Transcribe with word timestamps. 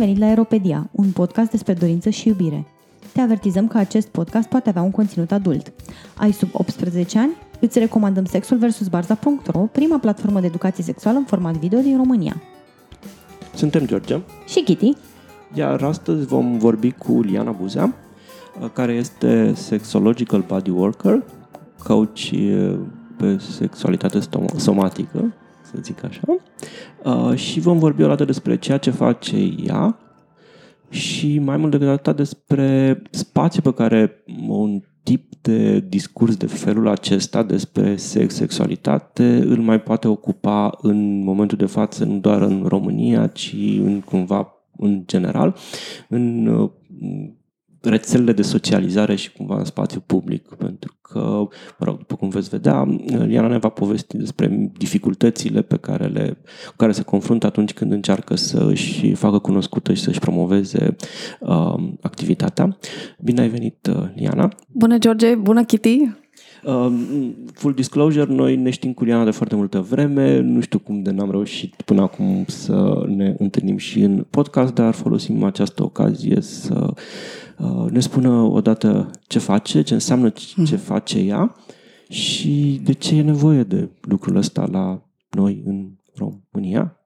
venit 0.00 0.18
la 0.18 0.26
Aeropedia, 0.26 0.88
un 0.92 1.10
podcast 1.10 1.50
despre 1.50 1.72
dorință 1.72 2.10
și 2.10 2.28
iubire. 2.28 2.66
Te 3.12 3.20
avertizăm 3.20 3.68
că 3.68 3.78
acest 3.78 4.08
podcast 4.08 4.48
poate 4.48 4.68
avea 4.68 4.82
un 4.82 4.90
conținut 4.90 5.32
adult. 5.32 5.72
Ai 6.16 6.32
sub 6.32 6.48
18 6.52 7.18
ani? 7.18 7.30
Îți 7.60 7.78
recomandăm 7.78 8.24
Sexul 8.24 8.56
vs. 8.56 8.88
Barza.ro, 8.88 9.58
prima 9.58 9.98
platformă 9.98 10.40
de 10.40 10.46
educație 10.46 10.84
sexuală 10.84 11.18
în 11.18 11.24
format 11.24 11.56
video 11.56 11.80
din 11.80 11.96
România. 11.96 12.42
Suntem 13.54 13.86
George 13.86 14.20
Și 14.46 14.62
Kitty. 14.62 14.92
Iar 15.54 15.82
astăzi 15.82 16.26
vom 16.26 16.58
vorbi 16.58 16.90
cu 16.90 17.20
Liana 17.20 17.50
Buzea, 17.50 17.94
care 18.72 18.92
este 18.92 19.52
sexological 19.54 20.44
body 20.46 20.70
worker, 20.70 21.22
coach 21.84 22.20
pe 23.16 23.38
sexualitate 23.38 24.18
somatică, 24.56 25.32
să 25.70 25.78
zic 25.82 26.04
așa. 26.04 26.36
Și 27.34 27.60
vom 27.60 27.78
vorbi 27.78 28.02
o 28.02 28.06
dată 28.06 28.24
despre 28.24 28.58
ceea 28.58 28.78
ce 28.78 28.90
face 28.90 29.54
ea 29.64 29.98
și 30.88 31.38
mai 31.38 31.56
mult 31.56 31.70
decât 31.70 31.88
atât 31.88 32.16
despre 32.16 33.02
spațiul 33.10 33.62
pe 33.62 33.74
care 33.74 34.24
un 34.48 34.82
tip 35.02 35.32
de 35.40 35.80
discurs 35.80 36.36
de 36.36 36.46
felul 36.46 36.88
acesta 36.88 37.42
despre 37.42 37.96
sex, 37.96 38.34
sexualitate 38.34 39.44
îl 39.46 39.58
mai 39.58 39.80
poate 39.80 40.08
ocupa 40.08 40.78
în 40.80 41.22
momentul 41.22 41.58
de 41.58 41.66
față 41.66 42.04
nu 42.04 42.18
doar 42.18 42.42
în 42.42 42.64
România, 42.66 43.26
ci 43.26 43.56
în 43.78 44.00
cumva 44.00 44.54
în 44.76 45.02
general, 45.06 45.56
în 46.08 46.46
rețelele 47.80 48.32
de 48.32 48.42
socializare 48.42 49.14
și 49.14 49.32
cumva 49.32 49.58
în 49.58 49.64
spațiu 49.64 50.02
public, 50.06 50.48
pentru 50.48 50.98
că, 51.02 51.18
mă 51.78 51.86
rog, 51.86 51.98
după 51.98 52.16
cum 52.16 52.28
veți 52.28 52.48
vedea, 52.48 52.86
Liana 53.06 53.48
ne 53.48 53.58
va 53.58 53.68
povesti 53.68 54.16
despre 54.16 54.70
dificultățile 54.78 55.62
pe 55.62 55.76
care 55.76 56.06
le, 56.06 56.38
cu 56.66 56.74
care 56.76 56.92
se 56.92 57.02
confruntă 57.02 57.46
atunci 57.46 57.72
când 57.72 57.92
încearcă 57.92 58.36
să 58.36 58.66
își 58.68 59.12
facă 59.14 59.38
cunoscută 59.38 59.92
și 59.92 60.02
să-și 60.02 60.18
promoveze 60.18 60.96
uh, 61.40 61.74
activitatea. 62.00 62.78
Bine 63.18 63.40
ai 63.40 63.48
venit, 63.48 63.86
uh, 63.86 64.04
Liana! 64.14 64.48
Bună, 64.72 64.98
George! 64.98 65.34
Bună, 65.34 65.64
Kitty! 65.64 66.18
Uh, 66.64 66.92
full 67.52 67.74
disclosure, 67.74 68.32
noi 68.32 68.56
ne 68.56 68.70
știm 68.70 68.92
cu 68.92 69.04
Liana 69.04 69.24
de 69.24 69.30
foarte 69.30 69.54
multă 69.54 69.80
vreme, 69.80 70.40
nu 70.40 70.60
știu 70.60 70.78
cum 70.78 71.02
de 71.02 71.10
n-am 71.10 71.30
reușit 71.30 71.82
până 71.84 72.02
acum 72.02 72.44
să 72.46 73.04
ne 73.06 73.34
întâlnim 73.38 73.76
și 73.76 74.00
în 74.00 74.26
podcast, 74.30 74.74
dar 74.74 74.94
folosim 74.94 75.42
această 75.42 75.82
ocazie 75.82 76.40
să 76.40 76.86
uh, 76.86 76.96
ne 77.90 78.00
spună 78.00 78.30
odată 78.30 79.10
ce 79.26 79.38
face, 79.38 79.82
ce 79.82 79.94
înseamnă 79.94 80.28
ce 80.28 80.52
hmm. 80.54 80.64
face 80.64 81.18
ea 81.18 81.56
și 82.08 82.80
de 82.84 82.92
ce 82.92 83.16
e 83.16 83.22
nevoie 83.22 83.62
de 83.62 83.90
lucrul 84.00 84.36
ăsta 84.36 84.66
la 84.70 85.02
noi 85.30 85.62
în 85.64 85.90
România. 86.14 86.96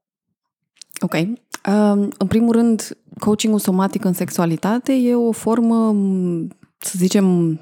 Ok. 1.00 1.12
Uh, 1.12 2.08
în 2.18 2.26
primul 2.28 2.52
rând, 2.52 2.98
coachingul 3.18 3.58
somatic 3.58 4.04
în 4.04 4.12
sexualitate 4.12 4.92
e 4.92 5.14
o 5.14 5.32
formă, 5.32 5.96
să 6.78 6.94
zicem, 6.96 7.60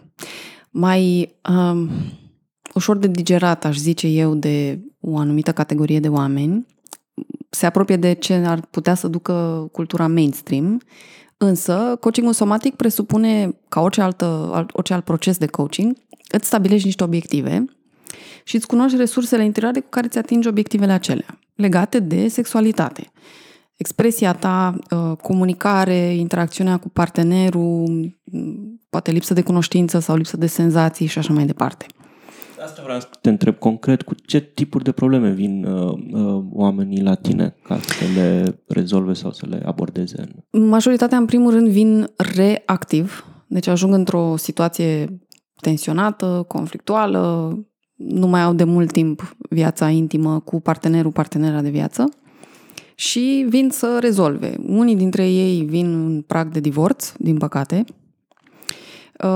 mai 0.70 1.34
um, 1.48 1.88
ușor 2.74 2.96
de 2.96 3.06
digerat, 3.06 3.64
aș 3.64 3.76
zice 3.76 4.06
eu, 4.06 4.34
de 4.34 4.80
o 5.00 5.18
anumită 5.18 5.52
categorie 5.52 6.00
de 6.00 6.08
oameni. 6.08 6.66
Se 7.50 7.66
apropie 7.66 7.96
de 7.96 8.12
ce 8.12 8.34
ar 8.34 8.60
putea 8.70 8.94
să 8.94 9.08
ducă 9.08 9.68
cultura 9.72 10.06
mainstream, 10.06 10.80
însă 11.46 11.96
coachingul 12.00 12.32
somatic 12.32 12.74
presupune, 12.74 13.56
ca 13.68 13.80
orice, 13.80 14.00
altă, 14.00 14.26
orice 14.72 14.94
alt 14.94 15.04
proces 15.04 15.38
de 15.38 15.46
coaching, 15.46 15.96
îți 16.30 16.46
stabilești 16.46 16.86
niște 16.86 17.04
obiective 17.04 17.64
și 18.44 18.56
îți 18.56 18.66
cunoști 18.66 18.96
resursele 18.96 19.44
interioare 19.44 19.80
cu 19.80 19.88
care 19.88 20.06
îți 20.06 20.18
atingi 20.18 20.48
obiectivele 20.48 20.92
acelea, 20.92 21.38
legate 21.54 21.98
de 21.98 22.28
sexualitate. 22.28 23.10
Expresia 23.76 24.32
ta, 24.32 24.74
uh, 24.90 25.16
comunicare, 25.22 26.14
interacțiunea 26.14 26.76
cu 26.76 26.88
partenerul, 26.88 28.18
poate 28.90 29.10
lipsă 29.10 29.34
de 29.34 29.42
cunoștință 29.42 29.98
sau 29.98 30.16
lipsă 30.16 30.36
de 30.36 30.46
senzații 30.46 31.06
și 31.06 31.18
așa 31.18 31.32
mai 31.32 31.44
departe. 31.44 31.86
Asta 32.64 32.82
vreau 32.82 33.00
să 33.00 33.08
te 33.20 33.28
întreb 33.28 33.58
concret, 33.58 34.02
cu 34.02 34.14
ce 34.26 34.40
tipuri 34.40 34.84
de 34.84 34.92
probleme 34.92 35.30
vin 35.30 35.64
uh, 35.64 35.98
uh, 36.12 36.44
oamenii 36.50 37.02
la 37.02 37.14
tine 37.14 37.56
ca 37.62 37.78
să 37.80 38.04
le 38.14 38.58
rezolve 38.66 39.12
sau 39.12 39.30
să 39.32 39.46
le 39.48 39.62
abordeze? 39.64 40.28
Majoritatea, 40.50 41.18
în 41.18 41.24
primul 41.24 41.50
rând, 41.50 41.68
vin 41.68 42.10
reactiv, 42.34 43.26
deci 43.46 43.66
ajung 43.66 43.94
într-o 43.94 44.36
situație 44.36 45.20
tensionată, 45.60 46.44
conflictuală, 46.48 47.52
nu 47.94 48.26
mai 48.26 48.42
au 48.42 48.52
de 48.52 48.64
mult 48.64 48.92
timp 48.92 49.36
viața 49.50 49.88
intimă 49.88 50.40
cu 50.40 50.60
partenerul, 50.60 51.12
partenera 51.12 51.62
de 51.62 51.70
viață 51.70 52.08
și 52.94 53.46
vin 53.48 53.68
să 53.70 53.98
rezolve. 54.00 54.54
Unii 54.66 54.96
dintre 54.96 55.28
ei 55.28 55.62
vin 55.62 55.86
în 55.86 56.20
prag 56.20 56.52
de 56.52 56.60
divorț, 56.60 57.12
din 57.16 57.36
păcate, 57.36 57.84
Uh, 57.84 58.01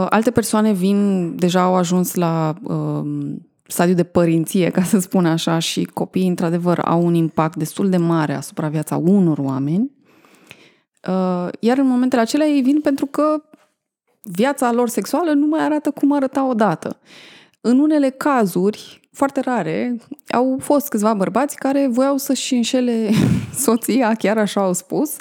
alte 0.09 0.31
persoane 0.31 0.73
vin, 0.73 1.33
deja 1.37 1.63
au 1.63 1.75
ajuns 1.75 2.15
la 2.15 2.55
uh, 2.63 3.35
stadiu 3.67 3.95
de 3.95 4.05
părinție, 4.05 4.71
ca 4.71 4.83
să 4.83 4.99
spun 4.99 5.27
așa, 5.27 5.59
și 5.59 5.85
copiii, 5.85 6.29
într-adevăr, 6.29 6.79
au 6.85 7.05
un 7.07 7.15
impact 7.15 7.57
destul 7.57 7.89
de 7.89 7.97
mare 7.97 8.35
asupra 8.35 8.69
viața 8.69 8.97
unor 8.97 9.39
oameni. 9.39 9.91
Uh, 11.09 11.49
iar 11.61 11.79
în 11.79 11.87
momentele 11.87 12.23
acelea 12.23 12.47
ei 12.47 12.63
vin 12.63 12.81
pentru 12.81 13.07
că 13.07 13.43
viața 14.23 14.73
lor 14.73 14.89
sexuală 14.89 15.33
nu 15.33 15.47
mai 15.47 15.65
arată 15.65 15.91
cum 15.91 16.13
arăta 16.13 16.49
odată. 16.49 16.99
În 17.61 17.79
unele 17.79 18.11
cazuri, 18.11 19.01
foarte 19.13 19.41
rare, 19.41 19.97
au 20.29 20.57
fost 20.61 20.89
câțiva 20.89 21.15
bărbați 21.15 21.57
care 21.57 21.89
voiau 21.91 22.17
să-și 22.17 22.55
înșele 22.55 23.11
soția, 23.65 24.15
chiar 24.15 24.39
așa 24.39 24.61
au 24.61 24.73
spus, 24.73 25.17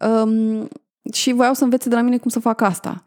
um, 0.00 0.68
și 1.12 1.32
voiau 1.32 1.54
să 1.54 1.64
învețe 1.64 1.88
de 1.88 1.94
la 1.94 2.00
mine 2.00 2.18
cum 2.18 2.30
să 2.30 2.40
fac 2.40 2.60
asta. 2.60 3.04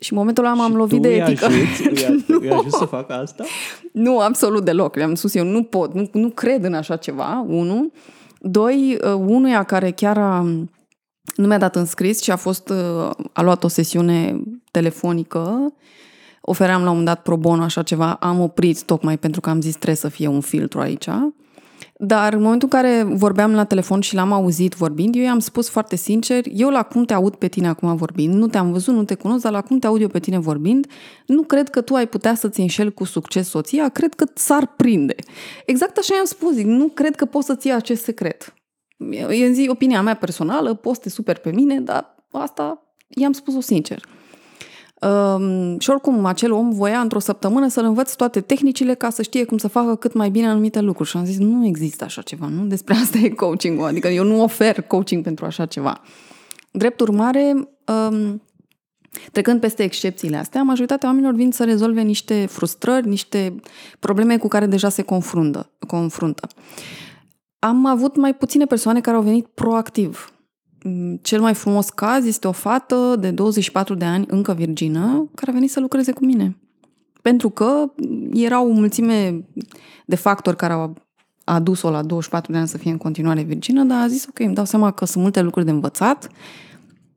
Și 0.00 0.12
în 0.12 0.18
momentul 0.18 0.44
ăla 0.44 0.54
m-am 0.54 0.70
și 0.70 0.76
lovit 0.76 1.02
de 1.02 1.14
etică. 1.14 1.44
Ajuți, 1.44 1.82
nu. 2.26 2.38
Îi 2.40 2.50
ajut 2.50 2.72
să 2.72 2.84
facă 2.84 3.12
asta? 3.12 3.44
Nu, 3.92 4.18
absolut 4.18 4.64
deloc. 4.64 4.96
Le-am 4.96 5.14
spus 5.14 5.34
eu, 5.34 5.44
nu 5.44 5.62
pot, 5.62 5.94
nu, 5.94 6.08
nu 6.12 6.28
cred 6.28 6.64
în 6.64 6.74
așa 6.74 6.96
ceva, 6.96 7.44
unu. 7.48 7.92
Doi, 8.40 8.98
uh, 9.04 9.12
unuia 9.12 9.62
care 9.62 9.90
chiar 9.90 10.18
a, 10.18 10.40
nu 11.36 11.46
mi-a 11.46 11.58
dat 11.58 11.76
înscris 11.76 12.22
și 12.22 12.30
a 12.30 12.36
fost, 12.36 12.68
uh, 12.68 13.10
a 13.32 13.42
luat 13.42 13.64
o 13.64 13.68
sesiune 13.68 14.42
telefonică, 14.70 15.74
ofeream 16.40 16.84
la 16.84 16.90
un 16.90 17.04
dat 17.04 17.22
pro 17.22 17.36
bono 17.36 17.62
așa 17.62 17.82
ceva, 17.82 18.12
am 18.12 18.40
oprit 18.40 18.82
tocmai 18.82 19.18
pentru 19.18 19.40
că 19.40 19.50
am 19.50 19.60
zis 19.60 19.74
trebuie 19.74 19.96
să 19.96 20.08
fie 20.08 20.26
un 20.26 20.40
filtru 20.40 20.80
aici. 20.80 21.08
Dar 21.98 22.32
în 22.32 22.42
momentul 22.42 22.68
în 22.72 22.80
care 22.80 23.02
vorbeam 23.02 23.54
la 23.54 23.64
telefon 23.64 24.00
și 24.00 24.14
l-am 24.14 24.32
auzit 24.32 24.74
vorbind, 24.74 25.14
eu 25.14 25.22
i-am 25.22 25.38
spus 25.38 25.68
foarte 25.68 25.96
sincer, 25.96 26.44
eu 26.52 26.68
la 26.68 26.82
cum 26.82 27.04
te 27.04 27.14
aud 27.14 27.34
pe 27.34 27.48
tine 27.48 27.68
acum 27.68 27.96
vorbind, 27.96 28.34
nu 28.34 28.46
te-am 28.46 28.72
văzut, 28.72 28.94
nu 28.94 29.04
te 29.04 29.14
cunosc, 29.14 29.42
dar 29.42 29.52
la 29.52 29.60
cum 29.60 29.78
te 29.78 29.86
aud 29.86 30.00
eu 30.00 30.08
pe 30.08 30.18
tine 30.18 30.38
vorbind, 30.38 30.86
nu 31.26 31.42
cred 31.42 31.68
că 31.68 31.80
tu 31.80 31.94
ai 31.94 32.06
putea 32.06 32.34
să-ți 32.34 32.60
înșeli 32.60 32.92
cu 32.92 33.04
succes 33.04 33.48
soția, 33.48 33.88
cred 33.88 34.14
că 34.14 34.24
s-ar 34.34 34.72
prinde. 34.76 35.14
Exact 35.66 35.98
așa 35.98 36.14
i-am 36.14 36.24
spus, 36.24 36.52
zic, 36.52 36.66
nu 36.66 36.88
cred 36.88 37.14
că 37.14 37.24
poți 37.24 37.46
să-ți 37.46 37.66
iei 37.66 37.76
acest 37.76 38.02
secret. 38.02 38.54
E 39.30 39.46
în 39.46 39.54
zi 39.54 39.68
opinia 39.70 40.02
mea 40.02 40.14
personală, 40.14 40.74
poți 40.74 40.96
să 40.96 41.02
te 41.02 41.08
super 41.08 41.38
pe 41.38 41.50
mine, 41.50 41.80
dar 41.80 42.14
asta 42.32 42.82
i-am 43.08 43.32
spus-o 43.32 43.60
sincer. 43.60 44.02
Um, 45.06 45.78
și 45.78 45.90
oricum, 45.90 46.24
acel 46.24 46.52
om 46.52 46.70
voia 46.70 47.00
într-o 47.00 47.18
săptămână 47.18 47.68
să-l 47.68 47.84
învăț 47.84 48.14
toate 48.14 48.40
tehnicile 48.40 48.94
ca 48.94 49.10
să 49.10 49.22
știe 49.22 49.44
cum 49.44 49.58
să 49.58 49.68
facă 49.68 49.94
cât 49.94 50.12
mai 50.12 50.30
bine 50.30 50.48
anumite 50.48 50.80
lucruri. 50.80 51.08
Și 51.08 51.16
am 51.16 51.24
zis, 51.24 51.38
nu 51.38 51.66
există 51.66 52.04
așa 52.04 52.22
ceva, 52.22 52.48
nu? 52.48 52.64
Despre 52.64 52.94
asta 52.94 53.18
e 53.18 53.28
coaching 53.28 53.80
Adică 53.80 54.08
eu 54.08 54.24
nu 54.24 54.42
ofer 54.42 54.82
coaching 54.82 55.22
pentru 55.22 55.44
așa 55.44 55.66
ceva. 55.66 56.00
Drept 56.70 57.00
urmare, 57.00 57.68
um, 58.10 58.42
trecând 59.32 59.60
peste 59.60 59.82
excepțiile 59.82 60.36
astea, 60.36 60.62
majoritatea 60.62 61.08
oamenilor 61.08 61.34
vin 61.34 61.50
să 61.50 61.64
rezolve 61.64 62.00
niște 62.00 62.46
frustrări, 62.46 63.08
niște 63.08 63.54
probleme 63.98 64.38
cu 64.38 64.48
care 64.48 64.66
deja 64.66 64.88
se 64.88 65.02
confruntă. 65.02 65.70
confruntă. 65.86 66.46
Am 67.58 67.86
avut 67.86 68.16
mai 68.16 68.34
puține 68.34 68.64
persoane 68.64 69.00
care 69.00 69.16
au 69.16 69.22
venit 69.22 69.46
proactiv 69.46 70.30
Mm, 70.30 70.35
cel 71.22 71.40
mai 71.40 71.54
frumos 71.54 71.88
caz 71.88 72.26
este 72.26 72.48
o 72.48 72.52
fată 72.52 73.16
de 73.20 73.30
24 73.30 73.94
de 73.94 74.04
ani, 74.04 74.24
încă 74.28 74.52
virgină, 74.52 75.30
care 75.34 75.50
a 75.50 75.54
venit 75.54 75.70
să 75.70 75.80
lucreze 75.80 76.12
cu 76.12 76.24
mine. 76.24 76.56
Pentru 77.22 77.50
că 77.50 77.92
era 78.32 78.62
o 78.62 78.68
mulțime 78.68 79.44
de 80.06 80.16
factori 80.16 80.56
care 80.56 80.72
au 80.72 80.96
adus-o 81.44 81.90
la 81.90 82.02
24 82.02 82.52
de 82.52 82.58
ani 82.58 82.68
să 82.68 82.78
fie 82.78 82.90
în 82.90 82.96
continuare 82.96 83.42
virgină, 83.42 83.84
dar 83.84 84.02
a 84.02 84.06
zis, 84.06 84.26
ok, 84.28 84.38
îmi 84.38 84.54
dau 84.54 84.64
seama 84.64 84.90
că 84.90 85.04
sunt 85.04 85.22
multe 85.22 85.40
lucruri 85.42 85.64
de 85.64 85.70
învățat, 85.70 86.28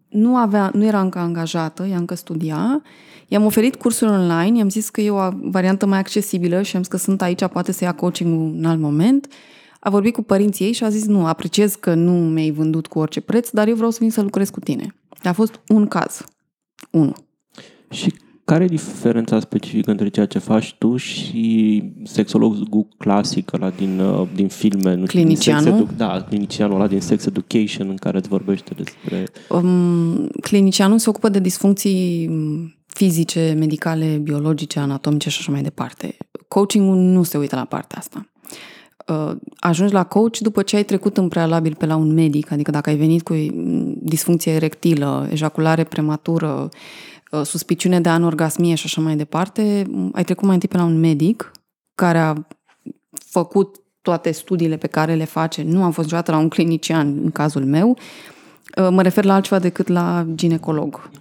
nu, 0.09 0.35
avea, 0.35 0.71
nu 0.73 0.85
era 0.85 1.01
încă 1.01 1.19
angajată, 1.19 1.85
ea 1.85 1.97
încă 1.97 2.15
studia, 2.15 2.81
i-am 3.27 3.45
oferit 3.45 3.75
cursuri 3.75 4.11
online, 4.11 4.57
i-am 4.57 4.69
zis 4.69 4.89
că 4.89 5.01
e 5.01 5.09
o 5.09 5.29
variantă 5.41 5.85
mai 5.85 5.99
accesibilă 5.99 6.61
și 6.61 6.75
am 6.75 6.81
zis 6.81 6.91
că 6.91 6.97
sunt 6.97 7.21
aici, 7.21 7.45
poate 7.45 7.71
să 7.71 7.83
ia 7.83 7.91
coaching 7.91 8.55
în 8.57 8.65
alt 8.65 8.79
moment 8.79 9.27
a 9.79 9.89
vorbit 9.89 10.13
cu 10.13 10.21
părinții 10.21 10.65
ei 10.65 10.71
și 10.71 10.83
a 10.83 10.89
zis 10.89 11.05
nu, 11.05 11.25
apreciez 11.25 11.75
că 11.75 11.93
nu 11.93 12.11
mi-ai 12.11 12.51
vândut 12.51 12.87
cu 12.87 12.99
orice 12.99 13.21
preț, 13.21 13.49
dar 13.49 13.67
eu 13.67 13.75
vreau 13.75 13.91
să 13.91 13.97
vin 14.01 14.11
să 14.11 14.21
lucrez 14.21 14.49
cu 14.49 14.59
tine. 14.59 14.95
A 15.23 15.31
fost 15.31 15.59
un 15.67 15.87
caz. 15.87 16.25
Unu. 16.91 17.13
Și 17.89 18.13
care 18.49 18.63
e 18.63 18.67
diferența 18.67 19.39
specifică 19.39 19.91
între 19.91 20.09
ceea 20.09 20.25
ce 20.25 20.39
faci 20.39 20.75
tu 20.77 20.95
și 20.97 21.83
sexologul 22.03 22.87
clasic 22.97 23.53
ăla 23.53 23.69
din, 23.69 23.99
uh, 23.99 24.27
din 24.35 24.47
filme? 24.47 24.95
Nu 24.95 25.05
știu, 25.05 25.19
din 25.19 25.27
Clinicianul? 25.27 25.63
sex 25.63 25.75
edu- 25.75 25.89
da, 25.97 26.21
clinicianul 26.21 26.75
ăla 26.75 26.87
din 26.87 27.01
Sex 27.01 27.25
Education 27.25 27.89
în 27.89 27.95
care 27.95 28.17
îți 28.17 28.27
vorbește 28.27 28.73
despre... 28.73 29.23
Um, 29.49 30.27
clinicianul 30.27 30.97
se 30.97 31.09
ocupă 31.09 31.29
de 31.29 31.39
disfuncții 31.39 32.27
um, 32.29 32.75
fizice, 32.85 33.55
medicale, 33.57 34.05
biologice, 34.05 34.79
anatomice 34.79 35.29
și 35.29 35.37
așa 35.39 35.51
mai 35.51 35.61
departe. 35.61 36.17
Coachingul 36.47 36.95
nu 36.95 37.23
se 37.23 37.37
uită 37.37 37.55
la 37.55 37.65
partea 37.65 37.97
asta. 37.97 38.29
Uh, 39.09 39.31
ajungi 39.59 39.93
la 39.93 40.03
coach 40.03 40.37
după 40.37 40.61
ce 40.61 40.75
ai 40.75 40.83
trecut 40.83 41.17
în 41.17 41.27
prealabil 41.27 41.75
pe 41.75 41.85
la 41.85 41.95
un 41.95 42.13
medic, 42.13 42.51
adică 42.51 42.71
dacă 42.71 42.89
ai 42.89 42.95
venit 42.95 43.23
cu 43.23 43.33
mm, 43.33 43.95
disfuncție 44.01 44.51
erectilă, 44.51 45.27
ejaculare 45.31 45.83
prematură, 45.83 46.69
uh, 47.31 47.41
suspiciune 47.43 47.99
de 48.01 48.09
anorgasmie 48.09 48.75
și 48.75 48.85
așa 48.85 49.01
mai 49.01 49.15
departe, 49.15 49.83
m, 49.87 50.09
ai 50.13 50.23
trecut 50.23 50.43
mai 50.43 50.53
întâi 50.53 50.69
pe 50.69 50.77
la 50.77 50.83
un 50.83 50.99
medic 50.99 51.51
care 51.95 52.17
a 52.17 52.33
făcut 53.25 53.75
toate 54.01 54.31
studiile 54.31 54.77
pe 54.77 54.87
care 54.87 55.13
le 55.13 55.25
face. 55.25 55.63
Nu 55.63 55.83
am 55.83 55.91
fost 55.91 56.05
niciodată 56.05 56.31
la 56.31 56.37
un 56.37 56.49
clinician 56.49 57.19
în 57.23 57.31
cazul 57.31 57.65
meu. 57.65 57.97
Uh, 58.77 58.87
Mă 58.91 59.01
refer 59.01 59.23
la 59.23 59.33
altceva 59.33 59.59
decât 59.59 59.87
la 59.87 60.25
ginecolog 60.35 61.09
uh, 61.13 61.18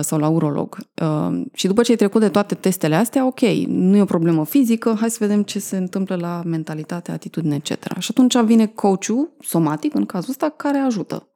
sau 0.00 0.18
la 0.18 0.28
urolog. 0.28 0.76
Uh, 1.02 1.40
Și 1.52 1.66
după 1.66 1.82
ce 1.82 1.90
ai 1.90 1.96
trecut 1.96 2.20
de 2.20 2.28
toate 2.28 2.54
testele 2.54 2.94
astea, 2.94 3.26
ok, 3.26 3.40
nu 3.66 3.96
e 3.96 4.02
o 4.02 4.04
problemă 4.04 4.44
fizică, 4.44 4.96
hai 5.00 5.10
să 5.10 5.16
vedem 5.20 5.42
ce 5.42 5.58
se 5.58 5.76
întâmplă 5.76 6.16
la 6.16 6.42
mentalitate, 6.44 7.10
atitudine, 7.10 7.54
etc. 7.54 7.98
Și 7.98 8.08
atunci 8.10 8.38
vine 8.38 8.66
coachul 8.66 9.36
somatic, 9.40 9.94
în 9.94 10.06
cazul 10.06 10.30
ăsta, 10.30 10.48
care 10.48 10.78
ajută. 10.78 11.31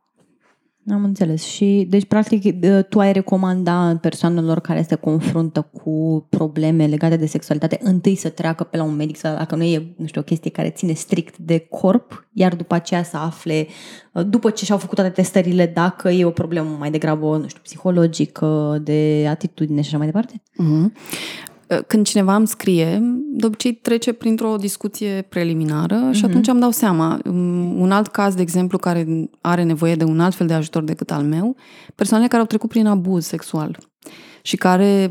Am 0.91 1.05
înțeles. 1.05 1.45
Și, 1.45 1.87
deci, 1.91 2.05
practic, 2.05 2.55
tu 2.89 2.99
ai 2.99 3.13
recomanda 3.13 3.99
persoanelor 4.01 4.61
care 4.61 4.83
se 4.89 4.95
confruntă 4.95 5.69
cu 5.73 6.27
probleme 6.29 6.87
legate 6.87 7.17
de 7.17 7.27
sexualitate 7.27 7.79
întâi 7.83 8.15
să 8.15 8.29
treacă 8.29 8.65
pe 8.65 8.77
la 8.77 8.83
un 8.83 8.97
medic, 8.97 9.17
sau 9.17 9.37
dacă 9.37 9.57
nu 9.57 9.63
e, 9.63 9.95
nu 9.97 10.07
știu, 10.07 10.21
o 10.21 10.25
chestie 10.25 10.51
care 10.51 10.71
ține 10.71 10.93
strict 10.93 11.39
de 11.39 11.59
corp, 11.59 12.29
iar 12.33 12.55
după 12.55 12.75
aceea 12.75 13.03
să 13.03 13.17
afle, 13.17 13.67
după 14.27 14.51
ce 14.51 14.65
și-au 14.65 14.79
făcut 14.79 14.95
toate 14.95 15.11
testările, 15.11 15.67
dacă 15.67 16.11
e 16.11 16.25
o 16.25 16.31
problemă 16.31 16.77
mai 16.79 16.91
degrabă, 16.91 17.37
nu 17.37 17.49
știu, 17.49 17.61
psihologică, 17.63 18.81
de 18.83 19.27
atitudine 19.29 19.81
și 19.81 19.89
așa 19.89 19.97
mai 19.97 20.07
departe? 20.07 20.43
Mhm. 20.57 20.93
Când 21.87 22.07
cineva 22.07 22.35
îmi 22.35 22.47
scrie, 22.47 23.01
de 23.33 23.47
obicei 23.47 23.73
trece 23.73 24.13
printr-o 24.13 24.57
discuție 24.57 25.27
preliminară 25.29 26.09
și 26.13 26.25
atunci 26.25 26.49
îmi 26.49 26.61
dau 26.61 26.71
seama. 26.71 27.19
Um, 27.25 27.81
Un 27.81 27.91
alt 27.91 28.07
caz, 28.07 28.35
de 28.35 28.43
exemplu, 28.43 28.79
care 28.79 29.29
are 29.41 29.63
nevoie 29.63 29.95
de 29.95 30.05
un 30.05 30.21
alt 30.21 30.35
fel 30.35 30.47
de 30.47 30.55
ajutor 30.55 30.83
decât 30.83 31.11
al 31.11 31.23
meu, 31.23 31.57
persoanele 31.95 32.29
care 32.29 32.41
au 32.41 32.49
trecut 32.49 32.69
prin 32.69 32.87
abuz 32.87 33.27
sexual 33.27 33.79
și 34.43 34.57
care 34.57 35.11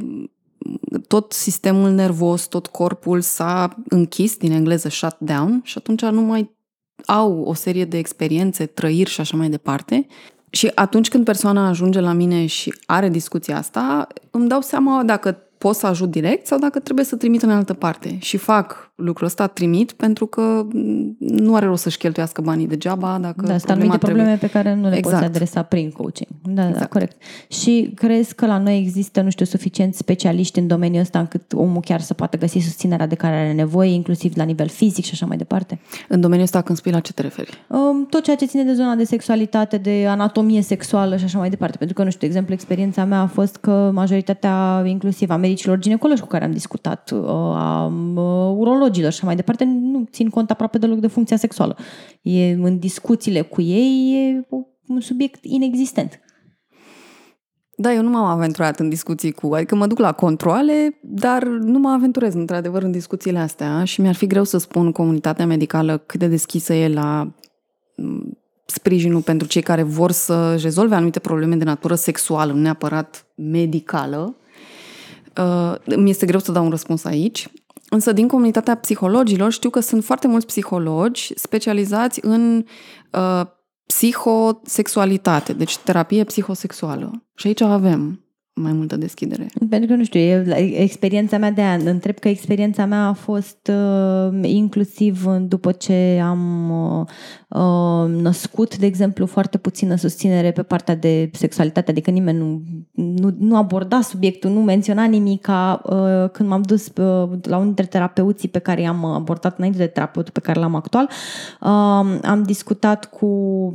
tot 1.07 1.31
sistemul 1.31 1.90
nervos, 1.90 2.46
tot 2.46 2.68
corpul 2.68 3.22
s-a 3.22 3.75
închis, 3.90 4.38
din 4.38 4.51
engleză 4.51 4.90
shut 4.90 5.16
down, 5.18 5.62
și 5.63 5.78
atunci 5.78 6.01
nu 6.01 6.22
mai 6.22 6.56
au 7.06 7.42
o 7.42 7.54
serie 7.54 7.86
de 7.86 7.98
experiențe, 7.98 8.66
trăiri 8.66 9.10
și 9.10 9.22
așa 9.22 9.38
mai 9.38 9.50
departe. 9.50 10.08
Și 10.50 10.72
atunci 10.75 11.10
când 11.10 11.25
persoana 11.25 11.68
ajunge 11.68 12.00
la 12.00 12.13
mine 12.13 12.46
și 12.46 12.74
are 12.86 13.10
discuția 13.10 13.58
asta, 13.58 14.08
îmi 14.31 14.48
dau 14.48 14.62
seama 14.62 15.04
dacă 15.04 15.44
pot 15.65 15.75
să 15.75 15.88
ajut 15.88 16.12
direct 16.12 16.47
sau 16.47 16.59
dacă 16.59 16.79
trebuie 16.79 17.06
să 17.06 17.15
trimit 17.15 17.41
în 17.41 17.50
altă 17.50 17.73
parte. 17.73 18.17
Și 18.19 18.38
fac 18.38 18.85
lucrul 18.95 19.27
ăsta, 19.27 19.47
trimit, 19.47 19.92
pentru 19.92 20.25
că 20.25 20.65
nu 21.19 21.56
are 21.56 21.65
rost 21.65 21.81
să-și 21.81 21.97
cheltuiască 21.97 22.42
banii 22.42 22.68
degeaba 22.68 23.18
dacă 23.21 23.42
Da, 23.42 23.47
sunt 23.47 23.62
problema 23.62 23.81
anumite 23.81 24.06
trebuie. 24.06 24.24
probleme 24.24 24.38
pe 24.38 24.50
care 24.50 24.75
nu 24.75 24.89
le 24.89 24.97
Exact. 24.97 25.15
poți 25.15 25.27
adresa 25.27 25.62
prin 25.62 25.92
coaching. 25.92 26.30
Da, 26.44 26.62
da, 26.62 26.68
Exact. 26.68 26.92
corect. 26.92 27.21
Și 27.47 27.92
crezi 27.95 28.36
că 28.36 28.45
la 28.45 28.57
noi 28.57 28.77
există, 28.77 29.21
nu 29.21 29.30
știu, 29.30 29.45
suficienți 29.45 29.97
specialiști 29.97 30.59
în 30.59 30.68
domeniul 30.68 31.01
ăsta 31.01 31.19
încât 31.19 31.53
omul 31.53 31.81
chiar 31.81 32.01
să 32.01 32.13
poată 32.13 32.38
găsi 32.38 32.59
susținerea 32.59 33.07
de 33.07 33.15
care 33.15 33.36
are 33.36 33.53
nevoie, 33.53 33.92
inclusiv 33.94 34.33
la 34.36 34.44
nivel 34.44 34.68
fizic 34.68 35.03
și 35.03 35.12
așa 35.13 35.25
mai 35.25 35.38
departe? 35.38 35.80
În 36.09 36.19
domeniul 36.21 36.45
ăsta, 36.45 36.62
când 36.62 36.77
spui 36.77 36.91
la 36.91 37.00
ce 37.00 37.13
te 37.13 37.21
referi? 37.21 37.63
Um, 37.68 38.06
tot 38.09 38.24
ceea 38.24 38.36
ce 38.36 38.45
ține 38.45 38.63
de 38.63 38.74
zona 38.74 38.95
de 38.95 39.03
sexualitate, 39.03 39.77
de 39.77 40.06
anatomie 40.07 40.62
sexuală 40.62 41.18
și 41.18 41.24
așa 41.24 41.38
mai 41.38 41.50
departe. 41.50 41.77
Pentru 41.77 41.95
că, 41.95 42.03
nu 42.03 42.09
știu, 42.09 42.19
de 42.21 42.25
exemplu, 42.25 42.53
experiența 42.53 43.06
mea 43.06 43.19
a 43.21 43.27
fost 43.27 43.56
că 43.56 43.91
majoritatea, 43.94 44.83
inclusiv 44.86 45.30
a 45.30 45.36
medicilor 45.36 45.80
ginecologi 45.80 46.21
cu 46.21 46.27
care 46.27 46.44
am 46.44 46.51
discutat, 46.51 47.12
uh, 47.12 47.30
a 47.56 47.86
uh, 48.15 48.56
urologilor 48.86 49.12
și 49.12 49.18
așa 49.18 49.26
mai 49.26 49.36
departe, 49.36 49.64
nu 49.64 50.08
țin 50.12 50.30
cont 50.30 50.52
aproape 50.52 50.78
deloc 50.78 51.00
de 51.00 51.08
funcția 51.08 51.38
sexuală. 51.38 51.78
E 52.22 52.52
în 52.52 52.80
discuțiile 52.80 53.42
cu 53.42 53.62
ei 53.62 54.14
e 54.16 54.48
un 54.88 55.00
subiect 55.00 55.40
inexistent. 55.46 56.20
Da, 57.78 57.94
eu 57.94 58.02
nu 58.02 58.10
m-am 58.10 58.26
aventurat 58.26 58.80
în 58.80 58.90
discuții 58.90 59.32
cu, 59.32 59.54
adică 59.54 59.76
mă 59.76 59.88
duc 59.88 60.00
la 60.00 60.12
controle, 60.12 61.00
dar 61.02 61.44
nu 61.44 61.80
mă 61.80 61.90
aventurez 61.90 62.34
într-adevăr 62.34 62.84
în 62.84 62.92
discuțiile 62.92 63.40
astea 63.40 63.84
și 63.84 64.02
mi-ar 64.02 64.16
fi 64.16 64.28
greu 64.28 64.44
să 64.44 64.58
spun 64.58 64.92
comunitatea 64.92 65.46
medicală 65.46 65.98
cât 65.98 66.20
de 66.20 66.28
deschisă 66.28 66.74
e 66.74 66.88
la 66.88 67.34
m, 67.96 68.38
sprijinul 68.66 69.22
pentru 69.22 69.48
cei 69.48 69.62
care 69.62 69.84
vor 69.84 70.12
să 70.12 70.56
rezolve 70.56 70.96
anumite 70.96 71.20
probleme 71.20 71.56
de 71.56 71.64
natură 71.64 71.96
sexuală, 71.96 72.52
nu 72.52 72.60
neapărat 72.60 73.26
medicală. 73.36 74.36
Uh, 75.38 75.98
mi 75.98 76.10
este 76.10 76.26
greu 76.26 76.40
să 76.40 76.52
dau 76.52 76.64
un 76.64 76.70
răspuns 76.70 77.04
aici. 77.04 77.48
Însă 77.90 78.12
din 78.12 78.28
comunitatea 78.28 78.76
psihologilor 78.76 79.52
știu 79.52 79.70
că 79.70 79.80
sunt 79.80 80.04
foarte 80.04 80.28
mulți 80.28 80.46
psihologi 80.46 81.34
specializați 81.36 82.20
în 82.24 82.66
uh, 83.12 83.46
psihosexualitate, 83.86 85.54
deci 85.54 85.78
terapie 85.78 86.24
psihosexuală. 86.24 87.26
Și 87.36 87.48
aici 87.48 87.62
avem 87.62 88.25
mai 88.62 88.72
multă 88.74 88.96
deschidere. 88.96 89.48
Pentru 89.69 89.90
că, 89.90 89.96
nu 89.96 90.04
știu, 90.04 90.19
e, 90.19 90.44
la- 90.46 90.57
experiența 90.57 91.38
mea 91.38 91.52
de 91.52 91.62
an, 91.62 91.88
întreb 91.88 92.19
că 92.19 92.28
experiența 92.28 92.86
mea 92.86 93.07
a 93.07 93.13
fost 93.13 93.72
uh, 93.72 94.40
inclusiv 94.42 95.25
în- 95.25 95.48
după 95.48 95.72
ce 95.72 96.22
am 96.24 96.69
uh, 96.69 97.06
uh, 97.60 98.22
născut, 98.22 98.78
de 98.78 98.86
exemplu, 98.86 99.25
foarte 99.25 99.57
puțină 99.57 99.96
susținere 99.96 100.52
pe 100.52 100.62
partea 100.63 100.96
de 100.96 101.30
sexualitate, 101.34 101.92
adică 101.92 102.12
nimeni 102.12 102.38
nu, 102.38 102.62
nu, 102.94 103.36
nu 103.40 103.57
aborda 103.57 104.02
subiectul, 104.02 104.50
nu 104.52 104.62
menționa 104.62 105.04
nimic 105.06 105.42
ca 105.42 105.81
uh, 105.84 106.30
când 106.31 106.50
m-am 106.50 106.62
dus 106.62 106.86
uh, 106.88 107.30
la 107.42 107.56
unul 107.56 107.63
dintre 107.66 107.86
terapeuții 107.86 108.50
pe 108.50 108.60
care 108.60 108.81
i-am 108.81 109.06
abordat 109.06 109.58
înainte 109.58 109.78
de 109.78 109.88
terapeutul 109.88 110.34
pe 110.34 110.40
care 110.40 110.60
l-am 110.60 110.75
actual, 110.75 111.10
uh, 111.62 112.19
am 112.22 112.44
discutat 112.46 113.06
cu 113.10 113.25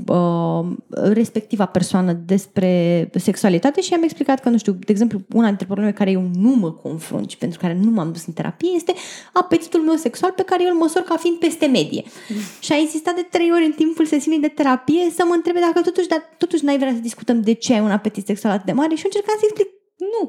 uh, 0.06 0.66
respectiva 1.12 1.64
persoană 1.66 2.12
despre 2.12 3.10
sexualitate 3.14 3.80
și 3.80 3.92
i-am 3.92 4.02
explicat 4.02 4.40
că, 4.40 4.48
nu 4.48 4.58
știu, 4.58 4.68
de 4.72 4.92
exemplu, 4.92 5.20
una 5.34 5.46
dintre 5.46 5.66
probleme 5.66 5.92
care 5.92 6.10
eu 6.10 6.30
nu 6.34 6.50
mă 6.50 6.72
confrunt 6.72 7.30
și 7.30 7.36
pentru 7.36 7.58
care 7.58 7.78
nu 7.82 7.90
m-am 7.90 8.12
dus 8.12 8.26
în 8.26 8.32
terapie 8.32 8.70
este 8.74 8.94
apetitul 9.32 9.80
meu 9.80 9.96
sexual 9.96 10.32
pe 10.32 10.42
care 10.42 10.62
eu 10.64 10.70
îl 10.70 10.76
măsor 10.76 11.02
ca 11.02 11.16
fiind 11.16 11.38
peste 11.38 11.66
medie. 11.66 12.04
Și 12.60 12.72
a 12.72 12.76
insistat 12.76 13.14
de 13.14 13.26
trei 13.30 13.52
ori 13.52 13.64
în 13.64 13.72
timpul 13.72 14.06
sesiunii 14.06 14.40
de 14.40 14.48
terapie 14.48 15.10
să 15.14 15.24
mă 15.26 15.34
întrebe 15.34 15.60
dacă 15.60 15.80
totuși, 15.80 16.08
dar 16.08 16.22
totuși 16.38 16.64
n-ai 16.64 16.78
vrea 16.78 16.92
să 16.92 16.98
discutăm 16.98 17.40
de 17.40 17.52
ce 17.52 17.72
ai 17.72 17.80
un 17.80 17.90
apetit 17.90 18.26
sexual 18.26 18.52
atât 18.52 18.66
de 18.66 18.72
mare? 18.72 18.94
Și 18.94 19.04
eu 19.04 19.10
încercam 19.12 19.36
să 19.38 19.46
explic, 19.46 19.68
nu, 20.12 20.22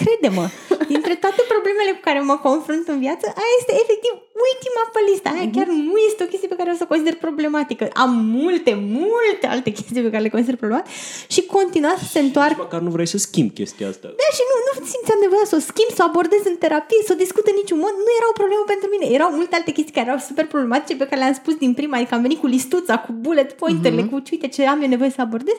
crede-mă, 0.00 0.46
dintre 0.92 1.14
toate 1.14 1.42
problemele 1.52 1.90
cu 1.94 2.02
care 2.08 2.20
mă 2.20 2.36
confrunt 2.48 2.86
în 2.88 2.98
viață, 3.04 3.26
aia 3.26 3.54
este 3.60 3.72
efectiv 3.82 4.12
ultima 4.46 4.82
pe 4.94 5.00
lista. 5.10 5.28
Aia 5.34 5.48
chiar 5.56 5.68
nu 5.88 5.96
este 6.08 6.20
o 6.26 6.30
chestie 6.32 6.48
pe 6.52 6.58
care 6.60 6.68
o 6.72 6.76
să 6.80 6.84
o 6.86 6.90
consider 6.92 7.16
problematică. 7.26 7.84
Am 8.04 8.12
multe, 8.38 8.72
multe 9.02 9.46
alte 9.54 9.70
chestii 9.76 10.06
pe 10.08 10.12
care 10.14 10.22
le 10.26 10.34
consider 10.36 10.56
problematice 10.62 10.96
și 11.34 11.40
continua 11.56 11.94
să 12.02 12.06
se 12.14 12.20
întoarcă 12.26 12.60
Măcar 12.66 12.80
nu 12.86 12.90
vrei 12.96 13.10
să 13.14 13.18
schimbi 13.28 13.52
chestia 13.60 13.86
asta. 13.92 14.06
da, 14.20 14.28
și 14.36 14.42
nu, 14.50 14.56
nu 14.66 14.72
simțeam 14.92 15.20
nevoia 15.26 15.46
să 15.52 15.56
o 15.60 15.62
schimb, 15.70 15.90
să 15.98 16.00
o 16.04 16.08
abordez 16.10 16.42
în 16.52 16.56
terapie, 16.64 17.00
să 17.08 17.12
o 17.16 17.22
discut 17.24 17.44
în 17.50 17.56
niciun 17.60 17.78
mod. 17.84 17.94
Nu 18.06 18.10
era 18.18 18.28
o 18.32 18.38
problemă 18.40 18.64
pentru 18.72 18.88
mine. 18.92 19.06
Erau 19.16 19.30
multe 19.40 19.54
alte 19.58 19.72
chestii 19.76 19.96
care 19.98 20.06
erau 20.10 20.20
super 20.30 20.46
problematice 20.54 20.94
pe 21.00 21.06
care 21.10 21.20
le-am 21.22 21.36
spus 21.42 21.54
din 21.64 21.72
prima, 21.78 21.94
adică 21.96 22.14
am 22.14 22.24
venit 22.26 22.40
cu 22.44 22.48
listuța, 22.56 22.94
cu 23.04 23.12
bullet 23.24 23.50
pointerele, 23.62 24.02
uh-huh. 24.04 24.12
cu 24.12 24.22
uite 24.32 24.48
ce 24.54 24.60
am 24.72 24.78
eu 24.84 24.90
nevoie 24.94 25.10
să 25.16 25.20
abordez 25.20 25.58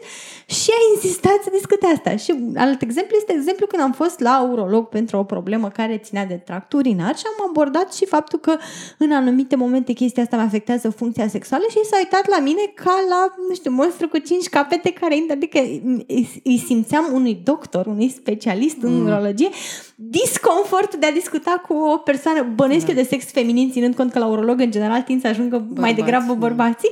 și 0.58 0.70
a 0.78 0.82
insistat 0.94 1.40
să 1.46 1.50
discute 1.58 1.86
asta. 1.96 2.12
Și 2.24 2.32
alt 2.66 2.80
exemplu 2.88 3.14
este 3.18 3.34
exemplu 3.40 3.66
când 3.72 3.82
am 3.82 3.94
fost 4.02 4.18
la 4.20 4.36
urolog 4.52 4.84
pentru 4.98 5.18
o 5.18 5.24
problemă 5.24 5.68
care 5.70 5.98
ținea 5.98 6.26
de 6.26 6.38
tract 6.48 6.74
urinar 6.74 7.16
și 7.18 7.24
am 7.28 7.48
abordat 7.50 7.94
și 7.94 8.06
faptul 8.06 8.40
că 8.40 8.58
în 8.98 9.12
anumite 9.12 9.56
momente 9.56 9.94
chestia 9.94 10.24
asta 10.24 10.36
mă 10.36 10.42
afectează 10.42 10.90
funcția 10.90 11.28
sexuală 11.28 11.64
și 11.70 11.86
s-a 11.90 11.98
uitat 11.98 12.28
la 12.28 12.40
mine 12.40 12.62
ca 12.74 13.04
la, 13.10 13.34
nu 13.48 13.54
știu, 13.56 13.72
monstru 13.72 14.08
cu 14.08 14.18
cinci 14.18 14.48
capete 14.50 14.90
care 14.92 15.16
intră, 15.16 15.34
adică 15.34 15.60
îi, 16.08 16.42
îi 16.44 16.64
simțeam 16.66 17.10
unui 17.14 17.40
doctor, 17.44 17.86
unui 17.86 18.10
specialist 18.10 18.78
în 18.82 18.98
Mm. 19.00 19.06
urologie, 19.06 19.50
disconfortul 19.96 21.00
de 21.00 21.06
a 21.06 21.12
discuta 21.12 21.64
cu 21.68 21.74
o 21.74 21.98
persoană 21.98 22.42
bănuiesc 22.56 22.86
Da. 22.86 22.92
eu 22.92 22.98
de 23.02 23.08
sex 23.08 23.26
feminin, 23.32 23.72
ținând 23.72 23.96
cont 23.96 24.12
că 24.12 24.20
la 24.20 24.28
urolog 24.28 24.60
în 24.60 24.72
general 24.72 25.02
tind 25.02 25.22
să 25.22 25.28
ajungă 25.28 25.56
mai 25.58 25.68
Bărbați, 25.74 25.94
degrabă 25.96 26.32
da. 26.34 26.40
bărbații, 26.46 26.92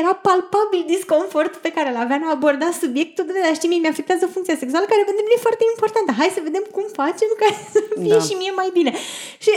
era 0.00 0.12
palpabil 0.26 0.82
disconfortul 0.86 1.60
pe 1.62 1.72
care 1.76 1.88
îl 1.90 1.96
avea 2.04 2.16
în 2.16 2.22
a 2.28 2.30
aborda 2.30 2.68
subiectul 2.82 3.24
de 3.26 3.32
dar 3.44 3.54
știi, 3.54 3.68
mie 3.68 3.78
mi-afectează 3.84 4.24
funcția 4.34 4.56
sexuală 4.62 4.84
care 4.88 5.02
pentru 5.08 5.22
mine 5.24 5.36
e 5.38 5.46
foarte 5.48 5.64
importantă. 5.74 6.10
Hai 6.20 6.30
să 6.36 6.40
vedem 6.48 6.64
cum 6.74 6.84
facem 7.00 7.30
ca 7.40 7.48
să 7.74 7.80
fie 8.02 8.16
Da. 8.16 8.24
și 8.26 8.34
mie 8.42 8.52
mai 8.60 8.70
bine. 8.78 8.92
Și 9.44 9.52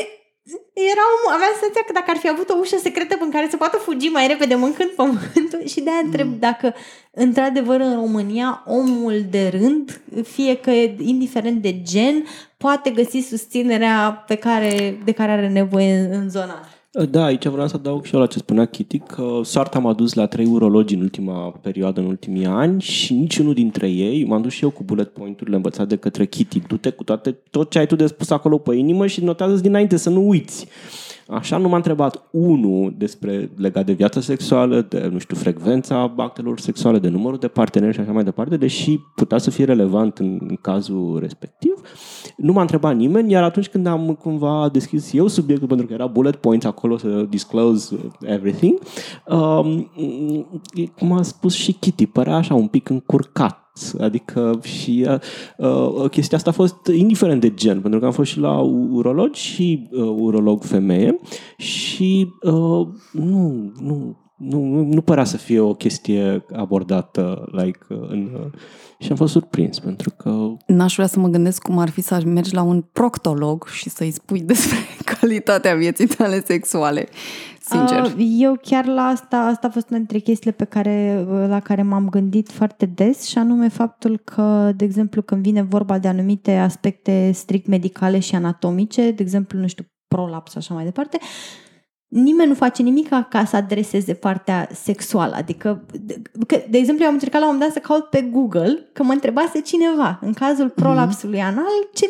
era 0.74 1.06
o, 1.26 1.30
avea 1.32 1.52
senzația 1.60 1.84
că 1.86 1.94
dacă 1.94 2.12
ar 2.12 2.18
fi 2.18 2.30
avut 2.30 2.50
o 2.50 2.58
ușă 2.60 2.78
secretă 2.78 3.18
în 3.20 3.32
care 3.32 3.48
să 3.50 3.58
poată 3.58 3.78
fugi 3.78 4.08
mai 4.08 4.28
repede 4.28 4.56
mâncând 4.56 4.90
pământul 4.90 5.62
și 5.66 5.82
de-aia 5.82 6.02
întreb 6.04 6.28
mm. 6.28 6.40
dacă 6.40 6.76
într-adevăr 7.12 7.80
în 7.80 7.96
România 7.96 8.64
omul 8.66 9.26
de 9.30 9.48
rând, 9.48 10.02
fie 10.24 10.58
că 10.58 10.72
e 10.72 10.96
indiferent 11.00 11.62
de 11.62 11.82
gen, 11.82 12.26
poate 12.58 12.90
găsi 12.90 13.20
susținerea 13.20 14.24
pe 14.28 14.36
care, 14.36 15.00
de 15.04 15.12
care 15.12 15.32
are 15.32 15.50
nevoie 15.50 15.94
în, 15.94 16.12
în 16.12 16.30
zona 16.30 16.54
asta. 16.54 16.79
Da, 16.92 17.24
aici 17.24 17.48
vreau 17.48 17.68
să 17.68 17.76
adaug 17.76 18.06
și 18.06 18.14
eu 18.14 18.20
la 18.20 18.28
ce 18.28 18.38
spunea 18.38 18.66
Kitty, 18.66 19.00
că 19.00 19.42
soarta 19.44 19.80
m-a 19.80 19.94
dus 19.94 20.14
la 20.14 20.26
trei 20.26 20.46
urologi 20.46 20.94
în 20.96 21.02
ultima 21.02 21.52
perioadă, 21.52 22.00
în 22.00 22.06
ultimii 22.06 22.46
ani 22.46 22.82
și 22.82 23.14
niciunul 23.14 23.54
dintre 23.54 23.90
ei, 23.90 24.26
m-am 24.26 24.42
dus 24.42 24.54
și 24.54 24.64
eu 24.64 24.70
cu 24.70 24.84
bullet 24.84 25.10
point-urile 25.10 25.56
învățate 25.56 25.88
de 25.88 25.96
către 25.96 26.26
Kitty, 26.26 26.60
du-te 26.68 26.90
cu 26.90 27.04
toate, 27.04 27.38
tot 27.50 27.70
ce 27.70 27.80
ai 27.80 27.86
tu 27.86 27.96
de 27.96 28.08
spus 28.08 28.30
acolo 28.30 28.58
pe 28.58 28.76
inimă 28.76 29.08
și 29.08 29.24
notează 29.24 29.62
dinainte 29.62 29.98
să 29.98 30.10
nu 30.10 30.28
uiți. 30.28 30.68
Așa 31.30 31.58
nu 31.58 31.68
m-a 31.68 31.76
întrebat 31.76 32.24
unul 32.32 32.94
despre 32.98 33.52
legat 33.58 33.86
de 33.86 33.94
viața 33.94 34.22
sexuală, 34.22 34.82
de, 34.82 35.10
nu 35.12 35.18
știu, 35.18 35.36
frecvența 35.36 36.14
actelor 36.18 36.60
sexuale, 36.60 37.00
de 37.00 37.10
numărul 37.10 37.38
de 37.38 37.48
parteneri 37.48 37.94
și 37.94 38.00
așa 38.00 38.12
mai 38.12 38.24
departe, 38.24 38.58
deși 38.58 38.98
putea 39.16 39.38
să 39.38 39.50
fie 39.50 39.66
relevant 39.66 40.18
în, 40.18 40.40
în 40.48 40.56
cazul 40.62 41.20
respectiv. 41.20 41.74
Nu 42.38 42.54
m-a 42.54 42.62
întrebat 42.62 42.96
nimeni, 42.96 43.32
iar 43.32 43.44
atunci 43.44 43.70
când 43.70 43.88
am 43.88 44.14
cumva 44.14 44.70
deschis 44.72 45.14
eu 45.14 45.28
subiectul, 45.28 45.68
pentru 45.68 45.86
că 45.86 45.94
era 45.94 46.08
bullet 46.08 46.36
points 46.36 46.66
acolo 46.66 46.98
să 46.98 47.26
disclose 47.30 47.96
everything, 48.22 48.80
um, 49.28 49.92
cum 50.98 51.12
a 51.12 51.22
spus 51.22 51.54
și 51.54 51.74
Kitty, 51.74 52.06
părea 52.06 52.36
așa 52.36 52.54
un 52.54 52.68
pic 52.68 52.90
încurcat 52.90 53.59
Adică 54.00 54.60
și 54.64 55.08
uh, 55.10 55.20
uh, 55.58 56.10
chestia 56.10 56.38
asta 56.38 56.50
a 56.50 56.54
fost 56.54 56.88
indiferent 56.88 57.42
de 57.42 57.54
gen, 57.54 57.82
pentru 57.82 58.00
că 58.00 58.06
am 58.06 58.12
fost 58.12 58.32
și 58.32 58.40
la 58.40 58.60
urolog 58.92 59.34
și 59.34 59.90
uh, 59.92 60.16
urolog 60.18 60.64
femeie 60.64 61.20
și 61.58 62.28
uh, 62.42 62.88
nu, 63.12 63.72
nu, 63.82 64.18
nu, 64.38 64.84
nu 64.84 65.02
părea 65.02 65.24
să 65.24 65.38
fie 65.38 65.60
o 65.60 65.74
chestie 65.74 66.46
abordată 66.54 67.50
like, 67.52 67.80
uh, 67.90 67.98
în, 68.10 68.30
uh, 68.34 68.52
și 69.00 69.12
am 69.12 69.18
fost 69.18 69.32
surprins 69.32 69.80
pentru 69.80 70.10
că... 70.18 70.48
N-aș 70.66 70.94
vrea 70.94 71.08
să 71.08 71.20
mă 71.20 71.28
gândesc 71.28 71.62
cum 71.62 71.78
ar 71.78 71.90
fi 71.90 72.02
să 72.02 72.22
mergi 72.26 72.54
la 72.54 72.62
un 72.62 72.82
proctolog 72.82 73.68
și 73.68 73.90
să-i 73.90 74.12
spui 74.12 74.42
despre 74.42 74.78
calitatea 75.20 75.76
vieții 75.76 76.08
tale 76.08 76.44
sexuale. 76.46 77.08
Sincer. 77.70 78.04
Uh, 78.04 78.36
eu 78.38 78.58
chiar 78.62 78.86
la 78.86 79.02
asta, 79.02 79.38
asta 79.38 79.68
a 79.68 79.70
fost 79.70 79.90
una 79.90 79.98
dintre 79.98 80.20
chestiile 80.20 80.56
pe 80.56 80.64
care, 80.64 81.26
la 81.48 81.60
care 81.60 81.82
m-am 81.82 82.10
gândit 82.10 82.52
foarte 82.52 82.86
des 82.86 83.26
și 83.26 83.38
anume 83.38 83.68
faptul 83.68 84.18
că, 84.18 84.72
de 84.76 84.86
exemplu, 84.86 85.22
când 85.22 85.42
vine 85.42 85.62
vorba 85.62 85.98
de 85.98 86.08
anumite 86.08 86.56
aspecte 86.56 87.32
strict 87.34 87.68
medicale 87.68 88.20
și 88.20 88.36
anatomice, 88.36 89.12
de 89.12 89.22
exemplu, 89.22 89.60
nu 89.60 89.68
știu, 89.68 89.86
prolaps 90.08 90.52
și 90.52 90.58
așa 90.58 90.74
mai 90.74 90.84
departe, 90.84 91.18
nimeni 92.08 92.50
nu 92.50 92.56
face 92.56 92.82
nimic 92.82 93.10
ca 93.30 93.46
să 93.46 93.56
adreseze 93.56 94.14
partea 94.14 94.70
sexuală. 94.74 95.36
Adică, 95.36 95.86
de, 96.02 96.22
că, 96.48 96.62
de 96.70 96.78
exemplu, 96.78 97.04
eu 97.04 97.10
am 97.10 97.14
încercat 97.14 97.42
la 97.42 97.48
un 97.48 97.54
moment 97.54 97.74
dat 97.74 97.84
să 97.84 97.88
caut 97.88 98.06
pe 98.06 98.22
Google 98.22 98.90
că 98.94 99.04
mă 99.04 99.12
întrebase 99.12 99.60
cineva, 99.60 100.20
în 100.22 100.34
cazul 100.34 100.66
mhm. 100.66 100.74
prolapsului 100.74 101.40
mm-hmm. 101.40 101.44
anal, 101.44 101.90
ce 101.94 102.06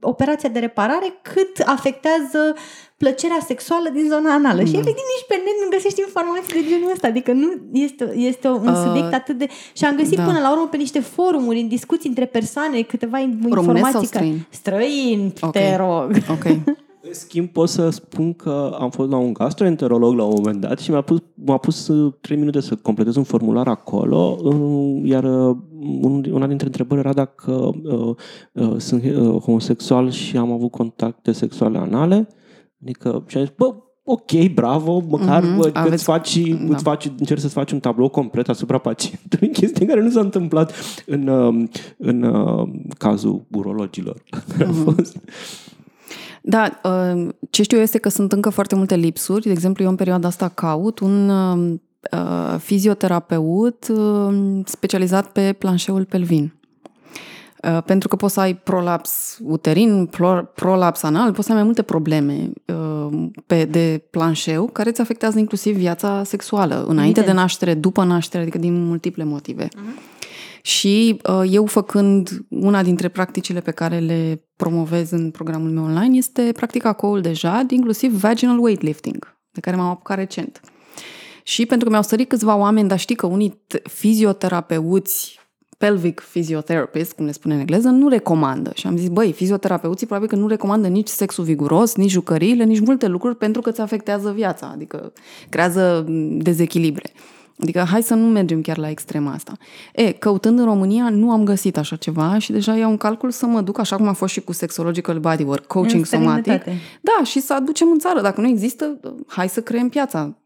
operația 0.00 0.48
de 0.48 0.58
reparare, 0.58 1.18
cât 1.22 1.66
afectează 1.66 2.54
plăcerea 2.96 3.40
sexuală 3.46 3.88
din 3.92 4.06
zona 4.08 4.32
anală. 4.32 4.60
Mm. 4.60 4.66
Și 4.66 4.76
efectiv 4.82 5.06
nici 5.14 5.28
pe 5.28 5.34
net 5.34 5.56
nu 5.62 5.68
găsești 5.70 6.00
informații 6.00 6.62
de 6.62 6.68
genul 6.68 6.90
ăsta. 6.92 7.06
Adică 7.06 7.32
nu 7.32 7.48
este, 7.72 8.12
este 8.16 8.48
un 8.48 8.68
uh, 8.68 8.82
subiect 8.84 9.12
atât 9.14 9.38
de... 9.38 9.46
Și 9.72 9.84
am 9.84 9.96
găsit 9.96 10.16
da. 10.16 10.24
până 10.24 10.38
la 10.38 10.52
urmă 10.52 10.68
pe 10.70 10.76
niște 10.76 11.00
forumuri, 11.00 11.60
în 11.60 11.68
discuții 11.68 12.08
între 12.08 12.26
persoane, 12.26 12.80
câteva 12.82 13.18
informații. 13.18 13.54
Românesc 13.54 13.90
sau 13.90 14.02
străin? 14.02 14.46
Străin, 14.50 15.32
okay. 15.40 15.62
te 15.62 15.76
rog. 15.76 16.08
Ok. 16.30 16.44
În 17.04 17.14
schimb, 17.14 17.48
pot 17.48 17.68
să 17.68 17.88
spun 17.88 18.34
că 18.34 18.76
am 18.80 18.90
fost 18.90 19.10
la 19.10 19.16
un 19.16 19.32
gastroenterolog 19.32 20.16
la 20.16 20.24
un 20.24 20.34
moment 20.36 20.60
dat 20.60 20.78
și 20.78 20.90
mi-a 20.90 21.00
pus, 21.00 21.18
m-a 21.34 21.56
pus 21.56 21.90
3 22.20 22.36
minute 22.36 22.60
să 22.60 22.74
completez 22.74 23.16
un 23.16 23.22
formular 23.22 23.68
acolo, 23.68 24.38
iar 25.04 25.24
uh, 25.24 25.56
una 26.30 26.46
dintre 26.46 26.66
întrebări 26.66 27.00
era 27.00 27.12
dacă 27.12 27.52
uh, 27.82 28.16
uh, 28.52 28.74
sunt 28.76 29.04
uh, 29.04 29.40
homosexual 29.40 30.10
și 30.10 30.36
am 30.36 30.52
avut 30.52 30.70
contacte 30.70 31.32
sexuale 31.32 31.78
anale. 31.78 32.28
Adică, 32.82 33.24
și 33.26 33.36
am 33.36 33.44
zis, 33.44 33.52
bă, 33.56 33.74
ok, 34.04 34.52
bravo, 34.54 35.02
măcar 35.08 35.42
mm-hmm, 35.42 35.56
bă, 35.56 35.70
Aveți... 35.72 35.92
îți 35.92 36.04
faci, 36.04 36.38
da. 36.38 36.74
îți 36.74 36.82
faci, 36.82 37.10
încerci 37.18 37.40
să-ți 37.40 37.52
faci 37.52 37.72
un 37.72 37.80
tablou 37.80 38.08
complet 38.08 38.48
asupra 38.48 38.78
pacientului, 38.78 39.50
chestie 39.60 39.86
care 39.86 40.02
nu 40.02 40.10
s-a 40.10 40.20
întâmplat 40.20 40.72
în, 41.06 41.28
în, 41.98 42.22
în 42.22 42.34
cazul 42.98 43.46
urologilor. 43.50 44.22
Mm-hmm. 44.58 45.30
Da, 46.44 46.80
uh, 46.84 47.28
ce 47.50 47.62
știu 47.62 47.78
este 47.78 47.98
că 47.98 48.08
sunt 48.08 48.32
încă 48.32 48.50
foarte 48.50 48.74
multe 48.74 48.96
lipsuri. 48.96 49.44
De 49.44 49.50
exemplu, 49.50 49.84
eu 49.84 49.90
în 49.90 49.96
perioada 49.96 50.28
asta 50.28 50.48
caut 50.48 50.98
un 50.98 51.30
uh, 52.10 52.18
uh, 52.18 52.58
fizioterapeut 52.58 53.92
specializat 54.64 55.32
pe 55.32 55.52
planșeul 55.58 56.04
pelvin. 56.04 56.52
Pentru 57.84 58.08
că 58.08 58.16
poți 58.16 58.34
să 58.34 58.40
ai 58.40 58.54
prolaps 58.54 59.38
uterin, 59.42 60.10
prolaps 60.54 61.02
anal, 61.02 61.32
poți 61.32 61.46
să 61.46 61.50
ai 61.50 61.56
mai 61.56 61.66
multe 61.66 61.82
probleme 61.82 62.50
pe, 63.46 63.64
de 63.64 64.06
planșeu 64.10 64.66
care 64.66 64.88
îți 64.88 65.00
afectează 65.00 65.38
inclusiv 65.38 65.76
viața 65.76 66.22
sexuală, 66.24 66.74
înainte 66.74 67.18
Evident. 67.18 67.26
de 67.26 67.32
naștere, 67.32 67.74
după 67.74 68.04
naștere, 68.04 68.42
adică 68.42 68.58
din 68.58 68.84
multiple 68.84 69.24
motive. 69.24 69.66
Uh-huh. 69.68 70.12
Și 70.62 71.20
uh, 71.28 71.42
eu 71.50 71.66
făcând 71.66 72.44
una 72.48 72.82
dintre 72.82 73.08
practicile 73.08 73.60
pe 73.60 73.70
care 73.70 73.98
le 73.98 74.44
promovez 74.56 75.10
în 75.10 75.30
programul 75.30 75.70
meu 75.70 75.84
online 75.84 76.16
este 76.16 76.52
practica 76.52 76.92
coul 76.92 77.20
deja, 77.20 77.64
inclusiv 77.68 78.20
vaginal 78.20 78.58
weightlifting, 78.58 79.36
de 79.50 79.60
care 79.60 79.76
m-am 79.76 79.90
apucat 79.90 80.16
recent. 80.16 80.60
Și 81.42 81.66
pentru 81.66 81.84
că 81.84 81.90
mi-au 81.90 82.02
sărit 82.02 82.28
câțiva 82.28 82.56
oameni, 82.56 82.88
dar 82.88 82.98
știi 82.98 83.14
că 83.14 83.26
unii 83.26 83.60
fizioterapeuți 83.82 85.40
pelvic 85.78 86.20
physiotherapist, 86.30 87.12
cum 87.12 87.24
le 87.24 87.32
spune 87.32 87.54
în 87.54 87.60
engleză, 87.60 87.88
nu 87.88 88.08
recomandă. 88.08 88.70
Și 88.74 88.86
am 88.86 88.96
zis, 88.96 89.08
băi, 89.08 89.32
fizioterapeuții 89.32 90.06
probabil 90.06 90.30
că 90.30 90.36
nu 90.36 90.48
recomandă 90.48 90.88
nici 90.88 91.08
sexul 91.08 91.44
viguros, 91.44 91.94
nici 91.94 92.10
jucăriile, 92.10 92.64
nici 92.64 92.80
multe 92.80 93.06
lucruri 93.06 93.36
pentru 93.36 93.60
că 93.60 93.68
îți 93.68 93.80
afectează 93.80 94.30
viața, 94.30 94.70
adică 94.74 95.12
creează 95.48 96.04
dezechilibre. 96.30 97.12
Adică 97.60 97.84
hai 97.90 98.02
să 98.02 98.14
nu 98.14 98.26
mergem 98.26 98.60
chiar 98.60 98.78
la 98.78 98.90
extrema 98.90 99.32
asta. 99.32 99.52
E, 99.94 100.12
căutând 100.12 100.58
în 100.58 100.64
România 100.64 101.08
nu 101.08 101.30
am 101.30 101.44
găsit 101.44 101.76
așa 101.76 101.96
ceva 101.96 102.38
și 102.38 102.52
deja 102.52 102.76
iau 102.76 102.90
un 102.90 102.96
calcul 102.96 103.30
să 103.30 103.46
mă 103.46 103.60
duc, 103.60 103.78
așa 103.78 103.96
cum 103.96 104.08
a 104.08 104.12
fost 104.12 104.32
și 104.32 104.40
cu 104.40 104.52
Sexological 104.52 105.18
Bodywork, 105.18 105.66
coaching 105.66 106.06
somatic. 106.06 106.62
Da, 107.00 107.24
și 107.24 107.40
să 107.40 107.54
aducem 107.54 107.88
în 107.90 107.98
țară. 107.98 108.20
Dacă 108.20 108.40
nu 108.40 108.48
există, 108.48 109.00
hai 109.26 109.48
să 109.48 109.62
creăm 109.62 109.88
piața. 109.88 110.36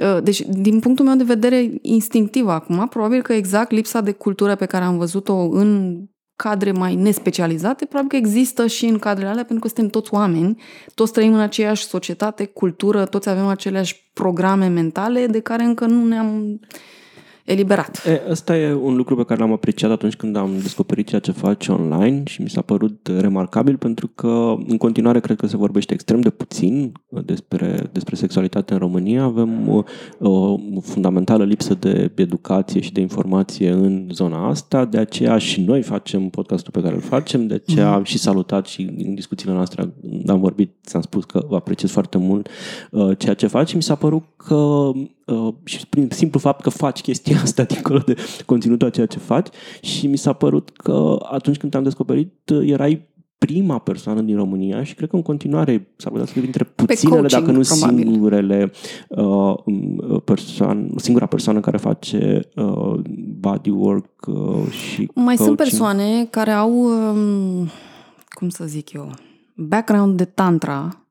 Ă, 0.00 0.20
deci, 0.20 0.40
din 0.40 0.80
punctul 0.80 1.04
meu 1.04 1.16
de 1.16 1.24
vedere 1.24 1.72
instinctiv 1.82 2.48
acum, 2.48 2.88
probabil 2.88 3.22
că 3.22 3.32
exact 3.32 3.70
lipsa 3.70 4.00
de 4.00 4.12
cultură 4.12 4.54
pe 4.54 4.66
care 4.66 4.84
am 4.84 4.98
văzut-o 4.98 5.34
în 5.34 6.00
cadre 6.36 6.72
mai 6.72 6.94
nespecializate, 6.94 7.84
probabil 7.84 8.10
că 8.10 8.16
există 8.16 8.66
și 8.66 8.86
în 8.86 8.98
cadrele 8.98 9.30
alea, 9.30 9.44
pentru 9.44 9.66
că 9.66 9.74
suntem 9.74 9.88
toți 9.88 10.14
oameni, 10.14 10.62
toți 10.94 11.12
trăim 11.12 11.34
în 11.34 11.40
aceeași 11.40 11.84
societate, 11.84 12.44
cultură, 12.44 13.04
toți 13.04 13.28
avem 13.28 13.46
aceleași 13.46 14.10
programe 14.12 14.66
mentale 14.66 15.26
de 15.26 15.40
care 15.40 15.62
încă 15.62 15.86
nu 15.86 16.04
ne-am 16.04 16.60
eliberat. 17.44 18.02
E, 18.06 18.30
ăsta 18.30 18.56
e 18.56 18.72
un 18.72 18.96
lucru 18.96 19.16
pe 19.16 19.24
care 19.24 19.40
l-am 19.40 19.52
apreciat 19.52 19.90
atunci 19.90 20.16
când 20.16 20.36
am 20.36 20.50
descoperit 20.62 21.08
ceea 21.08 21.20
ce 21.20 21.32
faci 21.32 21.68
online 21.68 22.22
și 22.26 22.42
mi 22.42 22.50
s-a 22.50 22.60
părut 22.60 23.10
remarcabil 23.18 23.76
pentru 23.76 24.10
că 24.14 24.54
în 24.68 24.76
continuare 24.76 25.20
cred 25.20 25.36
că 25.36 25.46
se 25.46 25.56
vorbește 25.56 25.94
extrem 25.94 26.20
de 26.20 26.30
puțin 26.30 26.92
despre, 27.24 27.88
despre 27.92 28.14
sexualitate 28.14 28.72
în 28.72 28.78
România. 28.78 29.22
Avem 29.22 29.68
o, 29.68 29.82
o 30.28 30.56
fundamentală 30.80 31.44
lipsă 31.44 31.74
de 31.74 32.12
educație 32.14 32.80
și 32.80 32.92
de 32.92 33.00
informație 33.00 33.70
în 33.70 34.08
zona 34.12 34.48
asta, 34.48 34.84
de 34.84 34.98
aceea 34.98 35.38
și 35.38 35.60
noi 35.60 35.82
facem 35.82 36.28
podcastul 36.28 36.72
pe 36.72 36.80
care 36.80 36.94
îl 36.94 37.00
facem, 37.00 37.46
de 37.46 37.54
aceea 37.54 37.88
mm. 37.88 37.94
am 37.94 38.04
și 38.04 38.18
salutat 38.18 38.66
și 38.66 38.94
în 39.04 39.14
discuțiile 39.14 39.52
noastre 39.52 39.94
am 40.26 40.40
vorbit, 40.40 40.74
ți-am 40.86 41.02
spus 41.02 41.24
că 41.24 41.46
apreciez 41.50 41.90
foarte 41.90 42.18
mult 42.18 42.48
uh, 42.90 43.18
ceea 43.18 43.34
ce 43.34 43.46
faci. 43.46 43.74
Mi 43.74 43.82
s-a 43.82 43.94
părut 43.94 44.22
că 44.36 44.90
Uh, 45.26 45.54
și 45.64 45.86
prin 45.86 46.08
simplu 46.10 46.38
fapt 46.38 46.62
că 46.62 46.70
faci 46.70 47.00
chestia 47.00 47.40
asta 47.42 47.62
dincolo 47.72 47.98
de 47.98 48.16
conținutul 48.46 48.86
a 48.86 48.90
ceea 48.90 49.06
ce 49.06 49.18
faci 49.18 49.48
și 49.80 50.06
mi 50.06 50.16
s-a 50.16 50.32
părut 50.32 50.70
că 50.70 51.18
atunci 51.30 51.56
când 51.56 51.72
te-am 51.72 51.84
descoperit 51.84 52.50
uh, 52.52 52.70
erai 52.70 53.12
prima 53.46 53.78
persoană 53.78 54.20
din 54.20 54.36
România 54.36 54.84
și 54.84 54.94
cred 54.94 55.08
că 55.08 55.16
în 55.16 55.22
continuare 55.22 55.88
s-ar 55.96 56.10
putea 56.10 56.26
să 56.26 56.32
fie 56.32 56.42
dintre 56.42 56.64
puținele, 56.64 57.20
coaching, 57.20 57.40
dacă 57.40 57.52
nu 57.52 57.60
probabil. 57.60 58.04
singurele 58.04 58.70
uh, 59.08 59.54
um, 59.64 60.22
persoane, 60.24 60.86
singura 60.96 61.26
persoană 61.26 61.60
care 61.60 61.76
face 61.76 62.40
uh, 62.54 63.00
bodywork 63.38 64.26
uh, 64.26 64.70
și 64.70 65.10
Mai 65.14 65.36
coaching. 65.36 65.38
sunt 65.38 65.56
persoane 65.56 66.26
care 66.30 66.50
au, 66.50 66.72
um, 66.72 67.68
cum 68.28 68.48
să 68.48 68.64
zic 68.64 68.92
eu, 68.92 69.10
background 69.54 70.16
de 70.16 70.24
tantra 70.24 71.03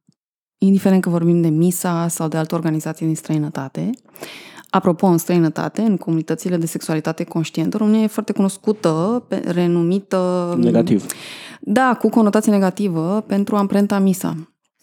indiferent 0.65 1.01
că 1.01 1.09
vorbim 1.09 1.41
de 1.41 1.47
MISA 1.47 2.07
sau 2.07 2.27
de 2.27 2.37
alte 2.37 2.55
organizații 2.55 3.05
din 3.05 3.15
străinătate. 3.15 3.89
Apropo, 4.69 5.07
în 5.07 5.17
străinătate, 5.17 5.81
în 5.81 5.97
comunitățile 5.97 6.57
de 6.57 6.65
sexualitate 6.65 7.23
conștientă, 7.23 7.77
România 7.77 8.01
e 8.01 8.07
foarte 8.07 8.33
cunoscută, 8.33 9.23
renumită... 9.45 10.53
Negativ. 10.59 11.05
Da, 11.59 11.97
cu 11.99 12.09
conotație 12.09 12.51
negativă 12.51 13.23
pentru 13.27 13.55
amprenta 13.55 13.99
MISA. 13.99 14.35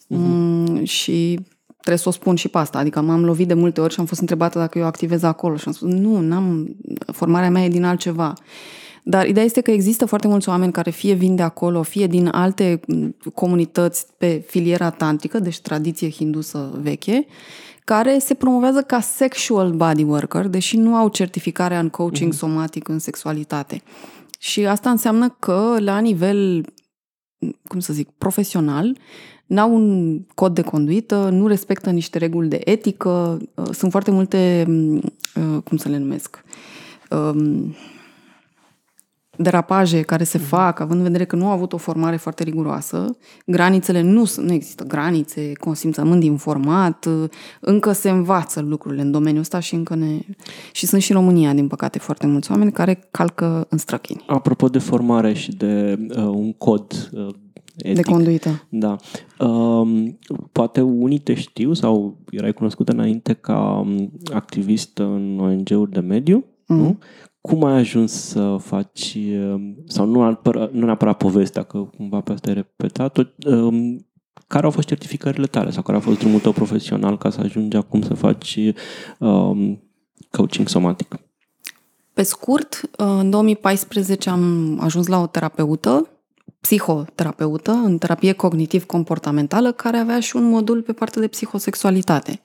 Mm, 0.07 0.83
și 0.83 1.39
trebuie 1.77 1.97
să 1.97 2.09
o 2.09 2.11
spun 2.11 2.35
și 2.35 2.47
pe 2.47 2.57
asta. 2.57 2.77
Adică 2.77 3.01
m-am 3.01 3.25
lovit 3.25 3.47
de 3.47 3.53
multe 3.53 3.81
ori 3.81 3.93
și 3.93 3.99
am 3.99 4.05
fost 4.05 4.19
întrebată 4.19 4.59
dacă 4.59 4.77
eu 4.77 4.85
activez 4.85 5.23
acolo 5.23 5.55
și 5.55 5.63
am 5.67 5.73
spus 5.73 5.89
nu, 5.89 6.19
n-am, 6.19 6.75
formarea 7.05 7.49
mea 7.49 7.63
e 7.63 7.69
din 7.69 7.83
altceva. 7.83 8.33
Dar 9.03 9.27
ideea 9.27 9.45
este 9.45 9.61
că 9.61 9.71
există 9.71 10.05
foarte 10.05 10.27
mulți 10.27 10.49
oameni 10.49 10.71
care 10.71 10.89
fie 10.89 11.13
vin 11.13 11.35
de 11.35 11.41
acolo, 11.41 11.81
fie 11.81 12.07
din 12.07 12.27
alte 12.27 12.79
mm, 12.87 13.15
comunități 13.33 14.05
pe 14.17 14.43
filiera 14.47 14.89
tantrică, 14.89 15.39
deci 15.39 15.59
tradiție 15.59 16.09
hindusă 16.09 16.79
veche, 16.81 17.25
care 17.83 18.19
se 18.19 18.33
promovează 18.33 18.81
ca 18.81 18.99
sexual 18.99 19.71
body 19.71 20.03
worker, 20.03 20.47
deși 20.47 20.77
nu 20.77 20.95
au 20.95 21.07
certificarea 21.07 21.79
în 21.79 21.89
coaching 21.89 22.33
mm-hmm. 22.33 22.37
somatic 22.37 22.87
în 22.87 22.99
sexualitate. 22.99 23.81
Și 24.39 24.65
asta 24.65 24.89
înseamnă 24.89 25.35
că 25.39 25.75
la 25.79 25.99
nivel, 25.99 26.65
cum 27.67 27.79
să 27.79 27.93
zic, 27.93 28.09
profesional, 28.17 28.97
n-au 29.45 29.75
un 29.75 30.19
cod 30.35 30.53
de 30.53 30.61
conduită, 30.61 31.29
nu 31.31 31.47
respectă 31.47 31.89
niște 31.89 32.17
reguli 32.17 32.47
de 32.47 32.61
etică, 32.63 33.37
uh, 33.55 33.65
sunt 33.71 33.91
foarte 33.91 34.11
multe, 34.11 34.65
mm, 34.67 34.95
uh, 34.95 35.61
cum 35.63 35.77
să 35.77 35.89
le 35.89 35.97
numesc, 35.97 36.43
um, 37.09 37.75
derapaje 39.43 40.01
care 40.01 40.23
se 40.23 40.37
mhm. 40.37 40.47
fac, 40.47 40.79
având 40.79 40.99
în 40.99 41.05
vedere 41.05 41.25
că 41.25 41.35
nu 41.35 41.45
au 41.45 41.51
avut 41.51 41.73
o 41.73 41.77
formare 41.77 42.15
foarte 42.15 42.43
riguroasă, 42.43 43.17
granițele 43.45 44.01
nu, 44.01 44.31
nu 44.37 44.53
există 44.53 44.83
granițe, 44.83 45.51
consimțământ 45.53 46.23
informat, 46.23 47.07
încă 47.59 47.91
se 47.91 48.09
învață 48.09 48.61
lucrurile 48.61 49.01
în 49.01 49.11
domeniul 49.11 49.41
ăsta 49.41 49.59
și 49.59 49.75
încă 49.75 49.95
ne... 49.95 50.19
Și 50.71 50.85
sunt 50.85 51.01
și 51.01 51.11
în 51.11 51.17
România, 51.17 51.53
din 51.53 51.67
păcate, 51.67 51.99
foarte 51.99 52.27
mulți 52.27 52.51
oameni 52.51 52.71
care 52.71 53.07
calcă 53.11 53.65
în 53.69 53.77
străchini. 53.77 54.23
Apropo 54.27 54.67
de 54.67 54.79
formare 54.79 55.33
și 55.33 55.51
de 55.51 55.99
uh, 56.09 56.23
un 56.23 56.53
cod 56.53 57.09
uh, 57.11 57.27
Etic. 57.75 57.95
De 57.95 58.11
conduită. 58.11 58.67
Da. 58.69 58.95
Um, 59.45 60.19
poate 60.51 60.81
unii 60.81 61.19
te 61.19 61.33
știu 61.33 61.73
sau 61.73 62.17
erai 62.29 62.53
cunoscută 62.53 62.91
înainte 62.91 63.33
ca 63.33 63.83
um, 63.85 64.11
activist 64.33 64.97
în 64.97 65.39
ONG-uri 65.39 65.91
de 65.91 65.99
mediu, 65.99 66.45
mm. 66.67 66.77
nu? 66.77 66.97
Cum 67.41 67.63
ai 67.63 67.73
ajuns 67.73 68.11
să 68.11 68.57
faci, 68.59 69.13
um, 69.15 69.75
sau 69.87 70.05
nu, 70.05 70.21
neapărat, 70.21 70.71
nu 70.71 70.85
neapărat 70.85 71.17
povestea, 71.17 71.63
că 71.63 71.77
cumva 71.77 72.19
pe 72.19 72.31
asta 72.31 72.47
ai 72.47 72.53
repetat 72.53 73.17
um, 73.45 74.05
care 74.47 74.65
au 74.65 74.71
fost 74.71 74.87
certificările 74.87 75.45
tale 75.45 75.69
sau 75.69 75.81
care 75.81 75.97
a 75.97 76.01
fost 76.01 76.19
drumul 76.19 76.39
tău 76.39 76.51
profesional 76.51 77.17
ca 77.17 77.29
să 77.29 77.39
ajungi 77.39 77.77
acum 77.77 78.01
să 78.01 78.13
faci 78.13 78.59
um, 79.19 79.83
coaching 80.31 80.67
somatic? 80.67 81.15
Pe 82.13 82.23
scurt, 82.23 82.81
în 82.91 83.29
2014 83.29 84.29
am 84.29 84.77
ajuns 84.81 85.07
la 85.07 85.21
o 85.21 85.27
terapeută, 85.27 86.07
psihoterapeută, 86.61 87.71
în 87.71 87.97
terapie 87.97 88.31
cognitiv-comportamentală, 88.31 89.71
care 89.71 89.97
avea 89.97 90.19
și 90.19 90.35
un 90.35 90.43
modul 90.43 90.81
pe 90.81 90.93
partea 90.93 91.21
de 91.21 91.27
psihosexualitate. 91.27 92.41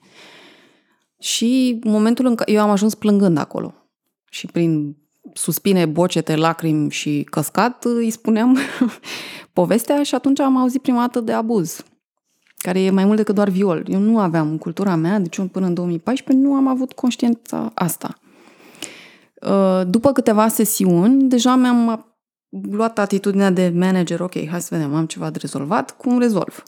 Și 1.19 1.79
momentul 1.83 2.25
în 2.25 2.35
care 2.35 2.51
eu 2.51 2.61
am 2.61 2.69
ajuns 2.69 2.95
plângând 2.95 3.37
acolo 3.37 3.73
și 4.29 4.47
prin 4.47 4.95
suspine, 5.33 5.85
bocete, 5.85 6.35
lacrimi 6.35 6.91
și 6.91 7.27
căscat, 7.29 7.85
îi 7.85 8.09
spuneam 8.09 8.57
povestea 9.53 10.03
și 10.03 10.15
atunci 10.15 10.39
am 10.39 10.57
auzit 10.57 10.81
prima 10.81 10.99
dată 10.99 11.19
de 11.19 11.31
abuz, 11.31 11.83
care 12.57 12.81
e 12.81 12.89
mai 12.89 13.05
mult 13.05 13.17
decât 13.17 13.35
doar 13.35 13.49
viol. 13.49 13.83
Eu 13.87 13.99
nu 13.99 14.19
aveam 14.19 14.49
în 14.49 14.57
cultura 14.57 14.95
mea, 14.95 15.19
deci 15.19 15.39
până 15.51 15.65
în 15.65 15.73
2014 15.73 16.45
nu 16.45 16.53
am 16.53 16.67
avut 16.67 16.93
conștiința 16.93 17.71
asta. 17.73 18.13
Uh, 19.41 19.81
după 19.87 20.11
câteva 20.11 20.47
sesiuni, 20.47 21.29
deja 21.29 21.55
mi-am 21.55 22.05
luat 22.71 22.99
atitudinea 22.99 23.49
de 23.49 23.73
manager, 23.75 24.19
ok, 24.19 24.47
hai 24.49 24.61
să 24.61 24.67
vedem, 24.71 24.95
am 24.95 25.05
ceva 25.05 25.29
de 25.29 25.37
rezolvat, 25.41 25.97
cum 25.97 26.19
rezolv? 26.19 26.63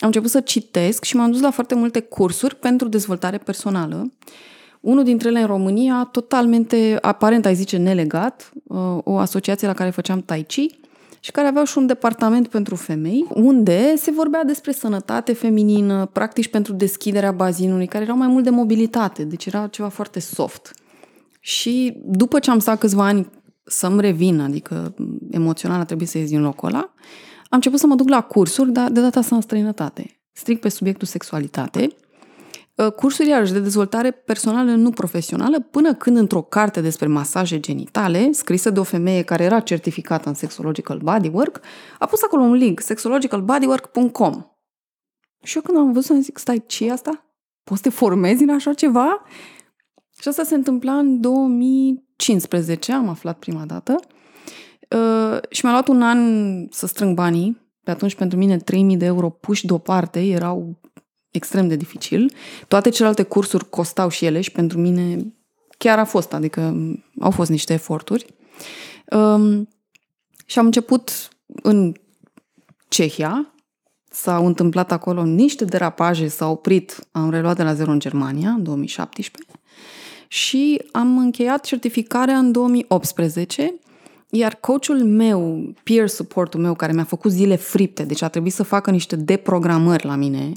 Am 0.00 0.06
început 0.06 0.30
să 0.30 0.40
citesc 0.40 1.04
și 1.04 1.16
m-am 1.16 1.30
dus 1.30 1.40
la 1.40 1.50
foarte 1.50 1.74
multe 1.74 2.00
cursuri 2.00 2.56
pentru 2.56 2.88
dezvoltare 2.88 3.38
personală 3.38 4.12
unul 4.88 5.04
dintre 5.04 5.28
ele 5.28 5.40
în 5.40 5.46
România, 5.46 6.08
totalmente, 6.12 6.98
aparent 7.00 7.46
ai 7.46 7.54
zice 7.54 7.76
nelegat, 7.76 8.52
uh, 8.64 8.78
o 9.04 9.16
asociație 9.16 9.66
la 9.66 9.72
care 9.72 9.90
făceam 9.90 10.20
tai 10.20 10.42
chi 10.42 10.78
și 11.20 11.30
care 11.30 11.46
avea 11.46 11.64
și 11.64 11.78
un 11.78 11.86
departament 11.86 12.48
pentru 12.48 12.74
femei, 12.74 13.26
unde 13.34 13.96
se 13.96 14.10
vorbea 14.10 14.44
despre 14.44 14.72
sănătate 14.72 15.32
feminină, 15.32 16.06
practici 16.06 16.48
pentru 16.48 16.72
deschiderea 16.72 17.32
bazinului, 17.32 17.86
care 17.86 18.04
erau 18.04 18.16
mai 18.16 18.26
mult 18.26 18.44
de 18.44 18.50
mobilitate, 18.50 19.24
deci 19.24 19.46
era 19.46 19.66
ceva 19.66 19.88
foarte 19.88 20.20
soft. 20.20 20.74
Și 21.40 21.96
după 22.04 22.38
ce 22.38 22.50
am 22.50 22.58
stat 22.58 22.78
câțiva 22.78 23.06
ani 23.06 23.30
să-mi 23.64 24.00
revin, 24.00 24.40
adică 24.40 24.94
emoțional 25.30 25.80
a 25.80 25.84
trebuit 25.84 26.08
să 26.08 26.18
ies 26.18 26.28
din 26.28 26.40
locul 26.40 26.68
ăla, 26.68 26.78
am 27.38 27.48
început 27.50 27.78
să 27.78 27.86
mă 27.86 27.94
duc 27.94 28.08
la 28.08 28.20
cursuri, 28.20 28.72
dar 28.72 28.90
de 28.90 29.00
data 29.00 29.18
asta 29.18 29.34
în 29.34 29.40
străinătate. 29.40 30.20
Strict 30.32 30.60
pe 30.60 30.68
subiectul 30.68 31.06
sexualitate 31.06 31.80
Uh, 31.80 32.06
cursuri 32.86 33.28
iarăși 33.28 33.52
de 33.52 33.60
dezvoltare 33.60 34.10
personală 34.10 34.70
nu 34.70 34.90
profesională, 34.90 35.60
până 35.60 35.94
când 35.94 36.16
într-o 36.16 36.42
carte 36.42 36.80
despre 36.80 37.06
masaje 37.06 37.60
genitale, 37.60 38.32
scrisă 38.32 38.70
de 38.70 38.80
o 38.80 38.82
femeie 38.82 39.22
care 39.22 39.44
era 39.44 39.60
certificată 39.60 40.28
în 40.28 40.34
Sexological 40.34 40.98
Bodywork, 40.98 41.60
a 41.98 42.06
pus 42.06 42.22
acolo 42.22 42.42
un 42.42 42.52
link, 42.52 42.80
sexologicalbodywork.com. 42.80 44.44
Și 45.42 45.56
eu 45.56 45.62
când 45.62 45.78
am 45.78 45.92
văzut, 45.92 46.10
am 46.10 46.22
zic, 46.22 46.38
stai, 46.38 46.64
ce 46.66 46.90
asta? 46.90 47.24
Poți 47.64 47.82
să 47.82 47.88
te 47.88 47.94
formezi 47.94 48.42
în 48.42 48.50
așa 48.50 48.72
ceva? 48.72 49.22
Și 50.20 50.28
asta 50.28 50.42
se 50.42 50.54
întâmpla 50.54 50.98
în 50.98 51.20
2015, 51.20 52.92
am 52.92 53.08
aflat 53.08 53.38
prima 53.38 53.64
dată. 53.64 54.00
Uh, 54.96 55.38
și 55.50 55.64
mi-a 55.64 55.72
luat 55.72 55.88
un 55.88 56.02
an 56.02 56.18
să 56.70 56.86
strâng 56.86 57.14
banii. 57.14 57.66
Pe 57.84 57.90
atunci, 57.90 58.14
pentru 58.14 58.38
mine, 58.38 58.56
3000 58.56 58.96
de 58.96 59.04
euro 59.04 59.30
puși 59.30 59.66
deoparte 59.66 60.20
erau 60.20 60.80
extrem 61.30 61.68
de 61.68 61.76
dificil. 61.76 62.32
Toate 62.68 62.88
celelalte 62.88 63.22
cursuri 63.22 63.68
costau 63.68 64.08
și 64.08 64.24
ele 64.24 64.40
și 64.40 64.52
pentru 64.52 64.78
mine 64.78 65.32
chiar 65.78 65.98
a 65.98 66.04
fost, 66.04 66.32
adică 66.32 66.76
au 67.20 67.30
fost 67.30 67.50
niște 67.50 67.72
eforturi. 67.72 68.26
Um, 69.10 69.68
și 70.46 70.58
am 70.58 70.64
început 70.64 71.28
în 71.62 71.92
Cehia, 72.88 73.52
s-au 74.10 74.46
întâmplat 74.46 74.92
acolo 74.92 75.24
niște 75.24 75.64
derapaje, 75.64 76.28
s-au 76.28 76.52
oprit, 76.52 77.08
am 77.10 77.30
reluat 77.30 77.56
de 77.56 77.62
la 77.62 77.74
zero 77.74 77.90
în 77.90 77.98
Germania, 77.98 78.50
în 78.50 78.62
2017, 78.62 79.52
și 80.28 80.82
am 80.92 81.18
încheiat 81.18 81.64
certificarea 81.64 82.38
în 82.38 82.52
2018, 82.52 83.74
iar 84.30 84.54
coachul 84.54 85.04
meu, 85.04 85.72
peer 85.82 86.08
support-ul 86.08 86.60
meu, 86.60 86.74
care 86.74 86.92
mi-a 86.92 87.04
făcut 87.04 87.30
zile 87.30 87.56
fripte, 87.56 88.02
deci 88.02 88.22
a 88.22 88.28
trebuit 88.28 88.52
să 88.52 88.62
facă 88.62 88.90
niște 88.90 89.16
deprogramări 89.16 90.06
la 90.06 90.14
mine, 90.14 90.52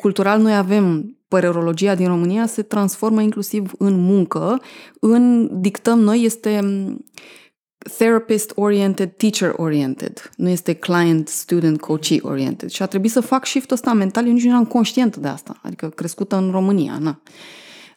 cultural 0.00 0.40
noi 0.40 0.56
avem 0.56 1.16
părerologia 1.28 1.94
din 1.94 2.06
România 2.06 2.46
se 2.46 2.62
transformă 2.62 3.20
inclusiv 3.20 3.72
în 3.78 4.00
muncă, 4.00 4.60
în 5.00 5.48
dictăm 5.60 6.00
noi 6.00 6.22
este 6.22 6.60
mm, 6.62 7.04
therapist-oriented, 7.98 9.12
teacher-oriented. 9.16 10.30
Nu 10.36 10.48
este 10.48 10.72
client-student 10.72 11.80
coachee 11.80 12.18
oriented. 12.22 12.70
Și 12.70 12.82
a 12.82 12.86
trebuit 12.86 13.10
să 13.10 13.20
fac 13.20 13.46
shift-ul 13.46 13.76
ăsta 13.76 13.92
mental, 13.92 14.26
eu 14.26 14.32
nici 14.32 14.44
nu 14.44 14.50
eram 14.50 14.64
conștient 14.64 15.16
de 15.16 15.28
asta, 15.28 15.60
adică 15.62 15.88
crescută 15.88 16.36
în 16.36 16.50
România, 16.50 16.98
na. 17.00 17.20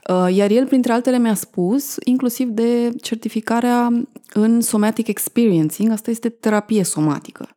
Uh, 0.10 0.36
iar 0.36 0.50
el, 0.50 0.66
printre 0.66 0.92
altele, 0.92 1.18
mi-a 1.18 1.34
spus, 1.34 1.96
inclusiv 2.04 2.48
de 2.48 2.92
certificarea 3.02 4.06
în 4.34 4.62
somatic 4.62 5.08
experiencing, 5.08 5.92
asta 5.92 6.10
este 6.10 6.30
terapie 6.30 6.84
somatică. 6.84 7.50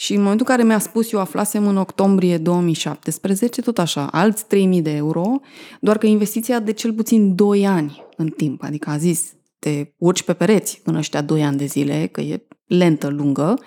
Și 0.00 0.14
în 0.14 0.22
momentul 0.22 0.46
în 0.48 0.56
care 0.56 0.68
mi-a 0.68 0.78
spus, 0.78 1.12
eu 1.12 1.20
aflasem 1.20 1.66
în 1.66 1.76
octombrie 1.76 2.38
2017, 2.38 3.60
tot 3.60 3.78
așa, 3.78 4.06
alți 4.06 4.46
3000 4.46 4.82
de 4.82 4.90
euro, 4.90 5.40
doar 5.80 5.98
că 5.98 6.06
investiția 6.06 6.60
de 6.60 6.72
cel 6.72 6.92
puțin 6.92 7.34
2 7.34 7.66
ani 7.66 8.04
în 8.16 8.28
timp. 8.28 8.62
Adică 8.62 8.90
a 8.90 8.96
zis, 8.96 9.32
te 9.58 9.92
urci 9.96 10.22
pe 10.22 10.32
pereți 10.32 10.80
în 10.84 10.94
ăștia 10.94 11.22
2 11.22 11.44
ani 11.44 11.56
de 11.56 11.64
zile, 11.64 12.06
că 12.06 12.20
e 12.20 12.46
lentă, 12.66 13.08
lungă, 13.08 13.58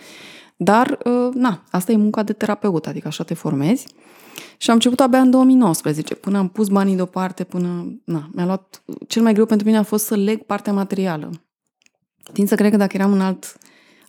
dar, 0.56 0.98
uh, 1.06 1.34
na, 1.34 1.64
asta 1.72 1.92
e 1.92 1.96
munca 1.96 2.24
de 2.24 2.34
terapeut, 2.34 2.88
adică 2.88 3.08
așa 3.08 3.24
te 3.24 3.34
formezi. 3.34 3.88
Și 4.58 4.70
am 4.70 4.76
început 4.76 5.00
abia 5.00 5.20
în 5.20 5.30
2019, 5.30 6.16
până 6.16 6.38
am 6.38 6.48
pus 6.48 6.68
banii 6.68 6.96
deoparte, 6.96 7.44
până, 7.44 8.00
na, 8.06 8.30
mi-a 8.32 8.46
luat, 8.46 8.84
cel 9.08 9.22
mai 9.22 9.34
greu 9.34 9.46
pentru 9.46 9.66
mine 9.66 9.78
a 9.78 9.84
fost 9.84 10.06
să 10.06 10.16
leg 10.16 10.44
partea 10.44 10.74
materială. 10.74 11.32
Tind 12.34 12.48
să 12.48 12.56
cred 12.56 12.72
că 12.72 12.78
dacă 12.78 12.96
eram 12.96 13.12
în 13.12 13.22
alt 13.22 13.58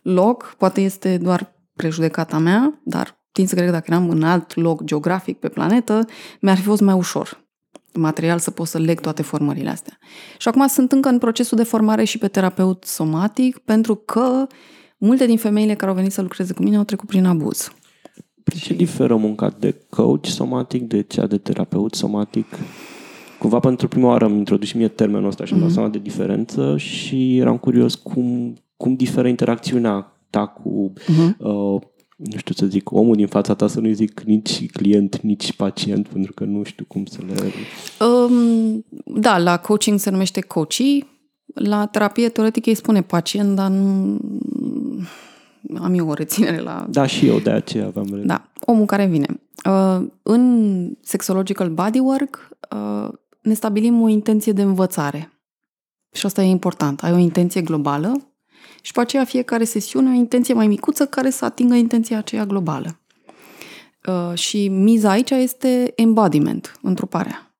loc, 0.01 0.55
poate 0.57 0.81
este 0.81 1.17
doar 1.17 1.54
prejudecata 1.75 2.37
mea, 2.37 2.81
dar 2.83 3.19
tind 3.31 3.47
să 3.47 3.55
cred 3.55 3.67
că 3.67 3.73
dacă 3.73 3.85
eram 3.89 4.09
în 4.09 4.23
alt 4.23 4.55
loc 4.55 4.83
geografic 4.83 5.39
pe 5.39 5.49
planetă, 5.49 6.05
mi-ar 6.41 6.57
fi 6.57 6.63
fost 6.63 6.81
mai 6.81 6.93
ușor 6.95 7.43
material 7.97 8.39
să 8.39 8.51
pot 8.51 8.67
să 8.67 8.77
leg 8.77 8.99
toate 8.99 9.21
formările 9.21 9.69
astea. 9.69 9.97
Și 10.37 10.47
acum 10.47 10.67
sunt 10.67 10.91
încă 10.91 11.09
în 11.09 11.17
procesul 11.17 11.57
de 11.57 11.63
formare 11.63 12.03
și 12.03 12.17
pe 12.17 12.27
terapeut 12.27 12.83
somatic, 12.83 13.57
pentru 13.57 13.95
că 13.95 14.47
multe 14.97 15.25
din 15.25 15.37
femeile 15.37 15.73
care 15.73 15.89
au 15.89 15.97
venit 15.97 16.11
să 16.11 16.21
lucreze 16.21 16.53
cu 16.53 16.63
mine 16.63 16.77
au 16.77 16.83
trecut 16.83 17.07
prin 17.07 17.25
abuz. 17.25 17.71
Prin 18.43 18.59
ce 18.59 18.73
diferă 18.73 19.15
munca 19.15 19.55
de 19.59 19.75
coach 19.89 20.25
somatic 20.25 20.81
de 20.81 21.01
cea 21.01 21.27
de 21.27 21.37
terapeut 21.37 21.93
somatic? 21.93 22.45
Cumva 23.39 23.59
pentru 23.59 23.87
prima 23.87 24.07
oară 24.07 24.25
am 24.25 24.37
introdus 24.37 24.67
și 24.67 24.77
mie 24.77 24.87
termenul 24.87 25.27
ăsta 25.27 25.45
și 25.45 25.53
am 25.53 25.59
mm-hmm. 25.59 25.63
dat 25.63 25.71
seama 25.71 25.89
de 25.89 25.99
diferență 25.99 26.77
și 26.77 27.37
eram 27.37 27.57
curios 27.57 27.95
cum, 27.95 28.55
cum 28.77 28.95
diferă 28.95 29.27
interacțiunea 29.27 30.14
ta 30.35 30.47
cu 30.47 30.93
uh-huh. 30.99 31.37
uh, 31.37 31.81
nu 32.15 32.37
știu 32.37 32.53
să 32.53 32.65
zic, 32.65 32.91
omul 32.91 33.15
din 33.15 33.27
fața 33.27 33.53
ta 33.53 33.67
să 33.67 33.79
nu-i 33.79 33.93
zic 33.93 34.21
nici 34.21 34.71
client, 34.71 35.19
nici 35.21 35.53
pacient, 35.53 36.07
pentru 36.07 36.33
că 36.33 36.43
nu 36.43 36.63
știu 36.63 36.85
cum 36.87 37.05
să 37.05 37.19
le... 37.27 37.51
Um, 38.05 38.85
da, 39.05 39.37
la 39.37 39.57
coaching 39.57 39.99
se 39.99 40.09
numește 40.09 40.41
coachii, 40.41 41.07
la 41.45 41.85
terapie 41.85 42.29
teoretică 42.29 42.69
îi 42.69 42.75
spune 42.75 43.01
pacient, 43.01 43.55
dar 43.55 43.69
nu 43.69 44.19
am 45.81 45.93
eu 45.93 46.09
o 46.09 46.13
reținere 46.13 46.59
la... 46.59 46.87
Da, 46.89 47.05
și 47.05 47.27
eu 47.27 47.39
de 47.39 47.51
aceea 47.51 47.85
aveam... 47.85 48.21
Da, 48.25 48.51
omul 48.65 48.85
care 48.85 49.05
vine. 49.05 49.41
Uh, 49.69 50.07
în 50.21 50.91
Sexological 51.01 51.69
Bodywork 51.69 52.49
uh, 52.71 53.09
ne 53.41 53.53
stabilim 53.53 54.01
o 54.01 54.07
intenție 54.07 54.51
de 54.51 54.61
învățare. 54.61 55.29
Și 56.11 56.25
asta 56.25 56.43
e 56.43 56.49
important. 56.49 57.03
Ai 57.03 57.13
o 57.13 57.17
intenție 57.17 57.61
globală 57.61 58.34
și 58.85 58.91
pe 58.91 58.99
aceea 58.99 59.23
fiecare 59.23 59.63
sesiune 59.63 60.09
o 60.09 60.13
intenție 60.13 60.53
mai 60.53 60.67
micuță 60.67 61.05
care 61.05 61.29
să 61.29 61.45
atingă 61.45 61.75
intenția 61.75 62.17
aceea 62.17 62.45
globală. 62.45 62.99
Uh, 64.07 64.37
și 64.37 64.67
miza 64.67 65.09
aici 65.09 65.29
este 65.29 65.93
embodiment, 65.95 66.79
întruparea. 66.81 67.55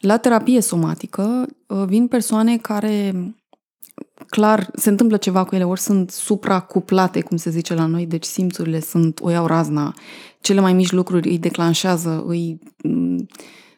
La 0.00 0.16
terapie 0.16 0.60
somatică 0.60 1.46
uh, 1.66 1.84
vin 1.86 2.06
persoane 2.06 2.56
care 2.56 3.14
clar 4.28 4.70
se 4.74 4.88
întâmplă 4.88 5.16
ceva 5.16 5.44
cu 5.44 5.54
ele, 5.54 5.64
ori 5.64 5.80
sunt 5.80 6.10
supracuplate, 6.10 7.20
cum 7.20 7.36
se 7.36 7.50
zice 7.50 7.74
la 7.74 7.86
noi, 7.86 8.06
deci 8.06 8.24
simțurile 8.24 8.80
sunt, 8.80 9.20
o 9.20 9.30
iau 9.30 9.46
razna, 9.46 9.94
cele 10.40 10.60
mai 10.60 10.72
mici 10.72 10.92
lucruri 10.92 11.28
îi 11.28 11.38
declanșează, 11.38 12.24
îi 12.26 12.58
mm, 12.82 13.26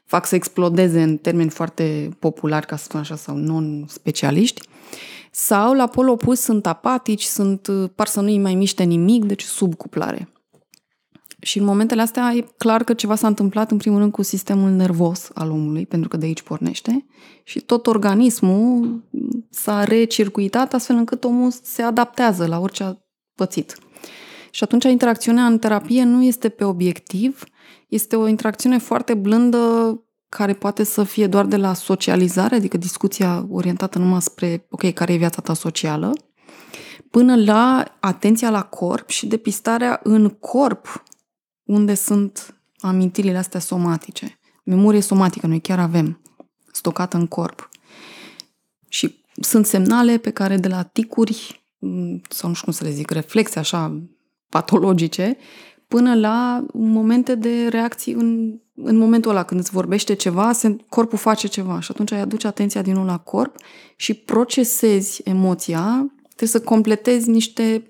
fac 0.05 0.27
să 0.27 0.35
explodeze 0.35 1.03
în 1.03 1.17
termeni 1.17 1.51
foarte 1.51 2.09
populari, 2.19 2.67
ca 2.67 2.77
să 2.77 2.85
spun 2.85 3.01
așa, 3.01 3.17
sau 3.17 3.37
non-specialiști, 3.37 4.61
sau 5.31 5.73
la 5.75 5.87
pol 5.87 6.09
opus 6.09 6.41
sunt 6.41 6.67
apatici, 6.67 7.23
sunt, 7.23 7.71
par 7.95 8.07
să 8.07 8.21
nu-i 8.21 8.39
mai 8.39 8.55
miște 8.55 8.83
nimic, 8.83 9.25
deci 9.25 9.43
subcuplare. 9.43 10.29
Și 11.41 11.59
în 11.59 11.65
momentele 11.65 12.03
astea 12.03 12.33
e 12.35 12.47
clar 12.57 12.85
că 12.85 12.95
ceva 12.95 13.15
s-a 13.15 13.27
întâmplat 13.27 13.71
în 13.71 13.77
primul 13.77 13.99
rând 13.99 14.13
cu 14.13 14.23
sistemul 14.23 14.71
nervos 14.71 15.31
al 15.35 15.51
omului, 15.51 15.87
pentru 15.87 16.09
că 16.09 16.17
de 16.17 16.27
aici 16.27 16.43
pornește, 16.43 17.07
și 17.45 17.61
tot 17.61 17.87
organismul 17.87 19.03
s-a 19.51 19.85
recircuitat 19.85 20.75
astfel 20.75 20.97
încât 20.97 21.25
omul 21.25 21.51
se 21.63 21.83
adaptează 21.83 22.47
la 22.47 22.59
orice 22.59 22.83
a 22.83 22.97
pățit. 23.35 23.79
Și 24.51 24.65
atunci 24.65 24.85
interacțiunea 24.85 25.47
în 25.47 25.59
terapie 25.59 26.05
nu 26.05 26.23
este 26.23 26.49
pe 26.49 26.65
obiectiv, 26.65 27.45
este 27.89 28.17
o 28.17 28.27
interacțiune 28.27 28.79
foarte 28.79 29.15
blândă 29.15 29.59
care 30.29 30.55
poate 30.55 30.85
să 30.85 31.05
fie 31.05 31.27
doar 31.27 31.47
de 31.47 31.57
la 31.57 31.75
socializare, 31.75 32.55
adică 32.55 32.77
discuția 32.77 33.47
orientată 33.51 33.99
numai 33.99 34.23
spre, 34.23 34.67
ok, 34.71 34.93
care 34.93 35.13
e 35.13 35.17
viața 35.17 35.41
ta 35.41 35.55
socială, 35.55 36.13
până 37.11 37.37
la 37.37 37.85
atenția 38.01 38.51
la 38.51 38.63
corp 38.63 39.09
și 39.09 39.27
depistarea 39.27 40.01
în 40.03 40.29
corp 40.29 41.03
unde 41.65 41.95
sunt 41.95 42.61
amintirile 42.79 43.37
astea 43.37 43.61
somatice. 43.61 44.39
Memorie 44.65 45.01
somatică 45.01 45.47
noi 45.47 45.61
chiar 45.61 45.79
avem, 45.79 46.21
stocată 46.73 47.17
în 47.17 47.27
corp. 47.27 47.69
Și 48.89 49.25
sunt 49.41 49.67
semnale 49.67 50.19
pe 50.19 50.31
care 50.31 50.57
de 50.57 50.69
la 50.69 50.83
ticuri, 50.83 51.67
mm, 51.79 52.21
sau 52.29 52.49
nu 52.49 52.55
știu 52.55 52.65
cum 52.65 52.73
să 52.73 52.85
le 52.85 52.91
zic, 52.91 53.11
reflexe 53.11 53.59
așa 53.59 54.03
patologice, 54.49 55.37
până 55.89 56.15
la 56.15 56.67
momente 56.73 57.35
de 57.35 57.69
reacții 57.69 58.13
în, 58.13 58.61
în 58.83 58.97
momentul 58.97 59.31
ăla, 59.31 59.43
când 59.43 59.61
îți 59.61 59.71
vorbește 59.71 60.15
ceva, 60.15 60.53
se, 60.53 60.77
corpul 60.89 61.19
face 61.19 61.47
ceva 61.47 61.81
și 61.81 61.91
atunci 61.91 62.13
ai 62.13 62.21
aduce 62.21 62.47
atenția 62.47 62.83
din 62.83 62.93
nou 62.93 63.05
la 63.05 63.19
corp 63.19 63.57
și 63.97 64.15
procesezi 64.15 65.21
emoția, 65.25 66.11
trebuie 66.27 66.49
să 66.49 66.61
completezi 66.61 67.31
niște 67.31 67.83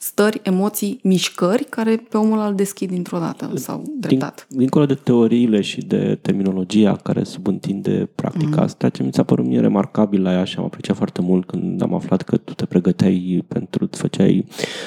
stări, 0.00 0.40
emoții, 0.42 1.00
mișcări 1.02 1.64
care 1.64 1.96
pe 2.08 2.16
omul 2.16 2.46
îl 2.46 2.54
deschid 2.54 2.90
dintr-o 2.90 3.18
dată 3.18 3.50
sau 3.54 3.82
dreptat. 3.98 4.46
Din, 4.48 4.58
dincolo 4.58 4.86
de 4.86 4.94
teoriile 4.94 5.60
și 5.60 5.80
de 5.80 6.18
terminologia 6.22 6.96
care 6.96 7.24
subîntinde 7.24 8.10
practica 8.14 8.60
mm-hmm. 8.60 8.64
asta, 8.64 8.88
ce 8.88 9.02
mi 9.02 9.12
s-a 9.12 9.22
părut 9.22 9.46
mie 9.46 9.60
remarcabil 9.60 10.22
la 10.22 10.32
ea 10.32 10.44
și 10.44 10.58
am 10.58 10.64
apreciat 10.64 10.96
foarte 10.96 11.20
mult 11.20 11.46
când 11.46 11.82
am 11.82 11.94
aflat 11.94 12.22
că 12.22 12.36
tu 12.36 12.54
te 12.54 12.66
pregăteai 12.66 13.44
pentru, 13.48 13.88
făceai 13.90 14.44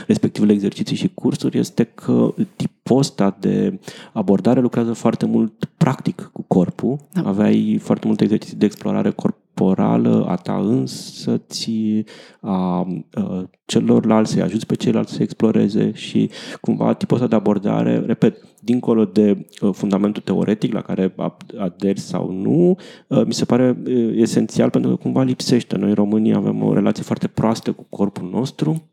respectivele 0.07 0.53
exerciții 0.53 0.95
și 0.95 1.11
cursuri, 1.13 1.57
este 1.57 1.83
că 1.83 2.33
tipul 2.55 2.97
ăsta 2.97 3.37
de 3.39 3.79
abordare 4.13 4.59
lucrează 4.59 4.93
foarte 4.93 5.25
mult 5.25 5.69
practic 5.77 6.29
cu 6.33 6.43
corpul. 6.47 6.97
Da. 7.13 7.21
Aveai 7.25 7.79
foarte 7.81 8.07
multe 8.07 8.23
exerciții 8.23 8.57
de 8.57 8.65
explorare 8.65 9.11
corp 9.11 9.35
corporală 9.53 10.25
a 10.27 10.35
ta 10.35 10.57
însă 10.57 11.37
ți 11.37 12.03
a, 12.41 12.87
a 13.13 13.49
celorlalți, 13.65 14.31
să-i 14.31 14.41
ajuți 14.41 14.65
pe 14.65 14.75
ceilalți 14.75 15.13
să 15.13 15.21
exploreze 15.21 15.91
și 15.93 16.29
cumva 16.61 16.93
tipul 16.93 17.15
ăsta 17.15 17.27
de 17.27 17.35
abordare, 17.35 17.99
repet, 17.99 18.37
dincolo 18.59 19.05
de 19.05 19.47
uh, 19.61 19.73
fundamentul 19.73 20.21
teoretic 20.21 20.73
la 20.73 20.81
care 20.81 21.15
aderi 21.57 21.99
sau 21.99 22.31
nu, 22.31 22.77
uh, 23.07 23.25
mi 23.25 23.33
se 23.33 23.45
pare 23.45 23.77
uh, 23.85 24.11
esențial 24.15 24.69
pentru 24.69 24.89
că 24.89 24.95
cumva 24.95 25.23
lipsește. 25.23 25.77
Noi 25.77 25.93
românii 25.93 26.35
avem 26.35 26.63
o 26.63 26.73
relație 26.73 27.03
foarte 27.03 27.27
proastă 27.27 27.71
cu 27.71 27.85
corpul 27.89 28.29
nostru, 28.29 28.89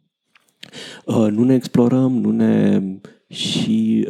nu 1.06 1.44
ne 1.44 1.54
explorăm, 1.54 2.12
nu 2.12 2.30
ne... 2.30 2.82
și 3.28 4.06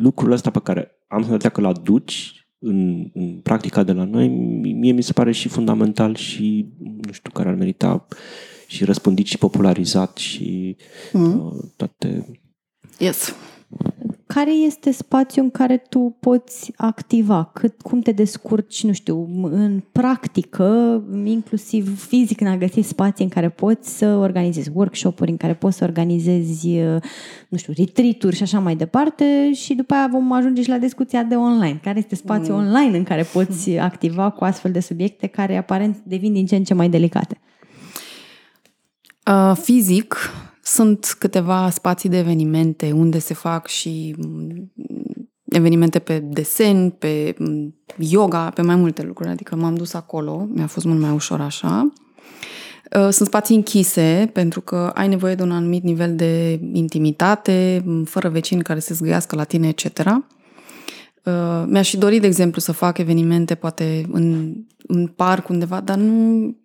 lucrul 0.00 0.32
ăsta 0.32 0.50
pe 0.50 0.60
care 0.62 0.90
am 1.08 1.22
senzația 1.22 1.50
că 1.50 1.60
l 1.60 1.64
aduci 1.64 2.45
în, 2.66 3.10
în 3.14 3.40
practica 3.42 3.82
de 3.82 3.92
la 3.92 4.04
noi, 4.04 4.28
mie 4.58 4.92
mi 4.92 5.02
se 5.02 5.12
pare 5.12 5.32
și 5.32 5.48
fundamental 5.48 6.14
și, 6.14 6.66
nu 6.78 7.12
știu, 7.12 7.30
care 7.30 7.48
ar 7.48 7.54
merita 7.54 8.06
și 8.66 8.84
răspândit 8.84 9.26
și 9.26 9.38
popularizat 9.38 10.16
și 10.16 10.76
mm. 11.12 11.40
uh, 11.40 11.64
toate... 11.76 12.26
Yes 12.98 13.34
care 14.36 14.50
este 14.50 14.90
spațiul 14.90 15.44
în 15.44 15.50
care 15.50 15.76
tu 15.76 16.16
poți 16.20 16.72
activa? 16.76 17.50
Cât, 17.52 17.82
cum 17.82 18.00
te 18.00 18.12
descurci, 18.12 18.84
nu 18.84 18.92
știu, 18.92 19.28
în 19.42 19.82
practică, 19.92 21.02
inclusiv 21.24 22.06
fizic, 22.06 22.40
în 22.40 22.46
a 22.46 22.56
găsi 22.56 22.80
spații 22.80 23.24
în 23.24 23.30
care 23.30 23.48
poți 23.48 23.96
să 23.98 24.06
organizezi 24.06 24.70
workshop-uri, 24.74 25.30
în 25.30 25.36
care 25.36 25.54
poți 25.54 25.76
să 25.76 25.84
organizezi, 25.84 26.68
nu 27.48 27.58
știu, 27.58 27.72
retreat 27.76 28.32
și 28.34 28.42
așa 28.42 28.58
mai 28.58 28.76
departe 28.76 29.52
și 29.52 29.74
după 29.74 29.94
aia 29.94 30.08
vom 30.12 30.32
ajunge 30.32 30.62
și 30.62 30.68
la 30.68 30.78
discuția 30.78 31.22
de 31.22 31.34
online. 31.34 31.80
Care 31.82 31.98
este 31.98 32.14
spațiul 32.14 32.56
mm. 32.56 32.66
online 32.66 32.96
în 32.96 33.04
care 33.04 33.22
poți 33.22 33.70
activa 33.90 34.30
cu 34.30 34.44
astfel 34.44 34.72
de 34.72 34.80
subiecte 34.80 35.26
care 35.26 35.56
aparent 35.56 35.96
devin 36.04 36.32
din 36.32 36.46
ce 36.46 36.56
în 36.56 36.64
ce 36.64 36.74
mai 36.74 36.88
delicate? 36.88 37.40
Uh, 39.26 39.56
fizic, 39.62 40.16
sunt 40.66 41.16
câteva 41.18 41.70
spații 41.70 42.08
de 42.08 42.18
evenimente 42.18 42.92
unde 42.92 43.18
se 43.18 43.34
fac 43.34 43.66
și 43.66 44.14
mm, 44.18 44.72
evenimente 45.44 45.98
pe 45.98 46.18
desen, 46.18 46.90
pe 46.90 47.34
mm, 47.38 47.74
yoga, 47.98 48.50
pe 48.50 48.62
mai 48.62 48.76
multe 48.76 49.02
lucruri, 49.02 49.30
adică 49.30 49.56
m-am 49.56 49.74
dus 49.74 49.94
acolo, 49.94 50.48
mi-a 50.52 50.66
fost 50.66 50.86
mult 50.86 51.00
mai 51.00 51.10
ușor 51.10 51.40
așa. 51.40 51.92
Uh, 52.96 53.08
sunt 53.10 53.28
spații 53.28 53.56
închise 53.56 54.30
pentru 54.32 54.60
că 54.60 54.90
ai 54.94 55.08
nevoie 55.08 55.34
de 55.34 55.42
un 55.42 55.50
anumit 55.50 55.82
nivel 55.82 56.16
de 56.16 56.60
intimitate, 56.72 57.82
mm, 57.84 58.04
fără 58.04 58.28
vecini 58.28 58.62
care 58.62 58.78
se 58.78 58.94
zgâiască 58.94 59.36
la 59.36 59.44
tine, 59.44 59.68
etc. 59.68 59.84
Uh, 59.84 61.64
mi-aș 61.66 61.90
fi 61.90 61.96
dorit, 61.96 62.20
de 62.20 62.26
exemplu, 62.26 62.60
să 62.60 62.72
fac 62.72 62.98
evenimente 62.98 63.54
poate 63.54 64.06
în, 64.12 64.54
în 64.86 65.06
parc 65.06 65.48
undeva, 65.48 65.80
dar 65.80 65.96
nu, 65.96 66.56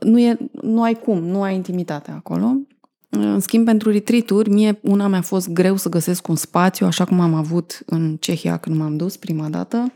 nu, 0.00 0.20
e, 0.20 0.38
nu 0.62 0.82
ai 0.82 0.94
cum, 0.94 1.24
nu 1.24 1.42
ai 1.42 1.54
intimitate 1.54 2.10
acolo. 2.10 2.56
În 3.16 3.40
schimb, 3.40 3.64
pentru 3.64 3.90
retreat 3.90 4.46
mie 4.46 4.78
una 4.82 5.06
mi-a 5.06 5.20
fost 5.20 5.48
greu 5.48 5.76
să 5.76 5.88
găsesc 5.88 6.28
un 6.28 6.36
spațiu, 6.36 6.86
așa 6.86 7.04
cum 7.04 7.20
am 7.20 7.34
avut 7.34 7.82
în 7.86 8.16
Cehia 8.20 8.56
când 8.56 8.76
m-am 8.76 8.96
dus 8.96 9.16
prima 9.16 9.48
dată. 9.48 9.92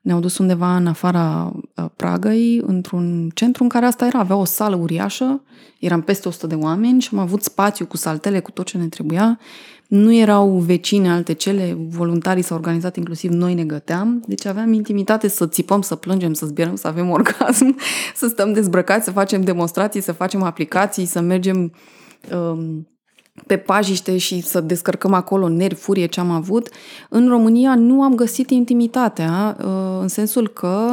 Ne-au 0.00 0.20
dus 0.20 0.38
undeva 0.38 0.76
în 0.76 0.86
afara 0.86 1.52
uh, 1.54 1.84
Pragăi, 1.96 2.62
într-un 2.66 3.30
centru 3.34 3.62
în 3.62 3.68
care 3.68 3.86
asta 3.86 4.06
era. 4.06 4.18
Avea 4.18 4.36
o 4.36 4.44
sală 4.44 4.76
uriașă, 4.76 5.42
eram 5.78 6.00
peste 6.00 6.28
100 6.28 6.46
de 6.46 6.54
oameni 6.54 7.00
și 7.00 7.08
am 7.12 7.18
avut 7.18 7.42
spațiu 7.42 7.86
cu 7.86 7.96
saltele, 7.96 8.40
cu 8.40 8.50
tot 8.50 8.66
ce 8.66 8.78
ne 8.78 8.86
trebuia. 8.86 9.38
Nu 9.86 10.14
erau 10.14 10.50
vecine 10.50 11.10
alte 11.10 11.32
cele, 11.32 11.76
voluntarii 11.88 12.42
s-au 12.42 12.56
organizat, 12.56 12.96
inclusiv 12.96 13.30
noi 13.30 13.54
ne 13.54 13.64
găteam, 13.64 14.22
deci 14.26 14.44
aveam 14.44 14.72
intimitate 14.72 15.28
să 15.28 15.46
țipăm, 15.46 15.82
să 15.82 15.94
plângem, 15.94 16.32
să 16.32 16.46
zbierăm, 16.46 16.74
să 16.74 16.86
avem 16.86 17.10
orgasm, 17.18 17.76
să 18.14 18.26
stăm 18.26 18.52
dezbrăcați, 18.52 19.04
să 19.04 19.10
facem 19.10 19.42
demonstrații, 19.42 20.00
să 20.00 20.12
facem 20.12 20.42
aplicații, 20.42 21.04
să 21.04 21.20
mergem 21.20 21.56
um, 21.56 21.72
pe 23.46 23.56
pajiște 23.56 24.16
și 24.16 24.40
să 24.40 24.60
descărcăm 24.60 25.12
acolo 25.12 25.48
nervi, 25.48 25.80
furie 25.80 26.06
ce 26.06 26.20
am 26.20 26.30
avut. 26.30 26.68
În 27.08 27.28
România 27.28 27.74
nu 27.74 28.02
am 28.02 28.14
găsit 28.14 28.50
intimitatea, 28.50 29.56
uh, 29.60 30.00
în 30.00 30.08
sensul 30.08 30.48
că 30.48 30.92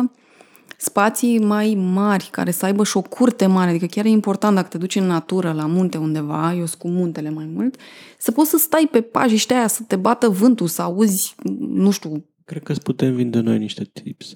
spații 0.77 1.39
mai 1.39 1.77
mari, 1.93 2.27
care 2.31 2.51
să 2.51 2.65
aibă 2.65 2.83
și 2.83 2.97
o 2.97 3.01
curte 3.01 3.45
mare, 3.45 3.69
adică 3.69 3.85
chiar 3.85 4.05
e 4.05 4.09
important 4.09 4.55
dacă 4.55 4.67
te 4.67 4.77
duci 4.77 4.95
în 4.95 5.05
natură, 5.05 5.51
la 5.51 5.65
munte 5.65 5.97
undeva, 5.97 6.53
eu 6.53 6.65
sunt 6.65 6.81
cu 6.81 6.87
muntele 6.87 7.29
mai 7.29 7.45
mult, 7.45 7.75
să 8.17 8.31
poți 8.31 8.49
să 8.49 8.57
stai 8.57 8.87
pe 8.91 9.01
pajiște 9.01 9.53
aia, 9.53 9.67
să 9.67 9.83
te 9.87 9.95
bată 9.95 10.29
vântul, 10.29 10.67
să 10.67 10.81
auzi, 10.81 11.35
nu 11.59 11.91
știu... 11.91 12.25
Cred 12.45 12.63
că 12.63 12.71
îți 12.71 12.81
putem 12.81 13.15
vinde 13.15 13.39
noi 13.39 13.57
niște 13.57 13.83
tips. 13.83 14.33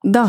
Da. 0.00 0.28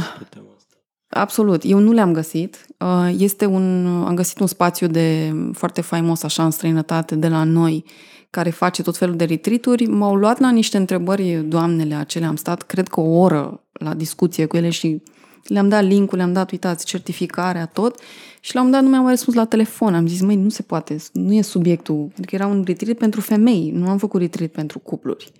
Absolut. 1.09 1.61
Eu 1.63 1.79
nu 1.79 1.91
le-am 1.91 2.13
găsit. 2.13 2.65
Uh, 2.79 3.15
Este 3.17 3.45
un, 3.45 3.85
am 4.07 4.15
găsit 4.15 4.39
un 4.39 4.47
spațiu 4.47 4.87
de 4.87 5.33
foarte 5.53 5.81
faimos 5.81 6.23
așa 6.23 6.43
în 6.43 6.51
străinătate 6.51 7.15
de 7.15 7.27
la 7.27 7.43
noi 7.43 7.85
care 8.29 8.49
face 8.49 8.81
tot 8.81 8.97
felul 8.97 9.15
de 9.15 9.23
retreat 9.23 9.87
M-au 9.87 10.15
luat 10.15 10.39
la 10.39 10.49
niște 10.49 10.77
întrebări 10.77 11.43
doamnele 11.47 11.95
acelea. 11.95 12.27
Am 12.27 12.35
stat, 12.35 12.61
cred 12.61 12.87
că 12.87 12.99
o 12.99 13.19
oră 13.19 13.63
la 13.71 13.93
discuție 13.93 14.45
cu 14.45 14.57
ele 14.57 14.69
și 14.69 15.01
le-am 15.43 15.69
dat 15.69 15.83
link-ul, 15.83 16.17
le-am 16.17 16.33
dat, 16.33 16.51
uitați, 16.51 16.85
certificarea, 16.85 17.65
tot. 17.65 17.99
Și 18.39 18.55
la 18.55 18.61
un 18.61 18.71
dat 18.71 18.81
nu 18.81 18.89
mi-au 18.89 19.01
mai 19.01 19.11
răspuns 19.11 19.35
la 19.35 19.45
telefon. 19.45 19.95
Am 19.95 20.07
zis, 20.07 20.21
măi, 20.21 20.35
nu 20.35 20.49
se 20.49 20.61
poate, 20.61 20.97
nu 21.13 21.33
e 21.33 21.41
subiectul. 21.41 22.11
Adică 22.17 22.35
era 22.35 22.47
un 22.47 22.63
retreat 22.65 22.97
pentru 22.97 23.21
femei, 23.21 23.71
nu 23.75 23.89
am 23.89 23.97
făcut 23.97 24.21
retreat 24.21 24.49
pentru 24.49 24.79
cupluri. 24.79 25.31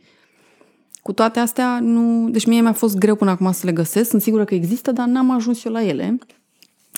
Cu 1.08 1.14
toate 1.14 1.40
astea, 1.40 1.80
nu... 1.82 2.30
deci 2.30 2.46
mie 2.46 2.62
mi-a 2.62 2.74
fost 2.74 2.98
greu 2.98 3.16
până 3.16 3.32
acum 3.32 3.52
să 3.52 3.66
le 3.66 3.72
găsesc. 3.72 4.10
Sunt 4.10 4.22
sigură 4.22 4.44
că 4.44 4.54
există, 4.56 4.92
dar 4.92 5.08
n-am 5.08 5.32
ajuns 5.32 5.64
eu 5.64 5.72
la 5.72 5.84
ele 5.84 6.18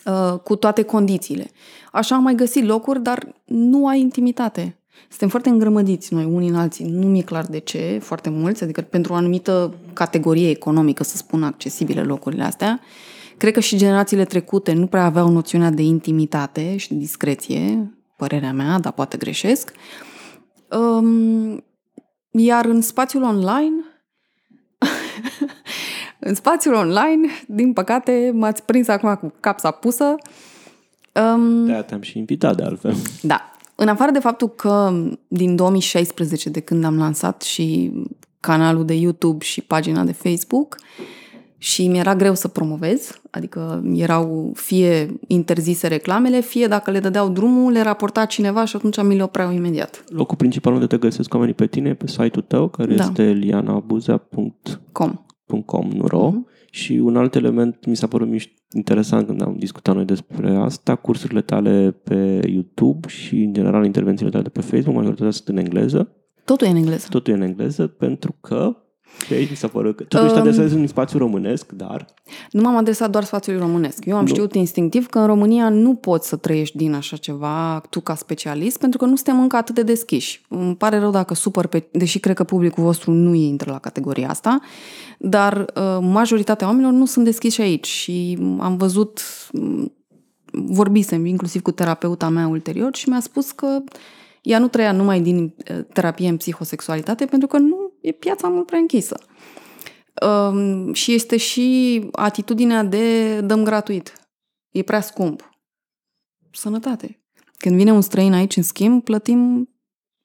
uh, 0.06 0.40
cu 0.40 0.56
toate 0.56 0.82
condițiile. 0.82 1.50
Așa 1.92 2.16
am 2.16 2.24
mai 2.24 2.36
găsit 2.36 2.66
locuri, 2.66 3.04
dar 3.04 3.36
nu 3.46 3.88
ai 3.88 4.00
intimitate. 4.00 4.78
Suntem 5.10 5.28
foarte 5.28 5.50
îngrămădiți 5.50 6.14
noi, 6.14 6.26
unii 6.26 6.50
în 6.50 6.56
alții. 6.56 6.86
Nu 6.86 7.08
mi-e 7.08 7.22
clar 7.22 7.46
de 7.46 7.58
ce, 7.60 8.00
foarte 8.02 8.30
mulți, 8.30 8.64
adică 8.64 8.82
pentru 8.82 9.14
o 9.14 9.16
anumită 9.16 9.74
categorie 9.94 10.50
economică, 10.50 11.04
să 11.04 11.18
spun, 11.18 11.44
accesibile 11.44 12.02
locurile 12.02 12.44
astea. 12.44 12.80
Cred 13.38 13.54
că 13.54 13.60
și 13.60 13.78
generațiile 13.78 14.26
trecute 14.26 14.74
nu 14.74 14.88
prea 14.88 15.06
aveau 15.06 15.30
noțiunea 15.30 15.70
de 15.70 15.82
intimitate 15.82 16.78
și 16.78 16.90
de 16.90 16.96
discreție, 16.96 17.94
părerea 18.18 18.54
mea, 18.54 18.80
dar 18.80 18.92
poate 18.92 19.18
greșesc. 19.18 19.74
Um, 20.78 21.64
iar 22.32 22.66
în 22.66 22.82
spațiul 22.82 23.24
online, 23.24 23.84
în 26.30 26.36
spațiul 26.36 26.74
online, 26.74 27.28
din 27.48 27.74
păcate, 27.74 28.32
m-ați 28.34 28.64
prins 28.64 28.88
acum 28.88 29.16
cu 29.16 29.34
capsa 29.40 29.72
pusă. 29.72 30.16
Um, 31.36 31.66
de 31.66 31.84
te-am 31.88 32.02
și 32.02 32.18
invitat 32.18 32.56
de 32.56 32.64
altfel. 32.64 32.96
Da. 33.22 33.52
În 33.76 33.88
afară 33.88 34.12
de 34.12 34.20
faptul 34.20 34.50
că 34.50 34.94
din 35.28 35.56
2016, 35.56 36.50
de 36.50 36.60
când 36.60 36.84
am 36.84 36.98
lansat 36.98 37.42
și 37.42 37.92
canalul 38.40 38.86
de 38.86 38.94
YouTube 38.94 39.46
și 39.46 39.62
pagina 39.62 40.04
de 40.04 40.12
Facebook, 40.12 40.78
și 41.58 41.88
mi-era 41.88 42.16
greu 42.16 42.36
să 42.36 42.48
promovez, 42.48 43.22
adică 43.30 43.84
erau 43.94 44.52
fie 44.56 45.20
interzise 45.28 45.88
reclamele, 45.88 46.40
fie 46.40 46.68
dacă 46.68 46.92
le 46.92 47.00
dădeau 47.00 47.30
drumul, 47.30 47.72
le 47.72 47.82
raporta 47.82 48.26
cineva 48.26 48.66
și 48.66 48.76
atunci 48.76 49.02
mi 49.02 49.16
le 49.16 49.24
opreau 49.24 49.52
imediat. 49.52 50.04
Locul 50.08 50.38
principal 50.38 50.74
unde 50.74 50.88
te 50.88 50.98
găsesc 50.98 51.34
oamenii 51.34 51.56
pe 51.56 51.68
tine 51.68 51.94
pe 51.94 52.08
site-ul 52.08 52.46
tău, 52.48 52.68
care 52.68 52.96
da. 52.96 53.04
este 53.04 53.24
lianabuza.com 53.24 55.20
.com, 55.66 55.90
nu 55.92 56.08
ro. 56.08 56.32
Uh-huh. 56.32 56.70
Și 56.72 56.94
un 56.94 57.16
alt 57.16 57.36
element 57.36 57.86
mi 57.86 57.96
s-a 57.96 58.08
părut 58.08 58.30
interesant 58.74 59.28
când 59.28 59.42
am 59.42 59.56
discutat 59.58 59.96
noi 59.96 60.06
despre 60.06 60.56
asta, 60.56 60.96
cursurile 60.96 61.42
tale 61.42 61.92
pe 62.04 62.40
YouTube 62.48 63.08
și, 63.08 63.36
în 63.36 63.54
general, 63.54 63.86
intervențiile 63.86 64.32
tale 64.32 64.44
de 64.44 64.50
pe 64.50 64.62
Facebook, 64.62 64.96
majoritatea 64.96 65.32
sunt 65.32 65.48
în 65.48 65.58
engleză. 65.58 66.12
Totul 66.46 66.68
e 66.68 66.70
în 66.70 66.76
engleză. 66.76 67.08
Totul 67.10 67.34
e 67.34 67.36
în 67.36 67.42
engleză, 67.42 67.88
pentru 67.88 68.36
că 68.42 68.76
și 69.26 69.34
aici 69.34 69.50
mi 69.50 69.56
s-a 69.56 69.68
părut 69.68 69.96
că 69.96 70.04
totuși 70.04 70.30
um, 70.30 70.34
te 70.34 70.40
adresezi 70.40 70.76
în 70.76 70.88
spațiu 70.88 71.20
românesc, 71.20 71.72
dar... 71.72 72.06
Nu 72.52 72.62
m-am 72.62 72.78
adresat 72.78 73.10
doar 73.10 73.24
spațiului 73.24 73.62
românesc. 73.62 74.06
Eu 74.06 74.16
am 74.16 74.22
nu. 74.22 74.28
știut 74.28 74.54
instinctiv 74.56 75.08
că 75.08 75.20
în 75.20 75.26
România 75.26 75.70
nu 75.70 75.96
poți 75.96 76.28
să 76.28 76.36
trăiești 76.36 76.78
din 76.78 76.94
așa 76.94 77.18
ceva, 77.18 77.82
tu 77.90 78.00
ca 78.00 78.16
specialist, 78.16 78.80
pentru 78.80 79.00
că 79.00 79.06
nu 79.06 79.16
suntem 79.16 79.40
încă 79.40 79.56
atât 79.56 79.76
de 79.76 79.84
deschiși. 79.84 80.46
Îmi 80.50 80.76
pare 80.76 81.00
rău 81.00 81.12
dacă 81.12 81.34
supăr, 81.34 81.66
pe, 81.66 81.88
deși 81.92 82.20
cred 82.20 82.36
că 82.36 82.44
publicul 82.44 82.84
vostru 82.84 83.12
nu 83.12 83.34
intră 83.34 83.72
la 83.72 83.80
categoria 83.80 84.30
asta, 84.30 84.60
dar 85.18 85.58
uh, 85.76 85.98
majoritatea 86.02 86.68
oamenilor 86.68 86.94
nu 86.94 87.06
sunt 87.06 87.26
deschiși 87.26 87.62
aici 87.62 87.88
și 87.88 88.38
am 88.60 88.78
văzut, 88.78 89.22
mm, 89.52 89.94
vorbisem 90.52 91.26
inclusiv 91.26 91.62
cu 91.62 91.72
terapeuta 91.72 92.30
mea 92.30 92.48
ulterior 92.48 92.96
și 92.96 93.10
mi-a 93.10 93.20
spus 93.20 93.52
că 93.52 93.84
ea 94.42 94.60
nu 94.60 94.68
trăia 94.68 94.92
numai 94.92 95.22
din 95.22 95.44
uh, 95.44 95.80
terapie 95.94 96.30
în 96.30 96.38
psihosexualitate 96.38 97.26
pentru 97.26 97.48
că 97.48 97.58
nu 97.58 97.89
e 98.02 98.12
piața 98.12 98.48
mult 98.48 98.66
prea 98.66 98.80
închisă. 98.80 99.20
Um, 100.28 100.94
și 100.94 101.14
este 101.14 101.38
și 101.38 102.08
atitudinea 102.12 102.84
de 102.84 103.40
dăm 103.42 103.64
gratuit. 103.64 104.14
E 104.70 104.82
prea 104.82 105.02
scump. 105.02 105.50
Sănătate. 106.52 107.24
Când 107.58 107.76
vine 107.76 107.92
un 107.92 108.02
străin 108.02 108.34
aici, 108.34 108.56
în 108.56 108.64
schimb, 108.64 109.04
plătim 109.04 109.70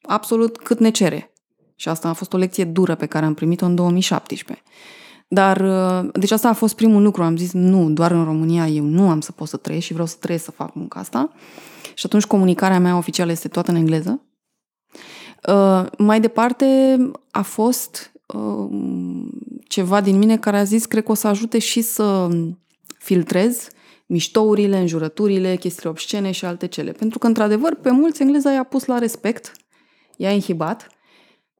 absolut 0.01 0.57
cât 0.57 0.79
ne 0.79 0.89
cere. 0.89 1.33
Și 1.75 1.89
asta 1.89 2.09
a 2.09 2.13
fost 2.13 2.33
o 2.33 2.37
lecție 2.37 2.63
dură 2.63 2.95
pe 2.95 3.05
care 3.05 3.25
am 3.25 3.33
primit-o 3.33 3.65
în 3.65 3.75
2017. 3.75 4.65
Dar, 5.27 5.61
uh, 5.61 6.09
deci 6.13 6.31
asta 6.31 6.49
a 6.49 6.53
fost 6.53 6.75
primul 6.75 7.01
lucru. 7.01 7.23
Am 7.23 7.37
zis, 7.37 7.51
nu, 7.53 7.89
doar 7.89 8.11
în 8.11 8.23
România 8.23 8.67
eu 8.67 8.83
nu 8.83 9.09
am 9.09 9.21
să 9.21 9.31
pot 9.31 9.47
să 9.47 9.57
trăiesc 9.57 9.85
și 9.85 9.91
vreau 9.91 10.07
să 10.07 10.15
trăiesc 10.19 10.43
să 10.43 10.51
fac 10.51 10.73
munca 10.73 10.99
asta. 10.99 11.31
Și 11.93 12.05
atunci 12.05 12.25
comunicarea 12.25 12.79
mea 12.79 12.97
oficială 12.97 13.31
este 13.31 13.47
toată 13.47 13.71
în 13.71 13.77
engleză. 13.77 14.21
Uh, 15.47 15.85
mai 15.97 16.19
departe 16.19 16.97
a 17.31 17.41
fost 17.41 18.11
uh, 18.25 18.69
ceva 19.67 20.01
din 20.01 20.17
mine 20.17 20.37
care 20.37 20.57
a 20.57 20.63
zis, 20.63 20.85
cred 20.85 21.03
că 21.03 21.11
o 21.11 21.15
să 21.15 21.27
ajute 21.27 21.59
și 21.59 21.81
să 21.81 22.29
filtrez 22.97 23.67
miștourile, 24.05 24.77
înjurăturile, 24.77 25.55
chestiile 25.55 25.89
obscene 25.89 26.31
și 26.31 26.45
alte 26.45 26.67
cele. 26.67 26.91
Pentru 26.91 27.19
că, 27.19 27.27
într-adevăr, 27.27 27.75
pe 27.75 27.91
mulți 27.91 28.21
engleza 28.21 28.51
i-a 28.51 28.63
pus 28.63 28.85
la 28.85 28.97
respect, 28.97 29.51
i-a 30.17 30.31
inhibat. 30.31 30.87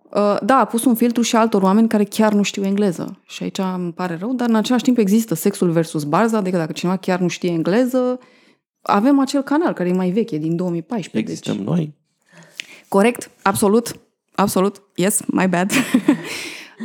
Uh, 0.04 0.38
da, 0.42 0.58
a 0.58 0.66
pus 0.66 0.86
un 0.86 0.96
filtru 0.96 1.22
și 1.22 1.36
altor 1.36 1.62
oameni 1.62 1.88
care 1.88 2.04
chiar 2.04 2.34
nu 2.34 2.42
știu 2.42 2.64
engleză. 2.64 3.22
Și 3.26 3.44
aici 3.44 3.58
îmi 3.58 3.94
pare 3.94 4.18
rău, 4.20 4.34
dar 4.34 4.50
în 4.50 4.56
același 4.56 4.84
timp 4.84 4.98
există 4.98 5.36
sexul 5.36 5.70
versus 5.70 6.04
barza, 6.04 6.38
adică 6.38 6.58
dacă 6.58 6.72
cineva 6.72 6.98
chiar 6.98 7.20
nu 7.20 7.28
știe 7.28 7.50
engleză, 7.50 8.20
avem 8.82 9.20
acel 9.20 9.42
canal 9.42 9.74
care 9.74 9.90
e 9.90 9.94
mai 9.94 10.10
veche, 10.10 10.38
din 10.38 10.56
2014. 10.56 11.32
Existăm 11.32 11.56
deci... 11.56 11.66
noi. 11.66 11.94
Corect, 12.88 13.30
absolut, 13.42 14.00
absolut, 14.36 14.82
yes, 14.96 15.22
my 15.28 15.48
bad. 15.48 15.72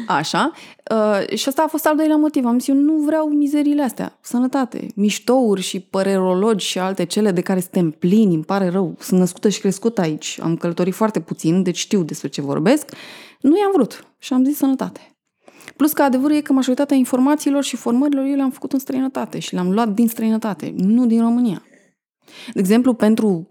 Așa. 0.07 0.53
Uh, 0.91 1.37
și 1.37 1.49
asta 1.49 1.63
a 1.63 1.69
fost 1.69 1.87
al 1.87 1.97
doilea 1.97 2.17
motiv. 2.17 2.45
Am 2.45 2.59
zis, 2.59 2.69
eu 2.69 2.75
nu 2.75 2.93
vreau 2.97 3.29
mizerile 3.29 3.83
astea. 3.83 4.19
Sănătate, 4.21 4.87
miștouri 4.95 5.61
și 5.61 5.81
părerologi 5.81 6.67
și 6.67 6.79
alte 6.79 7.05
cele 7.05 7.31
de 7.31 7.41
care 7.41 7.61
suntem 7.61 7.91
plini, 7.91 8.35
îmi 8.35 8.45
pare 8.45 8.69
rău. 8.69 8.97
Sunt 8.99 9.21
născută 9.21 9.49
și 9.49 9.61
crescută 9.61 10.01
aici. 10.01 10.39
Am 10.43 10.57
călătorit 10.57 10.95
foarte 10.95 11.21
puțin, 11.21 11.63
deci 11.63 11.77
știu 11.77 12.03
despre 12.03 12.29
ce 12.29 12.41
vorbesc. 12.41 12.89
Nu 13.41 13.59
i-am 13.59 13.71
vrut 13.73 14.07
și 14.19 14.33
am 14.33 14.45
zis 14.45 14.57
sănătate. 14.57 15.01
Plus 15.77 15.93
că 15.93 16.03
adevărul 16.03 16.37
e 16.37 16.41
că 16.41 16.53
majoritatea 16.53 16.97
informațiilor 16.97 17.65
și 17.65 17.77
formărilor 17.77 18.25
eu 18.25 18.35
le-am 18.35 18.51
făcut 18.51 18.73
în 18.73 18.79
străinătate 18.79 19.39
și 19.39 19.55
le-am 19.55 19.73
luat 19.73 19.89
din 19.89 20.09
străinătate, 20.09 20.75
nu 20.77 21.07
din 21.07 21.21
România. 21.21 21.63
De 22.53 22.61
exemplu, 22.61 22.95
pentru 22.95 23.47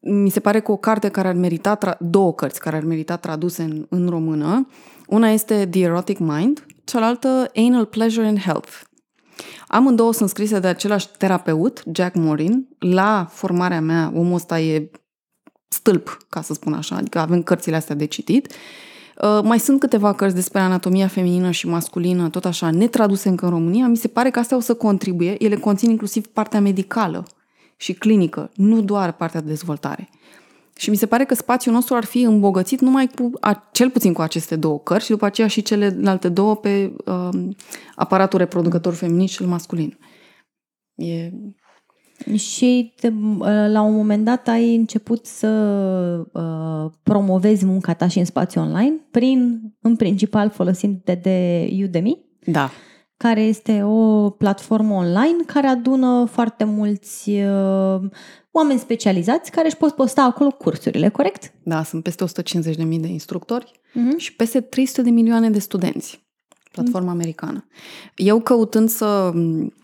mi 0.00 0.28
se 0.28 0.40
pare 0.40 0.60
că 0.60 0.72
o 0.72 0.76
carte 0.76 1.08
care 1.08 1.28
ar 1.28 1.34
merita, 1.34 1.78
tra- 1.78 1.98
două 1.98 2.34
cărți 2.34 2.60
care 2.60 2.76
ar 2.76 2.82
merita 2.84 3.16
traduse 3.16 3.62
în, 3.62 3.86
în 3.88 4.08
română, 4.08 4.68
una 5.06 5.28
este 5.28 5.66
The 5.70 5.80
Erotic 5.80 6.18
Mind, 6.18 6.66
cealaltă 6.84 7.50
Anal 7.54 7.84
Pleasure 7.84 8.26
and 8.26 8.38
Health. 8.38 8.80
Amândouă 9.66 10.12
sunt 10.12 10.28
scrise 10.28 10.58
de 10.58 10.66
același 10.66 11.08
terapeut, 11.18 11.82
Jack 11.92 12.14
Morin. 12.14 12.68
La 12.78 13.26
formarea 13.30 13.80
mea, 13.80 14.12
omul 14.14 14.34
ăsta 14.34 14.60
e 14.60 14.90
stâlp, 15.68 16.18
ca 16.28 16.40
să 16.40 16.54
spun 16.54 16.72
așa, 16.72 16.96
adică 16.96 17.18
avem 17.18 17.42
cărțile 17.42 17.76
astea 17.76 17.94
de 17.94 18.04
citit. 18.04 18.52
Uh, 19.22 19.40
mai 19.42 19.58
sunt 19.58 19.80
câteva 19.80 20.12
cărți 20.12 20.34
despre 20.34 20.60
anatomia 20.60 21.06
feminină 21.06 21.50
și 21.50 21.68
masculină, 21.68 22.28
tot 22.28 22.44
așa, 22.44 22.70
netraduse 22.70 23.28
încă 23.28 23.44
în 23.44 23.50
România. 23.50 23.86
Mi 23.86 23.96
se 23.96 24.08
pare 24.08 24.30
că 24.30 24.38
astea 24.38 24.56
o 24.56 24.60
să 24.60 24.74
contribuie. 24.74 25.44
Ele 25.44 25.56
conțin 25.56 25.90
inclusiv 25.90 26.26
partea 26.26 26.60
medicală 26.60 27.26
și 27.78 27.92
clinică, 27.92 28.50
nu 28.54 28.80
doar 28.80 29.12
partea 29.12 29.40
de 29.40 29.48
dezvoltare. 29.48 30.08
Și 30.76 30.90
mi 30.90 30.96
se 30.96 31.06
pare 31.06 31.24
că 31.24 31.34
spațiul 31.34 31.74
nostru 31.74 31.94
ar 31.94 32.04
fi 32.04 32.20
îmbogățit 32.20 32.80
numai 32.80 33.06
cu, 33.06 33.30
a, 33.40 33.68
cel 33.72 33.90
puțin 33.90 34.12
cu 34.12 34.20
aceste 34.20 34.56
două 34.56 34.78
cărți 34.78 35.04
și 35.04 35.10
după 35.10 35.24
aceea 35.24 35.48
și 35.48 35.62
celelalte 35.62 36.28
două 36.28 36.56
pe 36.56 36.92
uh, 37.04 37.28
aparatul 37.94 38.38
reproducător 38.38 38.94
feminin 38.94 39.26
și 39.26 39.36
cel 39.36 39.46
masculin. 39.46 39.98
E... 40.94 41.30
Și 42.34 42.92
te, 43.00 43.12
la 43.68 43.80
un 43.80 43.94
moment 43.94 44.24
dat 44.24 44.48
ai 44.48 44.74
început 44.74 45.26
să 45.26 45.48
uh, 46.32 46.90
promovezi 47.02 47.64
munca 47.64 47.94
ta 47.94 48.08
și 48.08 48.18
în 48.18 48.24
spațiu 48.24 48.60
online 48.60 48.94
prin, 49.10 49.60
în 49.80 49.96
principal, 49.96 50.50
folosind 50.50 51.00
de, 51.04 51.14
de 51.14 51.68
Udemy. 51.84 52.18
Da 52.44 52.70
care 53.18 53.40
este 53.40 53.82
o 53.82 54.30
platformă 54.30 54.94
online 54.94 55.36
care 55.46 55.66
adună 55.66 56.28
foarte 56.30 56.64
mulți 56.64 57.30
uh, 57.30 58.00
oameni 58.50 58.78
specializați 58.78 59.50
care 59.50 59.66
își 59.66 59.76
pot 59.76 59.94
posta 59.94 60.22
acolo 60.22 60.50
cursurile, 60.50 61.08
corect? 61.08 61.52
Da, 61.62 61.82
sunt 61.82 62.02
peste 62.02 62.24
150.000 62.24 62.76
de 62.76 63.06
instructori 63.06 63.72
uh-huh. 63.72 64.16
și 64.16 64.34
peste 64.34 64.60
300 64.60 65.02
de 65.02 65.10
milioane 65.10 65.50
de 65.50 65.58
studenți. 65.58 66.26
Platforma 66.72 67.08
uh-huh. 67.08 67.14
americană. 67.14 67.66
Eu 68.16 68.40
căutând 68.40 68.88
să 68.88 69.32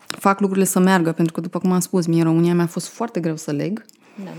fac 0.06 0.40
lucrurile 0.40 0.66
să 0.66 0.78
meargă, 0.78 1.12
pentru 1.12 1.34
că, 1.34 1.40
după 1.40 1.58
cum 1.58 1.72
am 1.72 1.80
spus, 1.80 2.06
mie 2.06 2.18
în 2.20 2.26
România 2.26 2.54
mi-a 2.54 2.66
fost 2.66 2.86
foarte 2.86 3.20
greu 3.20 3.36
să 3.36 3.52
leg, 3.52 3.84
da. 4.24 4.30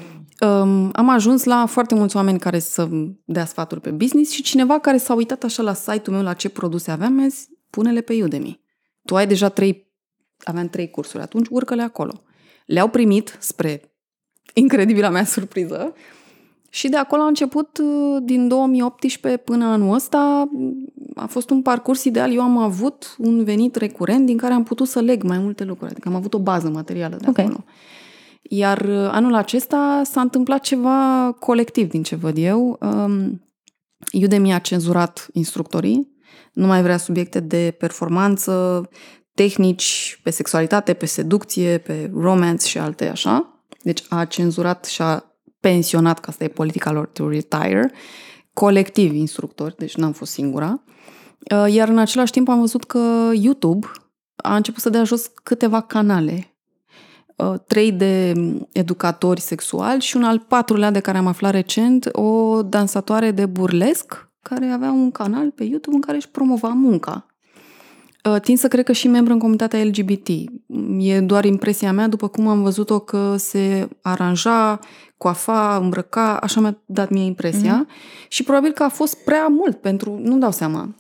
Um, 0.47 0.89
am 0.93 1.10
ajuns 1.10 1.43
la 1.43 1.65
foarte 1.65 1.95
mulți 1.95 2.15
oameni 2.15 2.39
care 2.39 2.60
să 2.60 2.89
dea 3.25 3.45
sfaturi 3.45 3.81
pe 3.81 3.89
business 3.89 4.31
și 4.31 4.41
cineva 4.41 4.79
care 4.79 4.97
s-a 4.97 5.13
uitat 5.13 5.43
așa 5.43 5.63
la 5.63 5.73
site-ul 5.73 6.15
meu 6.15 6.25
la 6.25 6.34
ce 6.34 6.49
produse 6.49 6.91
aveam, 6.91 7.13
mi-a 7.13 7.27
zis, 7.27 7.47
pune-le 7.69 8.01
pe 8.01 8.23
Udemy 8.23 8.64
tu 9.05 9.15
ai 9.15 9.27
deja 9.27 9.49
trei 9.49 9.93
aveam 10.43 10.69
trei 10.69 10.89
cursuri 10.89 11.23
atunci, 11.23 11.47
urcă-le 11.49 11.81
acolo. 11.81 12.21
Le-au 12.65 12.87
primit 12.87 13.37
spre 13.39 13.81
incredibila 14.53 15.09
mea 15.09 15.25
surpriză 15.35 15.93
și 16.69 16.89
de 16.89 16.97
acolo 16.97 17.21
a 17.21 17.27
început, 17.27 17.77
uh, 17.77 18.21
din 18.23 18.47
2018 18.47 19.41
până 19.41 19.65
anul 19.65 19.93
ăsta, 19.93 20.49
a 21.15 21.25
fost 21.25 21.49
un 21.49 21.61
parcurs 21.61 22.03
ideal. 22.03 22.33
Eu 22.33 22.41
am 22.41 22.57
avut 22.57 23.15
un 23.17 23.43
venit 23.43 23.75
recurent 23.75 24.25
din 24.25 24.37
care 24.37 24.53
am 24.53 24.63
putut 24.63 24.87
să 24.87 24.99
leg 24.99 25.23
mai 25.23 25.37
multe 25.37 25.63
lucruri. 25.63 25.91
Adică 25.91 26.07
am 26.09 26.15
avut 26.15 26.33
o 26.33 26.39
bază 26.39 26.69
materială 26.69 27.15
de 27.15 27.25
Ok. 27.29 27.37
acolo. 27.37 27.63
Iar 28.41 28.81
uh, 28.81 29.09
anul 29.11 29.33
acesta 29.33 30.01
s-a 30.03 30.21
întâmplat 30.21 30.61
ceva 30.61 31.31
colectiv, 31.39 31.89
din 31.89 32.03
ce 32.03 32.15
văd 32.15 32.37
eu. 32.37 32.77
Um, 32.81 33.41
Udemy 34.23 34.53
a 34.53 34.59
cenzurat 34.59 35.27
instructorii, 35.33 36.14
nu 36.55 36.67
mai 36.67 36.81
vrea 36.81 36.97
subiecte 36.97 37.39
de 37.39 37.75
performanță, 37.77 38.83
tehnici 39.33 40.19
pe 40.23 40.29
sexualitate, 40.29 40.93
pe 40.93 41.05
seducție, 41.05 41.77
pe 41.77 42.11
romance 42.13 42.67
și 42.67 42.77
alte 42.77 43.07
așa. 43.07 43.63
Deci 43.83 44.03
a 44.09 44.25
cenzurat 44.25 44.85
și 44.85 45.01
a 45.01 45.23
pensionat, 45.59 46.19
că 46.19 46.29
asta 46.29 46.43
e 46.43 46.47
politica 46.47 46.91
lor, 46.91 47.05
to 47.05 47.29
retire, 47.29 47.91
colectiv 48.53 49.13
instructori, 49.13 49.75
deci 49.77 49.95
n-am 49.95 50.11
fost 50.11 50.31
singura. 50.31 50.83
Uh, 51.51 51.73
Iar 51.73 51.87
în 51.89 51.97
același 51.97 52.31
timp 52.31 52.49
am 52.49 52.59
văzut 52.59 52.83
că 52.83 53.31
YouTube 53.33 53.87
a 54.35 54.55
început 54.55 54.81
să 54.81 54.89
dea 54.89 55.03
jos 55.03 55.31
câteva 55.43 55.81
canale. 55.81 56.55
Uh, 57.35 57.53
Trei 57.67 57.91
de 57.91 58.33
educatori 58.71 59.41
sexuali 59.41 60.01
și 60.01 60.17
un 60.17 60.23
al 60.23 60.39
patrulea 60.39 60.91
de 60.91 60.99
care 60.99 61.17
am 61.17 61.27
aflat 61.27 61.51
recent, 61.51 62.09
o 62.11 62.61
dansatoare 62.61 63.31
de 63.31 63.45
burlesc 63.45 64.29
care 64.49 64.65
avea 64.65 64.91
un 64.91 65.12
canal 65.12 65.51
pe 65.51 65.63
YouTube 65.63 65.95
în 65.95 66.01
care 66.01 66.17
își 66.17 66.29
promova 66.29 66.67
munca. 66.67 67.25
Uh, 68.29 68.41
Tind 68.41 68.58
să 68.58 68.67
cred 68.67 68.86
că 68.86 68.91
și 68.91 69.08
membru 69.08 69.34
în 69.34 69.39
comunitatea 69.39 69.84
LGBT. 69.84 70.27
E 70.99 71.19
doar 71.19 71.45
impresia 71.45 71.91
mea 71.91 72.08
după 72.08 72.27
cum 72.27 72.47
am 72.47 72.62
văzut-o 72.62 72.99
că 72.99 73.36
se 73.38 73.88
aranja, 74.01 74.79
coafa, 75.17 75.77
îmbrăca, 75.81 76.38
așa 76.38 76.60
mi-a 76.62 76.77
dat 76.86 77.10
mie 77.10 77.25
impresia. 77.25 77.86
Mm-hmm. 77.86 78.27
Și 78.27 78.43
probabil 78.43 78.71
că 78.71 78.84
a 78.84 78.89
fost 78.89 79.23
prea 79.23 79.47
mult 79.47 79.75
pentru, 79.75 80.19
nu 80.23 80.38
dau 80.38 80.51
seama. 80.51 80.95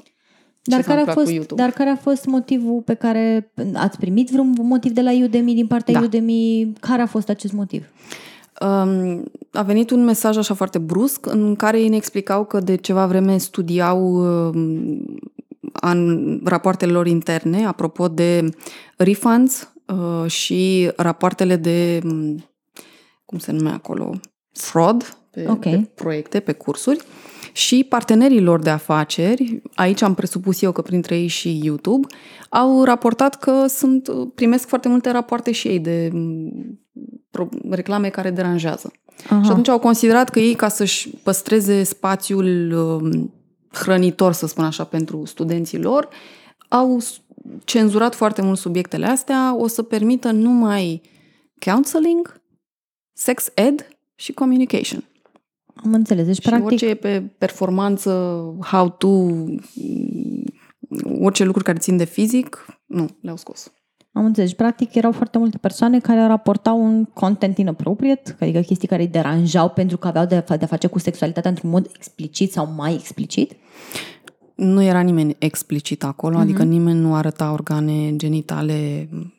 Dar 0.61 0.79
ce 0.79 0.85
s-a 0.85 0.93
care, 0.93 0.97
a 0.97 0.99
întâmplat 0.99 1.15
cu 1.15 1.21
fost, 1.21 1.31
YouTube. 1.31 1.61
dar 1.61 1.71
care 1.71 1.89
a 1.89 1.95
fost 1.95 2.25
motivul 2.25 2.81
pe 2.81 2.93
care 2.93 3.51
ați 3.73 3.97
primit 3.97 4.29
vreun 4.29 4.53
motiv 4.61 4.91
de 4.91 5.01
la 5.01 5.11
Udemy, 5.11 5.53
din 5.53 5.67
partea 5.67 5.93
Da. 5.93 5.99
Udemy? 5.99 6.73
Care 6.79 7.01
a 7.01 7.05
fost 7.05 7.29
acest 7.29 7.53
motiv? 7.53 7.81
Um, 7.81 7.89
a 9.51 9.61
venit 9.65 9.89
un 9.89 10.03
mesaj 10.03 10.37
așa 10.37 10.53
foarte 10.53 10.77
brusc 10.77 11.25
în 11.25 11.55
care 11.55 11.79
ei 11.79 11.89
ne 11.89 11.95
explicau 11.95 12.45
că 12.45 12.59
de 12.59 12.75
ceva 12.75 13.05
vreme 13.05 13.37
studiau 13.37 14.01
um, 14.47 15.19
în 15.81 16.39
rapoartele 16.43 16.91
lor 16.91 17.07
interne 17.07 17.65
apropo 17.65 18.07
de 18.07 18.49
refunds 18.97 19.73
uh, 19.87 20.29
și 20.31 20.91
rapoartele 20.95 21.55
de 21.55 22.01
um, 22.03 22.49
cum 23.25 23.37
se 23.37 23.51
numea 23.51 23.73
acolo 23.73 24.19
fraud 24.51 25.17
pe, 25.31 25.45
Ok. 25.49 25.59
pe 25.61 25.89
proiecte, 25.95 26.39
pe 26.39 26.51
cursuri 26.51 27.03
și 27.51 27.85
partenerii 27.89 28.41
lor 28.41 28.59
de 28.59 28.69
afaceri, 28.69 29.61
aici 29.75 30.01
am 30.01 30.13
presupus 30.13 30.61
eu 30.61 30.71
că 30.71 30.81
printre 30.81 31.17
ei 31.17 31.27
și 31.27 31.59
YouTube, 31.63 32.07
au 32.49 32.83
raportat 32.83 33.35
că 33.35 33.65
sunt 33.67 34.09
primesc 34.35 34.67
foarte 34.67 34.87
multe 34.87 35.11
rapoarte 35.11 35.51
și 35.51 35.67
ei 35.67 35.79
de 35.79 36.09
m, 36.13 36.51
pro- 36.51 36.84
reclame 37.69 38.09
care 38.09 38.29
deranjează. 38.31 38.91
Aha. 39.29 39.43
Și 39.43 39.49
atunci 39.49 39.67
au 39.67 39.79
considerat 39.79 40.29
că 40.29 40.39
ei, 40.39 40.53
ca 40.53 40.67
să-și 40.67 41.09
păstreze 41.09 41.83
spațiul 41.83 42.71
um, 42.71 43.33
hrănitor, 43.71 44.33
să 44.33 44.47
spun 44.47 44.63
așa, 44.63 44.83
pentru 44.83 45.25
studenții 45.25 45.79
lor, 45.81 46.07
au 46.67 46.99
s- 46.99 47.21
cenzurat 47.63 48.15
foarte 48.15 48.41
mult 48.41 48.57
subiectele 48.57 49.05
astea, 49.05 49.55
o 49.57 49.67
să 49.67 49.83
permită 49.83 50.31
numai 50.31 51.01
counseling, 51.65 52.41
sex 53.13 53.51
ed 53.55 53.87
și 54.15 54.33
communication. 54.33 55.03
Am 55.83 55.93
înțeles. 55.93 56.25
Deci, 56.25 56.35
Și 56.35 56.41
practic, 56.41 56.65
orice 56.65 56.85
e 56.87 56.95
pe 56.95 57.21
performanță, 57.37 58.09
how 58.61 58.89
to, 58.89 59.07
mm, 59.07 59.63
orice 61.21 61.43
lucruri 61.43 61.65
care 61.65 61.77
țin 61.77 61.97
de 61.97 62.03
fizic, 62.05 62.65
nu, 62.85 63.07
le-au 63.21 63.37
scos. 63.37 63.71
Am 64.17 64.25
înțeles. 64.25 64.49
Deci, 64.49 64.57
practic, 64.57 64.95
erau 64.95 65.11
foarte 65.11 65.37
multe 65.37 65.57
persoane 65.57 65.99
care 65.99 66.27
raportau 66.27 66.83
un 66.83 67.05
content 67.05 67.57
inappropriate, 67.57 68.35
adică 68.39 68.59
chestii 68.59 68.87
care 68.87 69.01
îi 69.01 69.07
deranjau 69.07 69.69
pentru 69.69 69.97
că 69.97 70.07
aveau 70.07 70.25
de 70.25 70.35
a 70.47 70.57
de 70.57 70.63
a 70.63 70.67
face 70.67 70.87
cu 70.87 70.99
sexualitatea 70.99 71.49
într-un 71.49 71.69
mod 71.69 71.89
explicit 71.95 72.51
sau 72.51 72.73
mai 72.75 72.93
explicit. 72.93 73.51
Nu 74.55 74.83
era 74.83 74.99
nimeni 74.99 75.35
explicit 75.39 76.03
acolo, 76.03 76.37
adică 76.37 76.63
nimeni 76.63 76.99
nu 76.99 77.15
arăta 77.15 77.51
organe 77.51 78.15
genitale 78.15 79.09
mm, 79.11 79.33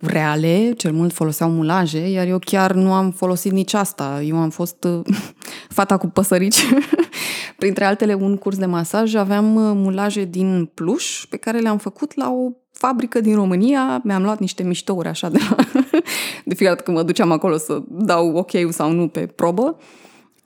reale, 0.00 0.72
cel 0.72 0.92
mult 0.92 1.12
foloseau 1.12 1.50
mulaje, 1.50 2.10
iar 2.10 2.26
eu 2.26 2.38
chiar 2.38 2.72
nu 2.72 2.92
am 2.92 3.10
folosit 3.10 3.52
nici 3.52 3.74
asta. 3.74 4.22
Eu 4.22 4.36
am 4.36 4.50
fost 4.50 4.84
uh, 4.84 5.00
fata 5.78 5.96
cu 5.96 6.06
păsărici. 6.06 6.64
Printre 7.58 7.84
altele, 7.84 8.14
un 8.14 8.36
curs 8.36 8.58
de 8.58 8.66
masaj, 8.66 9.14
aveam 9.14 9.54
uh, 9.54 9.72
mulaje 9.74 10.24
din 10.24 10.70
pluș 10.74 11.26
pe 11.30 11.36
care 11.36 11.58
le-am 11.58 11.78
făcut 11.78 12.14
la 12.14 12.30
o 12.30 12.63
fabrică 12.86 13.20
din 13.20 13.34
România. 13.34 14.00
Mi-am 14.04 14.22
luat 14.22 14.38
niște 14.38 14.62
miștouri 14.62 15.08
așa 15.08 15.28
de 15.28 15.38
la... 15.48 15.56
De 16.46 16.54
fiecare 16.54 16.76
dată 16.76 16.82
când 16.82 16.96
mă 16.96 17.02
duceam 17.02 17.32
acolo 17.32 17.56
să 17.56 17.82
dau 17.88 18.36
ok 18.36 18.50
sau 18.70 18.92
nu 18.92 19.08
pe 19.08 19.20
probă. 19.20 19.76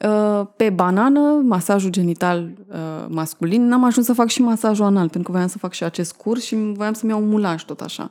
Uh, 0.05 0.47
Pe 0.57 0.71
banană, 0.71 1.21
masajul 1.45 1.91
genital 1.91 2.51
uh, 2.69 2.77
masculin, 3.09 3.67
n-am 3.67 3.85
ajuns 3.85 4.07
să 4.07 4.13
fac 4.13 4.29
și 4.29 4.43
masajul 4.43 4.85
anal, 4.85 5.09
pentru 5.09 5.23
că 5.23 5.31
voiam 5.31 5.49
să 5.49 5.59
fac 5.59 5.73
și 5.73 5.85
acest 5.85 6.13
curs 6.13 6.45
și 6.45 6.55
voiam 6.55 6.93
să-mi 6.93 7.13
iau 7.13 7.21
un 7.23 7.29
mulaj 7.29 7.65
tot 7.65 7.81
așa. 7.81 8.11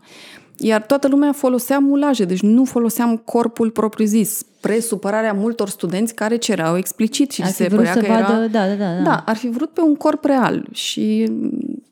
Iar 0.58 0.82
toată 0.82 1.08
lumea 1.08 1.32
folosea 1.32 1.80
mulaje, 1.80 2.26
deci 2.26 2.42
nu 2.42 2.66
foloseam 2.66 3.18
corpul 3.18 3.70
propriu-zis, 3.70 4.38
spre 4.38 4.80
supărarea 4.80 5.34
multor 5.34 5.70
studenți 5.70 6.16
care 6.16 6.36
cereau 6.36 6.78
explicit 6.78 7.32
și 7.32 7.42
Ar 7.42 7.48
fi 7.48 7.54
se 7.54 7.68
vrut 7.68 7.78
părea 7.78 7.94
să 7.94 8.00
că 8.00 8.06
vadă, 8.08 8.34
era... 8.34 8.48
da, 8.48 8.68
da, 8.68 8.76
da, 8.76 8.94
da. 8.96 9.02
Da, 9.04 9.24
ar 9.26 9.36
fi 9.36 9.50
vrut 9.50 9.70
pe 9.70 9.82
un 9.82 9.96
corp 9.96 10.26
real 10.26 10.68
și, 10.72 11.32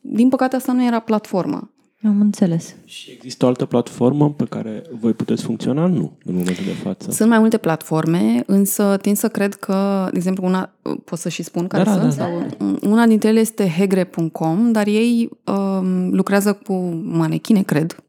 din 0.00 0.28
păcate, 0.28 0.56
asta 0.56 0.72
nu 0.72 0.84
era 0.84 0.98
platforma. 0.98 1.70
Am 2.06 2.20
înțeles. 2.20 2.74
Și 2.84 3.10
există 3.10 3.44
o 3.44 3.48
altă 3.48 3.64
platformă 3.64 4.30
pe 4.30 4.44
care 4.44 4.82
voi 5.00 5.12
puteți 5.12 5.42
funcționa? 5.42 5.86
Nu, 5.86 6.18
în 6.24 6.34
momentul 6.34 6.64
de 6.64 6.72
față. 6.82 7.10
Sunt 7.10 7.28
mai 7.28 7.38
multe 7.38 7.56
platforme, 7.56 8.42
însă 8.46 8.96
tind 9.02 9.16
să 9.16 9.28
cred 9.28 9.54
că, 9.54 10.08
de 10.10 10.16
exemplu, 10.16 10.46
una, 10.46 10.74
pot 11.04 11.18
să 11.18 11.28
și 11.28 11.42
spun 11.42 11.66
care 11.66 11.82
Da, 11.82 11.96
da, 11.96 12.00
sunt? 12.00 12.14
da, 12.14 12.24
Sau, 12.24 12.78
una 12.90 13.06
dintre 13.06 13.28
ele 13.28 13.40
este 13.40 13.68
hegre.com, 13.68 14.72
dar 14.72 14.86
ei 14.86 15.28
um, 15.44 16.14
lucrează 16.14 16.52
cu 16.52 16.74
manechine, 17.04 17.62
cred, 17.62 18.04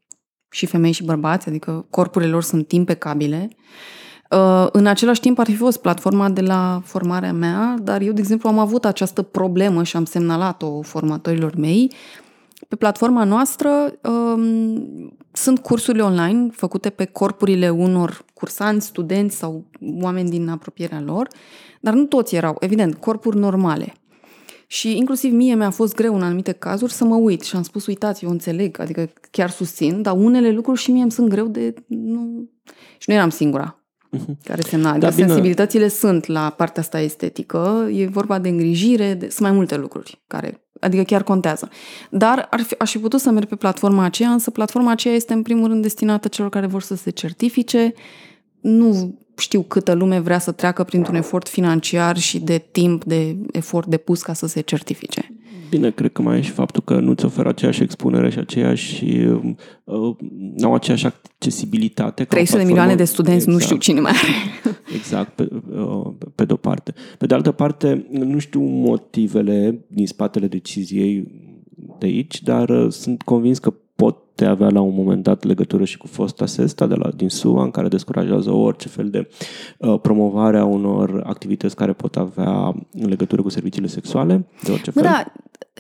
și 0.50 0.66
femei 0.66 0.92
și 0.92 1.04
bărbați, 1.04 1.48
adică 1.50 1.86
corpurile 1.90 2.32
lor 2.32 2.44
sunt 2.44 2.72
impecabile. 2.72 3.50
Uh, 4.32 4.68
în 4.72 4.86
același 4.86 5.20
timp 5.20 5.40
ar 5.40 5.46
fi 5.46 5.56
fost 5.56 5.78
platforma 5.78 6.30
de 6.30 6.42
la 6.42 6.82
formarea 6.86 7.34
mea, 7.34 7.76
dar 7.82 8.02
eu, 8.02 8.14
de 8.14 8.20
exemplu, 8.20 8.50
am 8.50 8.60
avut 8.60 8.86
această 8.86 9.22
problemă 9.22 9.84
și 9.84 9.96
am 9.96 10.06
semnalat-o 10.06 10.82
formatorilor 10.82 11.56
mei. 11.56 11.92
Pe 12.68 12.76
platforma 12.76 13.24
noastră 13.24 14.00
um, 14.04 15.18
sunt 15.32 15.60
cursurile 15.60 16.04
online 16.04 16.50
făcute 16.52 16.90
pe 16.90 17.06
corpurile 17.06 17.70
unor 17.70 18.26
cursanți, 18.34 18.88
studenți 18.88 19.36
sau 19.36 19.66
oameni 20.02 20.30
din 20.30 20.50
apropierea 20.50 21.02
lor, 21.02 21.28
dar 21.80 21.94
nu 21.94 22.06
toți 22.06 22.36
erau, 22.36 22.58
evident, 22.60 22.96
corpuri 22.96 23.38
normale. 23.38 23.94
Și 24.68 24.98
inclusiv 24.98 25.34
mie 25.34 25.56
mi-a 25.56 25.70
fost 25.70 25.96
greu 25.96 26.16
în 26.16 26.24
anumite 26.24 26.52
cazuri 26.52 26.94
să 26.94 27.06
mă 27.06 27.16
uit 27.16 27.42
și 27.42 27.56
am 27.56 27.64
spus, 27.64 27.86
uitați, 27.86 28.24
eu 28.24 28.30
înțeleg, 28.30 28.80
adică 28.80 29.10
chiar 29.32 29.50
susțin, 29.50 30.02
dar 30.02 30.14
unele 30.18 30.52
lucruri 30.52 30.80
și 30.80 30.92
mie 30.92 31.02
îmi 31.02 31.12
sunt 31.12 31.30
greu 31.30 31.48
de... 31.48 31.74
Nu... 31.88 32.50
Și 32.98 33.10
nu 33.10 33.14
eram 33.16 33.30
singura 33.30 33.77
care 34.44 34.62
semna. 34.62 34.90
Adică 34.90 35.06
Da, 35.06 35.12
bine. 35.12 35.28
sensibilitățile 35.28 35.88
sunt 35.88 36.26
la 36.26 36.50
partea 36.50 36.82
asta 36.82 37.00
estetică, 37.00 37.90
e 37.92 38.08
vorba 38.08 38.40
de 38.40 38.50
îngrijire, 38.50 39.14
de, 39.14 39.30
sunt 39.30 39.40
mai 39.42 39.52
multe 39.52 39.78
lucruri 39.78 40.22
care, 40.28 40.68
adică 40.80 41.04
chiar 41.04 41.24
contează. 41.24 41.70
Dar 42.10 42.48
ar 42.50 42.60
fi, 42.62 42.76
aș 42.78 42.92
fi 42.92 42.98
putut 42.98 43.20
să 43.20 43.30
merg 43.32 43.48
pe 43.48 43.56
platforma 43.56 44.04
aceea, 44.04 44.30
însă 44.30 44.52
platforma 44.52 44.92
aceea 44.92 45.14
este 45.14 45.34
în 45.34 45.42
primul 45.42 45.68
rând 45.68 45.82
destinată 45.82 46.28
celor 46.28 46.50
care 46.50 46.66
vor 46.66 46.82
să 46.82 46.96
se 46.96 47.10
certifice. 47.10 47.94
Nu 48.62 49.20
știu 49.38 49.62
câtă 49.62 49.94
lume 49.94 50.20
vrea 50.20 50.40
să 50.40 50.52
treacă 50.52 50.84
printr-un 50.84 51.16
efort 51.16 51.48
financiar 51.48 52.18
și 52.18 52.40
de 52.40 52.68
timp, 52.72 53.04
de 53.04 53.38
efort 53.52 53.88
depus 53.88 54.22
ca 54.22 54.34
să 54.34 54.48
se 54.48 54.62
certifice. 54.62 55.37
Bine, 55.70 55.90
cred 55.92 56.12
că 56.12 56.22
mai 56.22 56.38
e 56.38 56.42
și 56.42 56.52
faptul 56.52 56.84
că 56.84 57.00
nu-ți 57.00 57.26
oferă 57.26 57.50
aceeași 57.50 57.84
expunere 57.84 58.30
și 58.30 58.40
aceeași, 58.40 59.06
uh, 59.84 60.16
n-au 60.56 60.74
aceeași 60.74 61.06
accesibilitate. 61.06 62.24
ca 62.24 62.30
o 62.30 62.34
300 62.34 62.36
de 62.36 62.46
platformă. 62.46 62.68
milioane 62.68 62.96
de 62.96 63.04
studenți, 63.04 63.48
nu 63.48 63.54
Exact. 63.54 63.64
știu 63.64 63.78
cine 63.78 64.00
mai 64.00 64.12
are. 64.12 64.76
Exact, 64.98 65.30
pe, 65.36 65.48
uh, 65.70 66.14
pe 66.36 66.46
de-o 66.46 66.56
parte. 66.56 66.94
Pe 67.18 67.26
de 67.26 67.34
altă 67.34 67.52
parte, 67.52 68.08
nu 68.10 68.40
știu 68.40 68.62
motivele 68.62 69.86
din 69.88 70.08
spatele 70.08 70.48
deciziei 70.48 71.28
de 72.00 72.06
aici, 72.06 72.42
dar 72.42 72.70
uh, 72.70 72.92
sunt 72.92 73.22
convins 73.22 73.60
că 73.60 73.74
pot 74.38 74.48
avea 74.48 74.70
la 74.70 74.82
un 74.82 74.94
moment 74.96 75.24
dat 75.24 75.44
legătură 75.44 75.84
și 75.84 75.98
cu 75.98 76.08
fosta 76.08 76.46
SESTA 76.46 76.88
de 76.88 76.96
la, 76.96 77.10
din 77.16 77.30
SUA, 77.30 77.64
în 77.64 77.72
care 77.72 77.88
descurajează 77.88 78.52
orice 78.52 78.88
fel 78.88 79.10
de 79.10 79.30
uh, 79.78 80.00
promovare 80.02 80.58
a 80.58 80.66
unor 80.66 81.24
activități 81.26 81.76
care 81.76 81.94
pot 81.94 82.16
avea 82.16 82.74
legătură 82.92 83.42
cu 83.42 83.50
serviciile 83.50 83.88
sexuale, 83.88 84.48
de 84.64 84.72
orice 84.72 84.92
Bă, 84.92 85.02
fel. 85.02 85.10
da, 85.12 85.34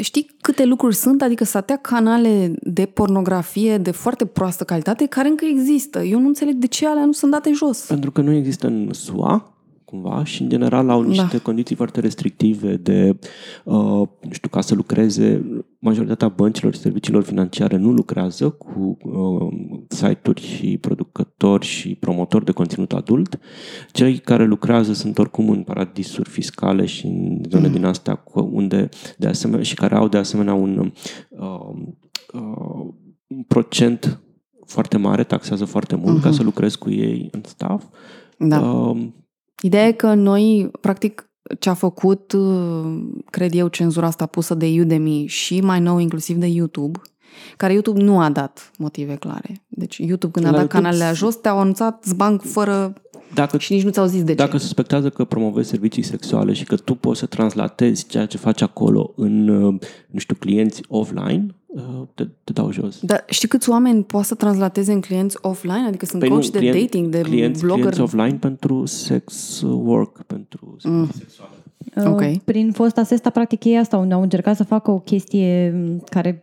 știi 0.03 0.35
câte 0.41 0.65
lucruri 0.65 0.95
sunt? 0.95 1.21
Adică 1.21 1.43
să 1.43 1.57
atea 1.57 1.77
canale 1.77 2.53
de 2.61 2.85
pornografie 2.85 3.77
de 3.77 3.91
foarte 3.91 4.25
proastă 4.25 4.63
calitate 4.63 5.05
care 5.05 5.27
încă 5.27 5.45
există. 5.45 6.03
Eu 6.03 6.19
nu 6.19 6.27
înțeleg 6.27 6.55
de 6.55 6.67
ce 6.67 6.87
alea 6.87 7.05
nu 7.05 7.11
sunt 7.11 7.31
date 7.31 7.51
jos. 7.53 7.85
Pentru 7.85 8.11
că 8.11 8.21
nu 8.21 8.31
există 8.31 8.67
în 8.67 8.89
SUA, 8.93 9.56
cumva 9.89 10.23
și 10.23 10.41
în 10.41 10.49
general 10.49 10.89
au 10.89 11.01
niște 11.01 11.27
da. 11.31 11.39
condiții 11.39 11.75
foarte 11.75 11.99
restrictive 11.99 12.75
de, 12.75 13.19
uh, 13.63 14.07
nu 14.21 14.31
știu, 14.31 14.49
ca 14.49 14.61
să 14.61 14.75
lucreze. 14.75 15.45
Majoritatea 15.79 16.27
băncilor 16.27 16.73
și 16.73 16.79
serviciilor 16.79 17.23
financiare 17.23 17.77
nu 17.77 17.91
lucrează 17.91 18.49
cu 18.49 18.97
uh, 19.01 19.47
site-uri 19.87 20.41
și 20.41 20.77
producători 20.77 21.65
și 21.65 21.95
promotori 21.95 22.45
de 22.45 22.51
conținut 22.51 22.93
adult. 22.93 23.39
Cei 23.91 24.17
care 24.17 24.45
lucrează 24.45 24.93
sunt 24.93 25.17
oricum 25.17 25.49
în 25.49 25.63
paradisuri 25.63 26.29
fiscale 26.29 26.85
și 26.85 27.05
în 27.05 27.41
zone 27.49 27.67
mm. 27.67 27.73
din 27.73 27.85
astea 27.85 28.23
unde 28.33 28.89
de 29.17 29.27
asemenea 29.27 29.63
și 29.63 29.75
care 29.75 29.95
au 29.95 30.07
de 30.07 30.17
asemenea 30.17 30.53
un, 30.53 30.91
uh, 31.29 31.49
uh, 32.33 32.93
un 33.27 33.43
procent 33.47 34.21
foarte 34.65 34.97
mare, 34.97 35.23
taxează 35.23 35.65
foarte 35.65 35.95
mult 35.95 36.17
uh-huh. 36.17 36.21
ca 36.21 36.27
mhm. 36.27 36.37
să 36.37 36.43
lucrezi 36.43 36.77
cu 36.77 36.89
ei 36.89 37.27
în 37.31 37.41
staff. 37.45 37.85
Da. 38.37 38.61
Uh, 38.61 39.07
Ideea 39.61 39.87
e 39.87 39.91
că 39.91 40.13
noi, 40.13 40.71
practic, 40.81 41.29
ce 41.59 41.69
a 41.69 41.73
făcut, 41.73 42.31
uh, 42.31 42.99
cred 43.29 43.53
eu, 43.53 43.67
cenzura 43.67 44.07
asta 44.07 44.25
pusă 44.25 44.53
de 44.53 44.75
Udemy 44.79 45.25
și 45.27 45.61
mai 45.61 45.79
nou 45.79 45.97
inclusiv 45.97 46.35
de 46.35 46.47
YouTube, 46.47 46.99
care 47.57 47.73
YouTube 47.73 48.01
nu 48.01 48.19
a 48.19 48.29
dat 48.29 48.71
motive 48.77 49.15
clare. 49.15 49.65
Deci 49.67 49.97
YouTube 49.97 50.31
când 50.31 50.45
La 50.45 50.51
a 50.51 50.55
dat 50.55 50.61
YouTube... 50.61 50.89
canalele 50.89 51.15
jos, 51.15 51.35
te-au 51.35 51.59
anunțat 51.59 52.03
zbanc 52.03 52.41
fără 52.41 52.93
dacă, 53.33 53.57
și 53.57 53.73
nici 53.73 53.83
nu 53.83 53.89
ți-au 53.89 54.05
zis 54.05 54.23
de 54.23 54.31
ce. 54.31 54.35
Dacă 54.35 54.57
suspectează 54.57 55.09
că 55.09 55.25
promovezi 55.25 55.69
servicii 55.69 56.03
sexuale 56.03 56.53
și 56.53 56.63
că 56.63 56.75
tu 56.75 56.95
poți 56.95 57.19
să 57.19 57.25
translatezi 57.25 58.07
ceea 58.07 58.25
ce 58.25 58.37
faci 58.37 58.61
acolo 58.61 59.13
în, 59.15 59.47
uh, 59.47 59.79
nu 60.09 60.19
știu, 60.19 60.35
clienți 60.35 60.81
offline, 60.87 61.45
uh, 61.47 61.55
te, 62.13 62.27
te 62.43 62.53
dau 62.53 62.71
jos. 62.71 62.99
Dar 63.01 63.25
știi 63.29 63.47
câți 63.47 63.69
oameni 63.69 64.03
poate 64.03 64.27
să 64.27 64.35
translateze 64.35 64.91
în 64.91 65.01
clienți 65.01 65.37
offline? 65.41 65.85
Adică 65.87 66.05
sunt 66.05 66.19
păi 66.19 66.29
coach 66.29 66.43
nu, 66.43 66.49
de 66.49 66.57
client, 66.57 66.79
dating, 66.79 67.09
de 67.09 67.21
clienți, 67.21 67.61
blogger? 67.61 67.91
Clienți 67.91 68.01
offline 68.01 68.37
pentru 68.37 68.85
sex 68.85 69.61
work, 69.61 70.23
pentru 70.23 70.77
mm. 70.83 71.09
sexuale. 71.17 71.51
Uh, 71.95 72.05
okay. 72.05 72.41
Prin 72.45 72.71
fosta 72.71 73.03
sesta, 73.03 73.29
practic, 73.29 73.63
ei 73.63 73.77
asta 73.77 73.97
unde 73.97 74.13
au 74.13 74.21
încercat 74.21 74.55
să 74.55 74.63
facă 74.63 74.91
o 74.91 74.99
chestie 74.99 75.75
care 76.09 76.41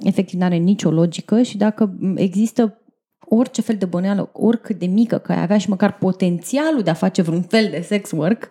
efectiv 0.00 0.38
nu 0.38 0.44
are 0.44 0.56
nicio 0.56 0.90
logică 0.90 1.42
și 1.42 1.56
dacă 1.56 1.98
există 2.14 2.74
orice 3.20 3.60
fel 3.60 3.76
de 3.76 3.84
băneală, 3.84 4.30
oricât 4.32 4.78
de 4.78 4.86
mică, 4.86 5.18
că 5.18 5.32
ai 5.32 5.42
avea 5.42 5.58
și 5.58 5.68
măcar 5.68 5.98
potențialul 5.98 6.82
de 6.82 6.90
a 6.90 6.94
face 6.94 7.22
vreun 7.22 7.42
fel 7.42 7.68
de 7.70 7.80
sex 7.80 8.10
work, 8.10 8.48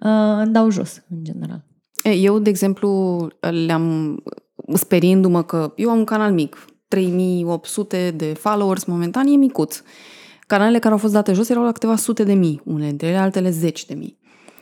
uh, 0.00 0.50
dau 0.50 0.70
jos, 0.70 1.02
în 1.10 1.24
general. 1.24 1.64
Eu, 2.02 2.38
de 2.38 2.50
exemplu, 2.50 3.26
le-am 3.66 4.16
sperindu-mă 4.74 5.42
că 5.42 5.72
eu 5.76 5.90
am 5.90 5.98
un 5.98 6.04
canal 6.04 6.32
mic, 6.32 6.64
3800 6.88 8.10
de 8.16 8.32
followers 8.32 8.84
momentan, 8.84 9.26
e 9.26 9.36
micuț. 9.36 9.82
Canalele 10.46 10.78
care 10.78 10.92
au 10.92 10.98
fost 10.98 11.12
date 11.12 11.32
jos 11.32 11.48
erau 11.48 11.62
la 11.62 11.72
câteva 11.72 11.96
sute 11.96 12.24
de 12.24 12.32
mii, 12.32 12.60
unele 12.64 12.88
dintre 12.88 13.06
ele, 13.06 13.16
altele 13.16 13.50
zeci 13.50 13.86
de 13.86 13.94
mii. 13.94 14.18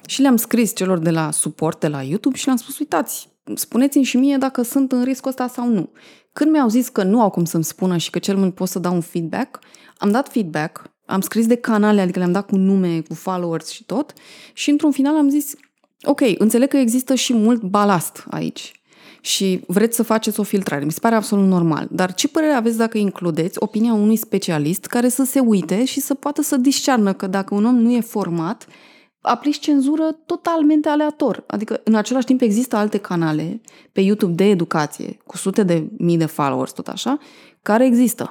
Și 0.07 0.21
le-am 0.21 0.37
scris 0.37 0.75
celor 0.75 0.99
de 0.99 1.11
la 1.11 1.31
suport, 1.31 1.81
de 1.81 1.89
la 1.89 2.03
YouTube 2.03 2.37
și 2.37 2.45
le-am 2.45 2.57
spus, 2.57 2.79
uitați, 2.79 3.29
spuneți-mi 3.55 4.05
și 4.05 4.17
mie 4.17 4.37
dacă 4.37 4.63
sunt 4.63 4.93
în 4.93 5.05
riscul 5.05 5.31
ăsta 5.31 5.47
sau 5.47 5.69
nu. 5.69 5.91
Când 6.33 6.51
mi-au 6.51 6.69
zis 6.69 6.89
că 6.89 7.03
nu 7.03 7.21
au 7.21 7.31
cum 7.31 7.45
să-mi 7.45 7.65
spună 7.65 7.97
și 7.97 8.11
că 8.11 8.19
cel 8.19 8.37
mult 8.37 8.55
pot 8.55 8.69
să 8.69 8.79
dau 8.79 8.95
un 8.95 9.01
feedback, 9.01 9.59
am 9.99 10.11
dat 10.11 10.29
feedback, 10.29 10.91
am 11.07 11.21
scris 11.21 11.47
de 11.47 11.55
canale, 11.55 12.01
adică 12.01 12.19
le-am 12.19 12.33
dat 12.33 12.47
cu 12.47 12.57
nume, 12.57 13.01
cu 13.01 13.15
followers 13.15 13.69
și 13.69 13.85
tot 13.85 14.13
și 14.53 14.71
într-un 14.71 14.91
final 14.91 15.17
am 15.17 15.29
zis, 15.29 15.55
ok, 16.03 16.21
înțeleg 16.39 16.69
că 16.69 16.77
există 16.77 17.15
și 17.15 17.33
mult 17.33 17.63
balast 17.63 18.25
aici 18.31 18.78
și 19.21 19.61
vreți 19.67 19.97
să 19.97 20.03
faceți 20.03 20.41
o 20.41 20.43
filtrare. 20.43 20.85
Mi 20.85 20.93
se 20.93 21.01
pare 21.01 21.15
absolut 21.15 21.47
normal. 21.47 21.89
Dar 21.91 22.15
ce 22.15 22.29
părere 22.29 22.53
aveți 22.53 22.77
dacă 22.77 22.99
includeți 22.99 23.59
opinia 23.61 23.93
unui 23.93 24.17
specialist 24.17 24.87
care 24.87 25.09
să 25.09 25.25
se 25.25 25.41
uite 25.41 25.85
și 25.85 26.01
să 26.01 26.15
poată 26.15 26.43
să 26.43 26.57
discearnă 26.57 27.13
că 27.13 27.27
dacă 27.27 27.55
un 27.55 27.65
om 27.65 27.77
nu 27.77 27.93
e 27.93 28.01
format, 28.01 28.67
aplici 29.21 29.59
cenzură 29.59 30.19
totalmente 30.27 30.89
aleator. 30.89 31.45
Adică, 31.47 31.81
în 31.85 31.95
același 31.95 32.27
timp, 32.27 32.41
există 32.41 32.77
alte 32.77 32.99
canale 32.99 33.61
pe 33.93 34.01
YouTube 34.01 34.33
de 34.33 34.45
educație, 34.45 35.19
cu 35.27 35.37
sute 35.37 35.63
de 35.63 35.89
mii 35.99 36.17
de 36.17 36.27
followers, 36.27 36.73
tot 36.73 36.89
așa, 36.89 37.19
care 37.63 37.87
există. 37.87 38.31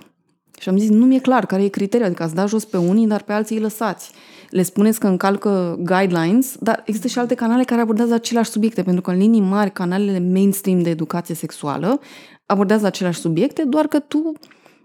Și 0.60 0.70
am 0.70 0.78
zis, 0.78 0.90
nu 0.90 1.06
mi-e 1.06 1.20
clar 1.20 1.46
care 1.46 1.64
e 1.64 1.68
criteriul, 1.68 2.08
adică 2.08 2.24
ați 2.24 2.36
dat 2.36 2.48
jos 2.48 2.66
pe 2.66 2.78
unii, 2.78 3.08
dar 3.08 3.24
pe 3.24 3.34
alții 3.34 3.56
îi 3.56 3.62
lăsați. 3.62 4.12
Le 4.50 4.64
spuneți 4.64 5.00
că 5.00 5.08
încalcă 5.08 5.80
guidelines, 5.80 6.56
dar 6.60 6.82
există 6.86 7.08
și 7.08 7.20
alte 7.20 7.36
canale 7.36 7.64
care 7.64 7.82
abordează 7.82 8.14
aceleași 8.14 8.50
subiecte, 8.50 8.84
pentru 8.84 9.02
că 9.02 9.12
în 9.12 9.18
linii 9.18 9.42
mari, 9.42 9.72
canalele 9.72 10.20
mainstream 10.20 10.82
de 10.82 10.90
educație 10.90 11.36
sexuală 11.36 12.00
abordează 12.46 12.86
aceleași 12.86 13.20
subiecte, 13.20 13.64
doar 13.64 13.88
că 13.88 14.00
tu 14.00 14.32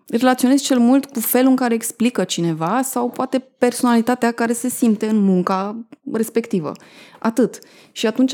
relaționezi 0.08 0.64
cel 0.64 0.78
mult 0.78 1.04
cu 1.06 1.20
felul 1.20 1.50
în 1.50 1.56
care 1.56 1.74
explică 1.74 2.24
cineva 2.24 2.80
sau 2.82 3.10
poate 3.10 3.38
personalitatea 3.38 4.32
care 4.32 4.52
se 4.52 4.68
simte 4.68 5.08
în 5.08 5.16
munca 5.16 5.86
respectivă. 6.12 6.72
Atât. 7.18 7.58
Și 7.92 8.06
atunci, 8.06 8.32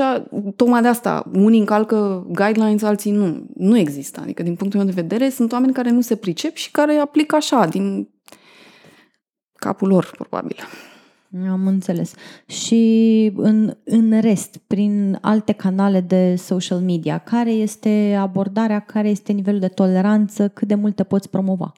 tocmai 0.57 0.83
de 0.83 0.89
asta, 0.89 1.31
unii 1.33 1.59
încalcă 1.59 2.27
guidelines, 2.29 2.83
alții 2.83 3.11
nu. 3.11 3.47
Nu 3.55 3.79
există. 3.79 4.21
Adică, 4.21 4.43
din 4.43 4.55
punctul 4.55 4.81
meu 4.81 4.89
de 4.89 5.01
vedere, 5.01 5.31
sunt 5.31 5.53
oameni 5.53 5.73
care 5.73 5.91
nu 5.91 6.01
se 6.01 6.17
pricep 6.17 6.55
și 6.55 6.71
care 6.71 6.95
aplică 6.95 7.37
așa, 7.37 7.67
din 7.67 8.09
capul 9.53 9.89
lor, 9.89 10.11
probabil. 10.17 10.57
Am 11.51 11.67
înțeles. 11.67 12.15
Și 12.47 13.33
în, 13.37 13.77
în 13.85 14.21
rest, 14.21 14.57
prin 14.67 15.19
alte 15.21 15.53
canale 15.53 16.01
de 16.01 16.37
social 16.37 16.79
media, 16.81 17.19
care 17.19 17.51
este 17.51 18.17
abordarea, 18.19 18.81
care 18.81 19.09
este 19.09 19.33
nivelul 19.33 19.61
de 19.61 19.69
toleranță, 19.69 20.49
cât 20.49 20.69
de 20.69 20.75
mult 20.75 20.95
te 20.95 21.05
poți 21.05 21.31
promova? 21.31 21.73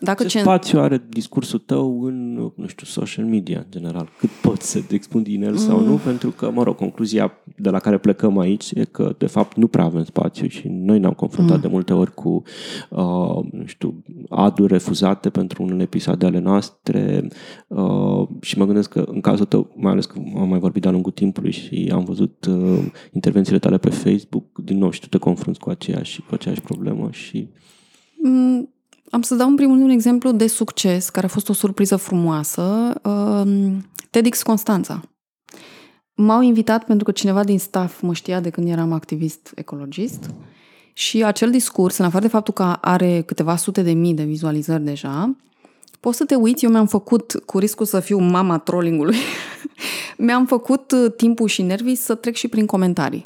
Dacă 0.00 0.22
ce, 0.22 0.28
ce 0.28 0.38
spațiu 0.38 0.80
are 0.80 1.06
discursul 1.08 1.58
tău 1.58 2.02
în, 2.02 2.34
nu 2.54 2.66
știu, 2.66 2.86
social 2.86 3.24
media, 3.24 3.58
în 3.58 3.66
general? 3.70 4.08
Cât 4.18 4.30
poți 4.30 4.70
să 4.70 4.80
te 4.80 4.94
expun 4.94 5.22
din 5.22 5.42
el 5.42 5.50
mm. 5.50 5.56
sau 5.56 5.80
nu? 5.80 5.94
Pentru 6.04 6.30
că, 6.30 6.50
mă 6.50 6.62
rog, 6.62 6.76
concluzia 6.76 7.32
de 7.56 7.70
la 7.70 7.78
care 7.78 7.98
plecăm 7.98 8.38
aici 8.38 8.70
e 8.70 8.84
că, 8.84 9.14
de 9.18 9.26
fapt, 9.26 9.56
nu 9.56 9.66
prea 9.66 9.84
avem 9.84 10.04
spațiu 10.04 10.48
și 10.48 10.68
noi 10.68 10.98
ne-am 10.98 11.12
confruntat 11.12 11.56
mm. 11.56 11.62
de 11.62 11.68
multe 11.68 11.92
ori 11.92 12.14
cu, 12.14 12.42
uh, 12.90 13.44
nu 13.50 13.64
știu, 13.64 14.02
aduri 14.28 14.72
refuzate 14.72 15.30
pentru 15.30 15.62
unele 15.62 15.82
episoade 15.82 16.26
ale 16.26 16.38
noastre 16.38 17.28
uh, 17.66 18.28
și 18.40 18.58
mă 18.58 18.64
gândesc 18.64 18.90
că, 18.90 19.04
în 19.08 19.20
cazul 19.20 19.46
tău, 19.46 19.72
mai 19.76 19.92
ales 19.92 20.06
că 20.06 20.18
am 20.36 20.48
mai 20.48 20.58
vorbit 20.58 20.82
de-a 20.82 20.90
lungul 20.90 21.12
timpului 21.12 21.52
și 21.52 21.90
am 21.94 22.04
văzut 22.04 22.46
uh, 22.50 22.78
intervențiile 23.12 23.58
tale 23.58 23.78
pe 23.78 23.90
Facebook, 23.90 24.58
din 24.64 24.78
nou, 24.78 24.90
și 24.90 25.00
tu 25.00 25.08
te 25.08 25.18
confrunți 25.18 25.60
cu 25.60 25.70
aceeași, 25.70 26.20
cu 26.20 26.34
aceeași 26.34 26.60
problemă 26.60 27.08
și... 27.10 27.48
Mm 28.22 28.74
am 29.16 29.22
să 29.22 29.34
dau 29.34 29.48
în 29.48 29.56
primul 29.56 29.74
rând 29.74 29.86
un 29.86 29.92
exemplu 29.92 30.32
de 30.32 30.46
succes, 30.46 31.08
care 31.08 31.26
a 31.26 31.28
fost 31.28 31.48
o 31.48 31.52
surpriză 31.52 31.96
frumoasă. 31.96 32.94
Um, 33.02 33.86
TEDx 34.10 34.42
Constanța. 34.42 35.00
M-au 36.14 36.40
invitat 36.40 36.84
pentru 36.84 37.04
că 37.04 37.10
cineva 37.10 37.44
din 37.44 37.58
staff 37.58 38.00
mă 38.00 38.14
știa 38.14 38.40
de 38.40 38.50
când 38.50 38.68
eram 38.68 38.92
activist 38.92 39.52
ecologist 39.54 40.30
și 40.92 41.24
acel 41.24 41.50
discurs, 41.50 41.96
în 41.96 42.04
afară 42.04 42.22
de 42.22 42.30
faptul 42.30 42.54
că 42.54 42.62
are 42.80 43.22
câteva 43.26 43.56
sute 43.56 43.82
de 43.82 43.92
mii 43.92 44.14
de 44.14 44.24
vizualizări 44.24 44.84
deja, 44.84 45.36
poți 46.00 46.16
să 46.16 46.24
te 46.24 46.34
uiți, 46.34 46.64
eu 46.64 46.70
mi-am 46.70 46.86
făcut, 46.86 47.42
cu 47.46 47.58
riscul 47.58 47.86
să 47.86 48.00
fiu 48.00 48.18
mama 48.18 48.58
trollingului, 48.58 49.16
mi-am 50.26 50.46
făcut 50.46 50.90
uh, 50.92 51.12
timpul 51.16 51.48
și 51.48 51.62
nervii 51.62 51.94
să 51.94 52.14
trec 52.14 52.34
și 52.34 52.48
prin 52.48 52.66
comentarii. 52.66 53.24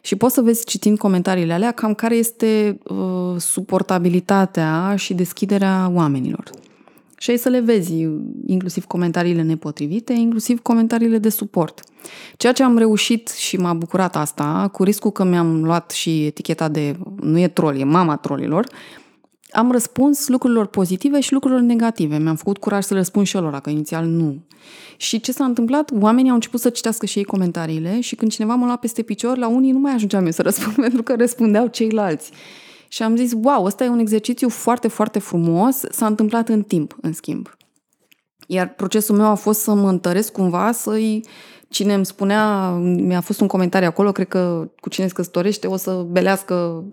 Și 0.00 0.16
poți 0.16 0.34
să 0.34 0.40
vezi 0.40 0.64
citind 0.64 0.98
comentariile 0.98 1.52
alea 1.52 1.72
cam 1.72 1.94
care 1.94 2.14
este 2.14 2.78
uh, 2.84 3.34
suportabilitatea 3.38 4.94
și 4.96 5.14
deschiderea 5.14 5.90
oamenilor. 5.94 6.50
Și 7.18 7.30
ai 7.30 7.36
să 7.36 7.48
le 7.48 7.60
vezi, 7.60 8.08
inclusiv 8.46 8.84
comentariile 8.84 9.42
nepotrivite, 9.42 10.12
inclusiv 10.12 10.60
comentariile 10.62 11.18
de 11.18 11.28
suport. 11.28 11.82
Ceea 12.36 12.52
ce 12.52 12.62
am 12.62 12.78
reușit 12.78 13.28
și 13.28 13.56
m-a 13.56 13.72
bucurat 13.72 14.16
asta, 14.16 14.68
cu 14.72 14.82
riscul 14.82 15.10
că 15.10 15.24
mi-am 15.24 15.64
luat 15.64 15.90
și 15.90 16.26
eticheta 16.26 16.68
de 16.68 16.96
nu 17.20 17.38
e 17.38 17.48
troll, 17.48 17.78
e 17.78 17.84
mama 17.84 18.16
trollilor, 18.16 18.66
am 19.52 19.70
răspuns 19.72 20.28
lucrurilor 20.28 20.66
pozitive 20.66 21.20
și 21.20 21.32
lucrurilor 21.32 21.62
negative. 21.62 22.18
Mi-am 22.18 22.36
făcut 22.36 22.58
curaj 22.58 22.84
să 22.84 22.92
le 22.92 22.98
răspund 22.98 23.26
și 23.26 23.36
lor, 23.36 23.60
că 23.60 23.70
inițial 23.70 24.06
nu. 24.06 24.42
Și 24.96 25.20
ce 25.20 25.32
s-a 25.32 25.44
întâmplat? 25.44 25.90
Oamenii 26.00 26.28
au 26.28 26.34
început 26.34 26.60
să 26.60 26.70
citească 26.70 27.06
și 27.06 27.18
ei 27.18 27.24
comentariile 27.24 28.00
și 28.00 28.14
când 28.14 28.30
cineva 28.30 28.54
mă 28.54 28.64
lua 28.64 28.76
peste 28.76 29.02
picior, 29.02 29.36
la 29.36 29.48
unii 29.48 29.70
nu 29.70 29.78
mai 29.78 29.92
ajungeam 29.92 30.24
eu 30.24 30.30
să 30.30 30.42
răspund 30.48 30.74
pentru 30.74 31.02
că 31.02 31.14
răspundeau 31.16 31.66
ceilalți. 31.66 32.30
Și 32.88 33.02
am 33.02 33.16
zis, 33.16 33.32
wow, 33.42 33.64
ăsta 33.64 33.84
e 33.84 33.88
un 33.88 33.98
exercițiu 33.98 34.48
foarte, 34.48 34.88
foarte 34.88 35.18
frumos, 35.18 35.80
s-a 35.90 36.06
întâmplat 36.06 36.48
în 36.48 36.62
timp, 36.62 36.96
în 37.00 37.12
schimb. 37.12 37.48
Iar 38.46 38.74
procesul 38.74 39.16
meu 39.16 39.26
a 39.26 39.34
fost 39.34 39.60
să 39.60 39.74
mă 39.74 39.88
întăresc 39.88 40.32
cumva, 40.32 40.72
să-i 40.72 41.24
cine 41.72 41.94
îmi 41.94 42.06
spunea, 42.06 42.70
mi-a 42.80 43.20
fost 43.20 43.40
un 43.40 43.46
comentariu 43.46 43.88
acolo, 43.88 44.12
cred 44.12 44.28
că 44.28 44.70
cu 44.80 44.88
cine 44.88 45.06
se 45.06 45.12
căsătorește 45.12 45.66
o 45.66 45.76
să 45.76 46.06
belească 46.10 46.84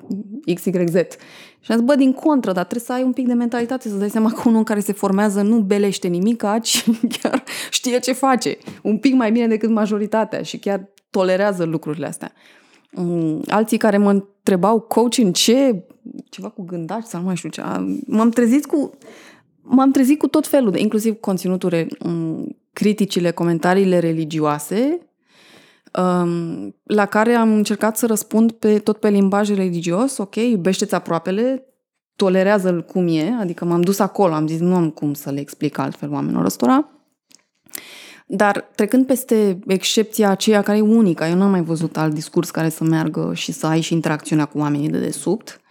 XYZ. 0.55 0.93
Și 1.59 1.71
am 1.71 1.77
zis, 1.77 1.85
bă, 1.85 1.95
din 1.95 2.13
contră, 2.13 2.51
dar 2.51 2.63
trebuie 2.63 2.85
să 2.85 2.93
ai 2.93 3.03
un 3.03 3.13
pic 3.13 3.27
de 3.27 3.33
mentalitate, 3.33 3.89
să 3.89 3.95
dai 3.95 4.09
seama 4.09 4.31
că 4.31 4.41
un 4.49 4.55
om 4.55 4.63
care 4.63 4.79
se 4.79 4.93
formează 4.93 5.41
nu 5.41 5.59
belește 5.59 6.07
nimic, 6.07 6.43
ci 6.61 6.85
chiar 7.19 7.43
știe 7.69 7.99
ce 7.99 8.13
face. 8.13 8.57
Un 8.81 8.97
pic 8.97 9.13
mai 9.13 9.31
bine 9.31 9.47
decât 9.47 9.69
majoritatea 9.69 10.41
și 10.41 10.57
chiar 10.57 10.89
tolerează 11.09 11.63
lucrurile 11.63 12.07
astea. 12.07 12.31
Mm, 12.91 13.41
Alții 13.47 13.77
care 13.77 13.97
mă 13.97 14.09
întrebau 14.09 14.79
coach 14.79 15.17
în 15.17 15.33
ce, 15.33 15.83
ceva 16.29 16.49
cu 16.49 16.63
gândaci 16.63 17.05
sau 17.05 17.19
nu 17.19 17.25
mai 17.25 17.35
știu 17.35 17.49
ce. 17.49 17.61
Am- 17.61 17.99
M-am 18.07 18.29
trezit 18.29 18.65
cu 18.65 18.91
m-am 19.61 19.91
trezit 19.91 20.19
cu 20.19 20.27
tot 20.27 20.47
felul, 20.47 20.71
de, 20.71 20.79
inclusiv 20.79 21.19
conținuturile, 21.19 21.87
mm, 21.99 22.55
criticile, 22.73 23.31
comentariile 23.31 23.99
religioase, 23.99 24.99
um, 25.93 26.75
la 26.83 27.05
care 27.05 27.33
am 27.33 27.53
încercat 27.53 27.97
să 27.97 28.05
răspund 28.05 28.51
pe 28.51 28.79
tot 28.79 28.97
pe 28.97 29.09
limbaj 29.09 29.49
religios, 29.49 30.17
ok, 30.17 30.35
iubește-ți 30.35 30.95
aproapele, 30.95 31.63
tolerează-l 32.15 32.83
cum 32.83 33.07
e, 33.07 33.35
adică 33.39 33.65
m-am 33.65 33.81
dus 33.81 33.99
acolo, 33.99 34.33
am 34.33 34.47
zis 34.47 34.59
nu 34.59 34.75
am 34.75 34.89
cum 34.89 35.13
să 35.13 35.29
le 35.29 35.39
explic 35.39 35.77
altfel 35.77 36.11
oamenilor 36.11 36.45
ăstora. 36.45 36.89
Dar 38.31 38.69
trecând 38.75 39.05
peste 39.05 39.59
excepția 39.67 40.29
aceea 40.29 40.61
care 40.61 40.77
e 40.77 40.81
unică, 40.81 41.23
eu 41.23 41.35
n-am 41.35 41.49
mai 41.49 41.61
văzut 41.61 41.97
alt 41.97 42.13
discurs 42.13 42.49
care 42.49 42.69
să 42.69 42.83
meargă 42.83 43.31
și 43.33 43.51
să 43.51 43.67
ai 43.67 43.81
și 43.81 43.93
interacțiunea 43.93 44.45
cu 44.45 44.57
oamenii 44.57 44.89
de 44.89 44.99
desubt. 44.99 45.61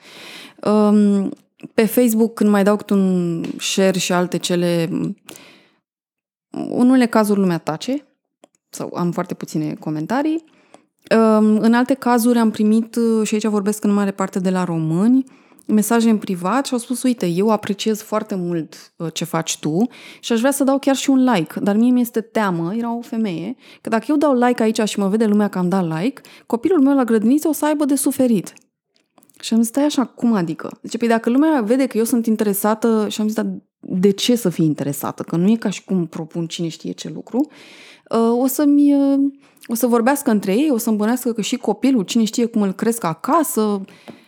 Um, 0.62 1.30
pe 1.74 1.84
Facebook, 1.84 2.34
când 2.34 2.50
mai 2.50 2.64
dau 2.64 2.76
câte 2.76 2.92
un 2.92 3.44
share 3.58 3.98
și 3.98 4.12
alte 4.12 4.36
cele, 4.36 4.88
în 6.62 6.88
unele 6.88 7.06
cazuri 7.06 7.40
lumea 7.40 7.58
tace 7.58 8.06
sau 8.70 8.94
am 8.94 9.10
foarte 9.10 9.34
puține 9.34 9.74
comentarii. 9.74 10.44
Um, 11.16 11.56
În 11.56 11.74
alte 11.74 11.94
cazuri 11.94 12.38
am 12.38 12.50
primit, 12.50 12.96
uh, 12.96 13.26
și 13.26 13.34
aici 13.34 13.46
vorbesc 13.46 13.84
în 13.84 13.92
mare 13.92 14.10
parte 14.10 14.38
de 14.38 14.50
la 14.50 14.64
români, 14.64 15.24
mesaje 15.66 16.10
în 16.10 16.18
privat 16.18 16.66
și 16.66 16.72
au 16.72 16.78
spus, 16.78 17.02
uite, 17.02 17.26
eu 17.26 17.50
apreciez 17.50 18.02
foarte 18.02 18.34
mult 18.34 18.92
uh, 18.96 19.12
ce 19.12 19.24
faci 19.24 19.58
tu 19.58 19.86
și 20.20 20.32
aș 20.32 20.38
vrea 20.38 20.50
să 20.50 20.64
dau 20.64 20.78
chiar 20.78 20.96
și 20.96 21.10
un 21.10 21.24
like, 21.24 21.60
dar 21.60 21.76
mie 21.76 21.90
mi-este 21.90 22.20
teamă, 22.20 22.74
era 22.74 22.94
o 22.94 23.00
femeie, 23.00 23.56
că 23.80 23.88
dacă 23.88 24.04
eu 24.08 24.16
dau 24.16 24.38
like 24.38 24.62
aici 24.62 24.80
și 24.84 24.98
mă 24.98 25.08
vede 25.08 25.24
lumea 25.24 25.48
că 25.48 25.58
am 25.58 25.68
dat 25.68 26.00
like, 26.00 26.20
copilul 26.46 26.80
meu 26.80 26.94
la 26.94 27.04
grădiniță 27.04 27.48
o 27.48 27.52
să 27.52 27.66
aibă 27.66 27.84
de 27.84 27.94
suferit. 27.94 28.52
Și 29.40 29.54
am 29.54 29.60
zis, 29.60 29.68
stai 29.68 29.84
așa, 29.84 30.04
cum 30.04 30.32
adică? 30.32 30.78
Zice, 30.82 30.96
păi 30.96 31.08
dacă 31.08 31.30
lumea 31.30 31.60
vede 31.60 31.86
că 31.86 31.98
eu 31.98 32.04
sunt 32.04 32.26
interesată 32.26 33.06
și 33.08 33.20
am 33.20 33.26
zis, 33.26 33.36
dar 33.36 33.46
de 33.90 34.10
ce 34.10 34.36
să 34.36 34.48
fii 34.48 34.64
interesată? 34.64 35.22
Că 35.22 35.36
nu 35.36 35.50
e 35.50 35.56
ca 35.56 35.70
și 35.70 35.84
cum 35.84 36.06
propun 36.06 36.46
cine 36.46 36.68
știe 36.68 36.92
ce 36.92 37.10
lucru. 37.14 37.48
Uh, 38.10 38.42
O 38.42 38.46
să-mi, 38.46 38.94
uh, 38.94 39.18
o 39.66 39.74
să 39.74 39.86
vorbească 39.86 40.30
între 40.30 40.52
ei, 40.52 40.70
o 40.70 40.76
să 40.76 40.90
îmbănească 40.90 41.32
că 41.32 41.40
și 41.40 41.56
copilul, 41.56 42.02
cine 42.02 42.24
știe 42.24 42.46
cum 42.46 42.62
îl 42.62 42.72
cresc 42.72 43.04
acasă, 43.04 43.80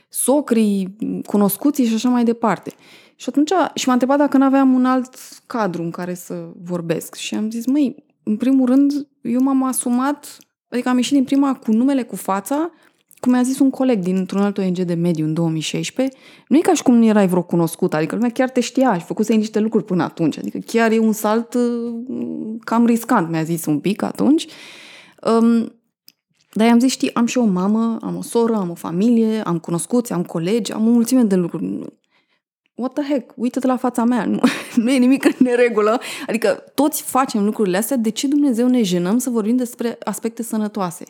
socrii, 0.08 0.96
cunoscuții 1.26 1.84
și 1.86 1.94
așa 1.94 2.08
mai 2.08 2.24
departe. 2.24 2.72
Și 3.16 3.28
atunci, 3.28 3.50
și 3.74 3.86
m-a 3.86 3.92
întrebat 3.92 4.18
dacă 4.18 4.36
nu 4.36 4.44
aveam 4.44 4.74
un 4.74 4.84
alt 4.84 5.14
cadru 5.46 5.82
în 5.82 5.90
care 5.90 6.14
să 6.14 6.48
vorbesc. 6.62 7.14
Și 7.14 7.34
am 7.34 7.50
zis, 7.50 7.66
măi, 7.66 8.04
în 8.22 8.36
primul 8.36 8.66
rând, 8.66 9.08
eu 9.22 9.40
m-am 9.42 9.62
asumat, 9.62 10.36
adică 10.68 10.88
am 10.88 10.96
ieșit 10.96 11.12
din 11.12 11.24
prima 11.24 11.54
cu 11.54 11.72
numele, 11.72 12.02
cu 12.02 12.16
fața, 12.16 12.70
cum 13.20 13.32
mi-a 13.32 13.42
zis 13.42 13.58
un 13.58 13.70
coleg 13.70 13.98
dintr-un 13.98 14.40
alt 14.40 14.58
ONG 14.58 14.78
de 14.78 14.94
mediu 14.94 15.24
în 15.24 15.34
2016, 15.34 16.16
nu 16.48 16.56
e 16.56 16.60
ca 16.60 16.74
și 16.74 16.82
cum 16.82 16.94
nu 16.94 17.04
erai 17.04 17.26
vreo 17.26 17.42
cunoscută, 17.42 17.96
adică 17.96 18.14
lumea 18.14 18.30
chiar 18.30 18.50
te 18.50 18.60
știa 18.60 18.98
și 18.98 19.04
făcuse 19.04 19.34
niște 19.34 19.60
lucruri 19.60 19.84
până 19.84 20.02
atunci, 20.02 20.38
adică 20.38 20.58
chiar 20.66 20.90
e 20.90 20.98
un 20.98 21.12
salt 21.12 21.54
uh, 21.54 21.94
cam 22.60 22.86
riscant, 22.86 23.30
mi-a 23.30 23.42
zis 23.42 23.66
un 23.66 23.78
pic 23.78 24.02
atunci. 24.02 24.46
Um, 25.22 25.72
dar 26.52 26.66
i-am 26.66 26.78
zis, 26.78 26.90
știi, 26.90 27.14
am 27.14 27.26
și 27.26 27.38
o 27.38 27.44
mamă, 27.44 27.98
am 28.00 28.16
o 28.16 28.22
soră, 28.22 28.54
am 28.54 28.70
o 28.70 28.74
familie, 28.74 29.40
am 29.42 29.58
cunoscuți, 29.58 30.12
am 30.12 30.24
colegi, 30.24 30.72
am 30.72 30.86
o 30.86 30.90
mulțime 30.90 31.22
de 31.22 31.34
lucruri. 31.34 31.78
What 32.74 32.92
the 32.92 33.12
heck? 33.12 33.32
Uită-te 33.36 33.66
la 33.66 33.76
fața 33.76 34.04
mea, 34.04 34.24
nu, 34.24 34.40
nu 34.82 34.90
e 34.90 34.98
nimic 34.98 35.24
în 35.24 35.34
neregulă. 35.38 36.00
Adică 36.26 36.64
toți 36.74 37.02
facem 37.02 37.44
lucrurile 37.44 37.76
astea, 37.76 37.96
de 37.96 38.10
ce 38.10 38.26
Dumnezeu 38.26 38.68
ne 38.68 38.82
jenăm 38.82 39.18
să 39.18 39.30
vorbim 39.30 39.56
despre 39.56 39.98
aspecte 40.04 40.42
sănătoase? 40.42 41.04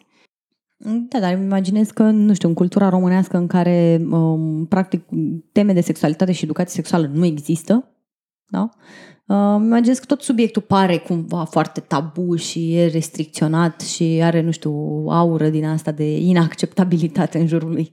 Da, 0.83 1.21
dar 1.21 1.33
îmi 1.33 1.45
imaginez 1.45 1.91
că, 1.91 2.03
nu 2.03 2.35
știu, 2.35 2.49
în 2.49 2.55
cultura 2.55 2.89
românească 2.89 3.37
în 3.37 3.47
care, 3.47 4.07
um, 4.11 4.67
practic, 4.67 5.05
teme 5.53 5.73
de 5.73 5.81
sexualitate 5.81 6.33
și 6.33 6.45
educație 6.45 6.75
sexuală 6.75 7.11
nu 7.15 7.25
există, 7.25 7.85
da? 8.47 8.71
Uh, 9.27 9.37
îmi 9.57 9.67
imaginez 9.67 9.99
că 9.99 10.05
tot 10.05 10.23
subiectul 10.23 10.63
pare 10.63 10.99
cumva 10.99 11.45
foarte 11.45 11.81
tabu 11.81 12.37
și 12.37 12.75
e 12.75 12.87
restricționat 12.87 13.81
și 13.81 14.21
are, 14.23 14.41
nu 14.41 14.51
știu, 14.51 14.73
o 15.05 15.11
aură 15.11 15.49
din 15.49 15.65
asta 15.65 15.91
de 15.91 16.17
inacceptabilitate 16.17 17.39
în 17.39 17.47
jurul 17.47 17.71
lui. 17.71 17.93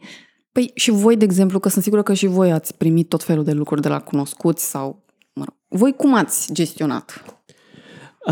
Păi 0.52 0.72
și 0.76 0.92
voi, 0.92 1.18
de 1.18 1.24
exemplu, 1.24 1.60
că 1.60 1.70
sunt 1.70 1.84
sigură 1.84 2.04
că 2.04 2.14
și 2.14 2.28
voi 2.28 2.52
ați 2.52 2.78
primit 2.78 3.10
tot 3.10 3.24
felul 3.24 3.44
de 3.44 3.52
lucruri 3.52 3.82
de 3.82 3.88
la 3.88 4.00
cunoscuți 4.00 4.70
sau... 4.70 5.04
Mă 5.34 5.44
rog, 5.46 5.80
voi 5.80 5.94
cum 5.94 6.14
ați 6.14 6.54
gestionat? 6.54 7.37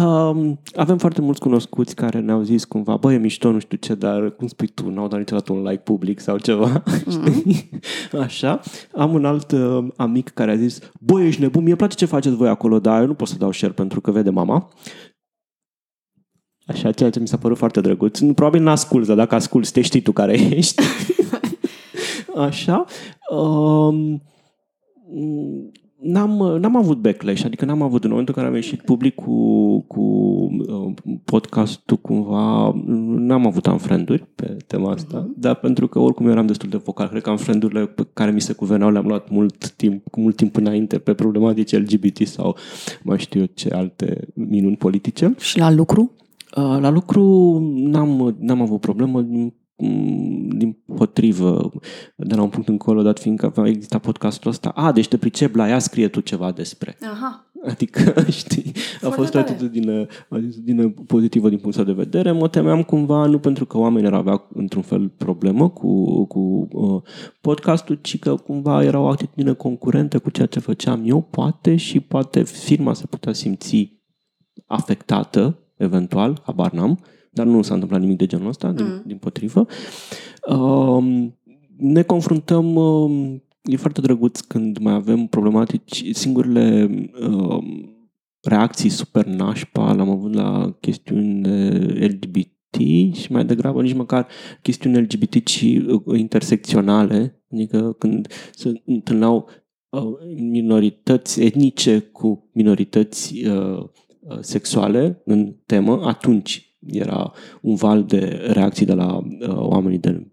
Um, 0.03 0.59
avem 0.73 0.97
foarte 0.97 1.21
mulți 1.21 1.39
cunoscuți 1.39 1.95
care 1.95 2.19
ne-au 2.19 2.41
zis 2.41 2.65
cumva, 2.65 2.95
băi, 2.95 3.13
e 3.13 3.17
mișto, 3.17 3.51
nu 3.51 3.59
știu 3.59 3.77
ce, 3.77 3.93
dar 3.95 4.35
cum 4.35 4.47
spui 4.47 4.67
tu, 4.67 4.89
n-au 4.89 5.07
dat 5.07 5.19
niciodată 5.19 5.53
un 5.53 5.63
like 5.63 5.81
public 5.81 6.19
sau 6.19 6.37
ceva, 6.37 6.83
știi? 7.11 7.69
Așa. 8.19 8.59
Am 8.95 9.13
un 9.13 9.25
alt 9.25 9.51
uh, 9.51 9.87
amic 9.95 10.29
care 10.29 10.51
a 10.51 10.55
zis, 10.55 10.79
băi, 10.99 11.27
ești 11.27 11.41
nebun, 11.41 11.61
mie 11.61 11.69
îmi 11.69 11.77
place 11.77 11.95
ce 11.95 12.05
faceți 12.05 12.35
voi 12.35 12.47
acolo, 12.47 12.79
dar 12.79 13.01
eu 13.01 13.07
nu 13.07 13.13
pot 13.13 13.27
să 13.27 13.37
dau 13.37 13.51
share 13.51 13.73
pentru 13.73 14.01
că 14.01 14.11
vede 14.11 14.29
mama. 14.29 14.69
Așa, 16.67 16.91
ceea 16.91 17.09
ce 17.09 17.19
mi 17.19 17.27
s-a 17.27 17.37
părut 17.37 17.57
foarte 17.57 17.81
drăguț. 17.81 18.19
Probabil 18.19 18.61
n-asculți, 18.61 19.07
dar 19.07 19.17
dacă 19.17 19.35
asculți, 19.35 19.73
te 19.73 19.81
știi 19.81 20.01
tu 20.01 20.11
care 20.11 20.33
ești. 20.55 20.81
Așa. 22.47 22.85
Um, 23.29 24.21
n-am, 26.05 26.57
n-am 26.59 26.75
avut 26.75 26.97
backlash, 26.97 27.43
adică 27.45 27.65
n-am 27.65 27.81
avut 27.81 28.03
în 28.03 28.09
momentul 28.09 28.33
în 28.37 28.41
care 28.43 28.53
am 28.55 28.61
ieșit 28.61 28.81
public 28.81 29.15
cu, 29.15 29.79
cu 29.87 30.01
uh, 30.01 30.93
podcastul 31.25 31.97
cumva, 31.97 32.73
n-am 33.05 33.45
avut 33.45 33.65
unfriend-uri 33.65 34.25
pe 34.35 34.57
tema 34.67 34.91
asta, 34.91 35.23
uh-huh. 35.23 35.39
dar 35.39 35.55
pentru 35.55 35.87
că 35.87 35.99
oricum 35.99 36.25
eu 36.25 36.31
eram 36.31 36.45
destul 36.45 36.69
de 36.69 36.77
vocal, 36.77 37.07
cred 37.07 37.21
că 37.21 37.29
unfriend-urile 37.29 37.85
pe 37.85 38.07
care 38.13 38.31
mi 38.31 38.41
se 38.41 38.53
cuveneau 38.53 38.91
le-am 38.91 39.07
luat 39.07 39.29
mult 39.29 39.69
timp, 39.69 40.03
cu 40.11 40.19
mult 40.19 40.35
timp 40.35 40.55
înainte 40.55 40.97
pe 40.97 41.13
problematici 41.13 41.77
LGBT 41.77 42.27
sau 42.27 42.55
mai 43.03 43.19
știu 43.19 43.39
eu 43.39 43.45
ce 43.53 43.69
alte 43.69 44.27
minuni 44.33 44.75
politice. 44.75 45.35
Și 45.39 45.59
la 45.59 45.71
lucru? 45.71 46.11
Uh, 46.55 46.77
La 46.79 46.89
lucru 46.89 47.57
n-am, 47.75 48.35
n-am 48.39 48.61
avut 48.61 48.79
problemă 48.79 49.21
din, 49.75 50.57
din 50.57 50.77
potrivă, 50.95 51.71
de 52.15 52.35
la 52.35 52.41
un 52.41 52.49
punct 52.49 52.67
încolo, 52.67 53.01
dat 53.01 53.19
fiindcă 53.19 53.45
avea 53.45 53.67
existat 53.67 54.01
podcastul 54.01 54.51
ăsta. 54.51 54.69
A, 54.69 54.91
deci 54.91 55.07
te 55.07 55.17
pricep 55.17 55.55
la 55.55 55.69
ea, 55.69 55.79
scrie 55.79 56.07
tu 56.07 56.19
ceva 56.19 56.51
despre. 56.51 56.97
Aha. 57.11 57.49
Adică, 57.67 58.21
știi, 58.31 58.71
a 59.01 59.09
fost 59.09 59.35
o 59.35 59.37
tare. 59.37 59.49
atitudine, 59.49 60.07
o 60.29 60.35
atitudine 60.35 60.93
pozitivă 61.07 61.49
din 61.49 61.57
punctul 61.57 61.85
de 61.85 61.91
vedere. 61.91 62.31
Mă 62.31 62.47
temeam 62.47 62.83
cumva, 62.83 63.25
nu 63.25 63.39
pentru 63.39 63.65
că 63.65 63.77
oamenii 63.77 64.07
ar 64.07 64.13
avea 64.13 64.47
într-un 64.53 64.81
fel 64.81 65.09
problemă 65.09 65.69
cu, 65.69 66.25
cu 66.25 66.67
uh, 66.71 67.01
podcastul, 67.41 67.99
ci 68.01 68.19
că 68.19 68.35
cumva 68.35 68.83
era 68.83 68.99
o 68.99 69.07
atitudine 69.07 69.53
concurentă 69.53 70.19
cu 70.19 70.29
ceea 70.29 70.47
ce 70.47 70.59
făceam 70.59 71.01
eu, 71.05 71.21
poate, 71.21 71.75
și 71.75 71.99
poate 71.99 72.43
firma 72.43 72.93
se 72.93 73.05
putea 73.05 73.33
simți 73.33 73.93
afectată, 74.65 75.59
eventual, 75.77 76.41
habar 76.45 76.71
n-am, 76.71 76.99
dar 77.35 77.45
nu 77.45 77.61
s-a 77.61 77.73
întâmplat 77.73 78.01
nimic 78.01 78.17
de 78.17 78.25
genul 78.25 78.47
ăsta, 78.47 78.71
din, 78.71 79.03
din 79.05 79.17
potrivă. 79.17 79.65
Um, 80.47 81.37
ne 81.77 82.01
confruntăm, 82.01 82.75
um, 82.75 83.43
e 83.61 83.75
foarte 83.75 84.01
drăguț 84.01 84.39
când 84.39 84.77
mai 84.77 84.93
avem 84.93 85.25
problematici, 85.27 86.09
singurele 86.11 86.89
um, 87.29 87.95
reacții 88.41 88.89
super 88.89 89.25
nașpa 89.25 89.93
le-am 89.93 90.09
avut 90.09 90.33
la 90.33 90.77
chestiuni 90.79 91.41
de 91.41 91.59
LGBT 92.07 92.53
și 93.15 93.31
mai 93.31 93.45
degrabă 93.45 93.81
nici 93.81 93.93
măcar 93.93 94.27
chestiuni 94.61 95.01
LGBT 95.01 95.43
ci 95.43 95.61
uh, 95.61 96.19
intersecționale, 96.19 97.43
adică 97.51 97.95
când 97.99 98.27
se 98.53 98.81
întâlneau 98.85 99.49
uh, 99.89 100.01
minorități 100.37 101.41
etnice 101.41 101.99
cu 101.99 102.49
minorități 102.53 103.45
uh, 103.47 103.83
uh, 104.19 104.37
sexuale 104.39 105.21
în 105.25 105.55
temă, 105.65 106.01
atunci 106.05 106.74
era 106.91 107.31
un 107.61 107.75
val 107.75 108.03
de 108.03 108.49
reacții 108.51 108.85
de 108.85 108.93
la 108.93 109.15
uh, 109.15 109.55
oamenii 109.55 109.97
de 109.97 110.27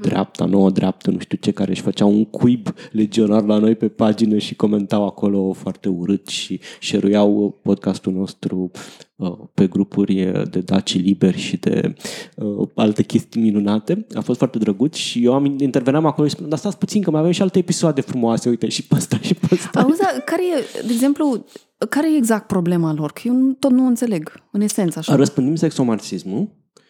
dreapta, 0.00 0.44
nouă 0.44 0.70
dreaptă, 0.70 1.10
nu 1.10 1.18
știu 1.18 1.38
ce, 1.40 1.50
care 1.50 1.70
își 1.70 1.80
făceau 1.80 2.10
un 2.10 2.24
cuib 2.24 2.68
legionar 2.92 3.44
la 3.44 3.58
noi 3.58 3.74
pe 3.74 3.88
pagină 3.88 4.38
și 4.38 4.54
comentau 4.54 5.06
acolo 5.06 5.52
foarte 5.52 5.88
urât 5.88 6.26
și 6.26 6.60
șeruiau 6.80 7.60
podcastul 7.62 8.12
nostru 8.12 8.70
uh, 9.16 9.38
pe 9.54 9.66
grupuri 9.66 10.32
de 10.50 10.60
daci 10.60 11.00
liberi 11.00 11.38
și 11.38 11.56
de 11.56 11.94
uh, 12.36 12.68
alte 12.74 13.02
chestii 13.02 13.40
minunate. 13.40 14.06
A 14.14 14.20
fost 14.20 14.38
foarte 14.38 14.58
drăguț 14.58 14.96
și 14.96 15.24
eu 15.24 15.34
am 15.34 15.44
interveneam 15.44 16.06
acolo 16.06 16.26
și 16.26 16.32
spuneam, 16.32 16.50
dar 16.50 16.58
stați 16.58 16.78
puțin 16.78 17.02
că 17.02 17.10
mai 17.10 17.20
avem 17.20 17.32
și 17.32 17.42
alte 17.42 17.58
episoade 17.58 18.00
frumoase, 18.00 18.48
uite, 18.48 18.68
și 18.68 18.86
pe 18.86 18.94
asta 18.94 19.18
și 19.20 19.34
pe 19.34 19.46
asta. 19.50 19.80
Auzi, 19.80 20.00
dar 20.00 20.22
care 20.24 20.42
e, 20.42 20.82
de 20.86 20.92
exemplu, 20.92 21.44
care 21.88 22.12
e 22.12 22.16
exact 22.16 22.46
problema 22.46 22.92
lor? 22.92 23.12
Că 23.12 23.20
eu 23.24 23.32
nu- 23.34 23.52
tot 23.52 23.70
nu 23.70 23.86
înțeleg, 23.86 24.32
în 24.50 24.60
esență, 24.60 24.98
așa. 24.98 25.14
Răspândim 25.16 25.54
sexomarxismul 25.54 26.48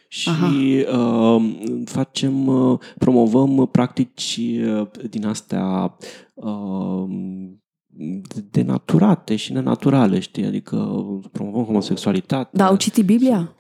și 0.09 0.29
uh, 0.93 1.57
facem, 1.85 2.47
uh, 2.47 2.79
promovăm 2.99 3.69
practici 3.73 4.41
uh, 4.67 4.87
din 5.11 5.27
astea 5.27 5.97
uh, 6.35 7.05
denaturate 8.51 9.37
și 9.37 9.53
nenaturale, 9.53 10.19
știi? 10.19 10.45
Adică 10.45 10.77
promovăm 11.33 11.65
homosexualitatea. 11.65 12.51
Dar 12.53 12.69
au 12.69 12.77
citit 12.77 13.05
Biblia? 13.05 13.55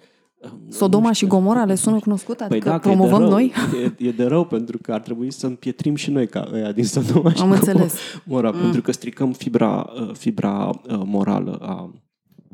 Sodoma 0.68 1.12
și 1.12 1.26
Gomora 1.26 1.64
le 1.64 1.74
sună 1.74 1.98
cunoscut? 1.98 2.40
Adică 2.40 2.58
păi 2.58 2.70
da, 2.70 2.78
promovăm 2.78 3.22
e 3.22 3.24
de 3.24 3.28
rău, 3.28 3.30
noi? 3.30 3.52
E, 3.98 4.06
e 4.06 4.10
de 4.10 4.24
rău 4.24 4.44
pentru 4.44 4.78
că 4.82 4.92
ar 4.92 5.00
trebui 5.00 5.32
să 5.32 5.46
împietrim 5.46 5.94
și 5.94 6.10
noi 6.10 6.26
ca 6.26 6.48
ăia 6.52 6.72
din 6.72 6.84
Sodoma 6.84 7.32
și 7.32 7.42
Am 7.42 7.50
înțeles. 7.50 7.94
Gomora, 8.26 8.50
mm. 8.50 8.60
pentru 8.60 8.82
că 8.82 8.92
stricăm 8.92 9.32
fibra, 9.32 9.92
uh, 10.00 10.14
fibra 10.14 10.68
uh, 10.68 11.00
morală 11.04 11.58
a 11.62 11.90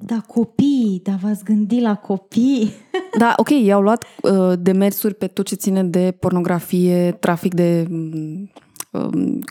da, 0.03 0.20
copii, 0.26 1.01
dar 1.05 1.18
v-ați 1.22 1.45
gândit 1.45 1.82
la 1.82 1.95
copii? 1.95 2.70
Da, 3.18 3.34
ok, 3.36 3.49
i-au 3.51 3.80
luat 3.80 4.05
uh, 4.22 4.53
demersuri 4.59 5.14
pe 5.14 5.26
tot 5.26 5.47
ce 5.47 5.55
ține 5.55 5.84
de 5.84 6.16
pornografie, 6.20 7.16
trafic 7.20 7.55
de 7.55 7.86
Um, 7.91 8.51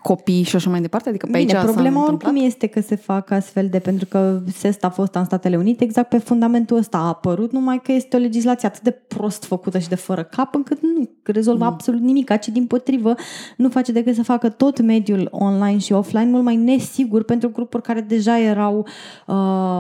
copii 0.03 0.43
și 0.43 0.55
așa 0.55 0.69
mai 0.69 0.81
departe? 0.81 1.09
Adică 1.09 1.25
pe 1.31 1.37
Bine, 1.37 1.57
aici 1.57 1.65
problema 1.65 2.05
oricum 2.05 2.35
este 2.35 2.67
că 2.67 2.81
se 2.81 2.95
fac 2.95 3.31
astfel 3.31 3.67
de, 3.69 3.79
pentru 3.79 4.05
că 4.05 4.41
SEST 4.53 4.83
a 4.83 4.89
fost 4.89 5.15
în 5.15 5.25
Statele 5.25 5.57
Unite, 5.57 5.83
exact 5.83 6.09
pe 6.09 6.17
fundamentul 6.17 6.77
ăsta 6.77 6.97
a 6.97 7.07
apărut, 7.07 7.51
numai 7.51 7.81
că 7.83 7.91
este 7.91 8.15
o 8.15 8.19
legislație 8.19 8.67
atât 8.67 8.81
de 8.81 8.91
prost 8.91 9.43
făcută 9.43 9.77
și 9.77 9.87
de 9.89 9.95
fără 9.95 10.23
cap, 10.23 10.55
încât 10.55 10.81
nu 10.81 11.09
rezolvă 11.23 11.63
mm. 11.63 11.69
absolut 11.69 12.01
nimic, 12.01 12.37
ci 12.37 12.47
din 12.47 12.65
potrivă 12.65 13.15
nu 13.57 13.69
face 13.69 13.91
decât 13.91 14.15
să 14.15 14.23
facă 14.23 14.49
tot 14.49 14.81
mediul 14.81 15.27
online 15.31 15.77
și 15.77 15.93
offline 15.93 16.29
mult 16.29 16.43
mai 16.43 16.55
nesigur 16.55 17.23
pentru 17.23 17.49
grupuri 17.49 17.83
care 17.83 18.01
deja 18.01 18.39
erau 18.39 18.77
uh, 18.77 19.35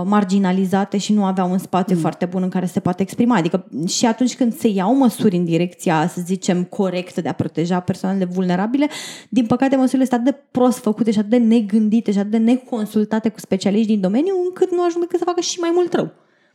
marginalizate 0.05 0.97
și 0.97 1.13
nu 1.13 1.25
aveau 1.25 1.51
un 1.51 1.57
spațiu 1.57 1.95
mm. 1.95 2.01
foarte 2.01 2.25
bun 2.25 2.43
în 2.43 2.49
care 2.49 2.65
se 2.65 2.79
poate 2.79 3.01
exprima. 3.01 3.35
Adică 3.35 3.65
și 3.87 4.05
atunci 4.05 4.35
când 4.35 4.53
se 4.53 4.67
iau 4.67 4.95
măsuri 4.95 5.35
în 5.35 5.45
direcția, 5.45 6.07
să 6.07 6.21
zicem, 6.25 6.63
corectă 6.63 7.21
de 7.21 7.29
a 7.29 7.33
proteja 7.33 7.79
persoanele 7.79 8.25
vulnerabile, 8.25 8.87
din 9.29 9.47
păcate, 9.49 9.75
măsurile 9.75 10.05
sunt 10.05 10.19
atât 10.19 10.33
de 10.33 10.41
prost 10.51 10.77
făcute 10.77 11.11
și 11.11 11.19
atât 11.19 11.29
de 11.29 11.37
negândite 11.37 12.11
și 12.11 12.17
atât 12.17 12.31
de 12.31 12.37
neconsultate 12.37 13.29
cu 13.29 13.39
specialiști 13.39 13.87
din 13.87 14.01
domeniu, 14.01 14.33
încât 14.45 14.71
nu 14.71 14.83
ajung 14.83 15.03
decât 15.03 15.19
să 15.19 15.25
facă 15.25 15.41
și 15.41 15.59
mai 15.59 15.71
mult 15.73 15.93
rău. 15.93 16.11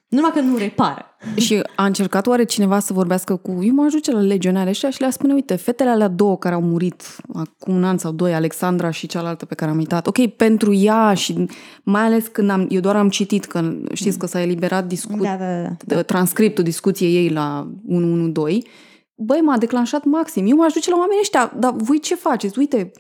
Nu 0.09 0.21
numai 0.21 0.33
că 0.33 0.41
nu 0.41 0.57
repară. 0.57 1.05
Și 1.37 1.63
a 1.77 1.85
încercat 1.85 2.27
oare 2.27 2.45
cineva 2.45 2.79
să 2.79 2.93
vorbească 2.93 3.37
cu... 3.37 3.59
Eu 3.63 3.75
mă 3.75 3.85
ajut 3.85 4.11
la 4.11 4.21
legionare 4.21 4.73
și 4.73 4.87
și 4.91 5.01
le-a 5.01 5.11
spune, 5.11 5.33
uite, 5.33 5.57
fetele 5.57 5.91
alea 5.91 6.09
două 6.09 6.39
care 6.39 6.55
au 6.55 6.61
murit 6.61 7.03
acum 7.33 7.75
un 7.75 7.85
an 7.85 7.99
sau 7.99 8.13
doi, 8.13 8.35
Alexandra 8.35 8.91
și 8.91 9.07
cealaltă 9.07 9.45
pe 9.45 9.55
care 9.55 9.71
am 9.71 9.77
uitat, 9.77 10.07
ok, 10.07 10.27
pentru 10.27 10.75
ea 10.75 11.15
și 11.15 11.47
mai 11.83 12.03
ales 12.03 12.27
când 12.27 12.51
am, 12.51 12.67
eu 12.71 12.81
doar 12.81 12.97
am 12.97 13.09
citit 13.09 13.45
că 13.45 13.73
știți 13.93 14.19
că 14.19 14.27
s-a 14.27 14.41
eliberat 14.41 14.87
discu- 14.87 15.23
da, 15.23 15.37
da, 15.37 15.95
da. 15.95 16.03
transcriptul 16.03 16.65
discuției 16.65 17.15
ei 17.15 17.29
la 17.29 17.71
112 17.89 18.69
băi, 19.15 19.41
m-a 19.41 19.59
declanșat 19.59 20.05
maxim. 20.05 20.47
Eu 20.47 20.57
mă 20.57 20.65
ajut 20.65 20.89
la 20.89 20.97
oamenii 20.97 21.21
ăștia, 21.21 21.53
dar 21.59 21.73
voi 21.73 22.01
ce 22.01 22.15
faceți? 22.15 22.59
Uite, 22.59 22.93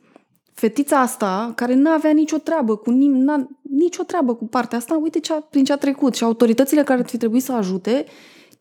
fetița 0.54 1.00
asta, 1.00 1.52
care 1.54 1.74
nu 1.74 1.90
avea 1.90 2.10
nicio 2.10 2.38
treabă 2.38 2.76
cu 2.76 2.90
nim, 2.90 3.16
n-a, 3.16 3.48
nicio 3.62 4.02
treabă 4.02 4.34
cu 4.34 4.46
partea 4.46 4.78
asta, 4.78 4.94
uite 5.02 5.20
ce 5.20 5.32
a, 5.32 5.40
prin 5.40 5.64
ce 5.64 5.72
a 5.72 5.76
trecut. 5.76 6.14
Și 6.14 6.24
autoritățile 6.24 6.82
care 6.82 7.00
ar 7.00 7.08
fi 7.08 7.16
trebuit 7.16 7.42
să 7.42 7.52
ajute, 7.52 8.04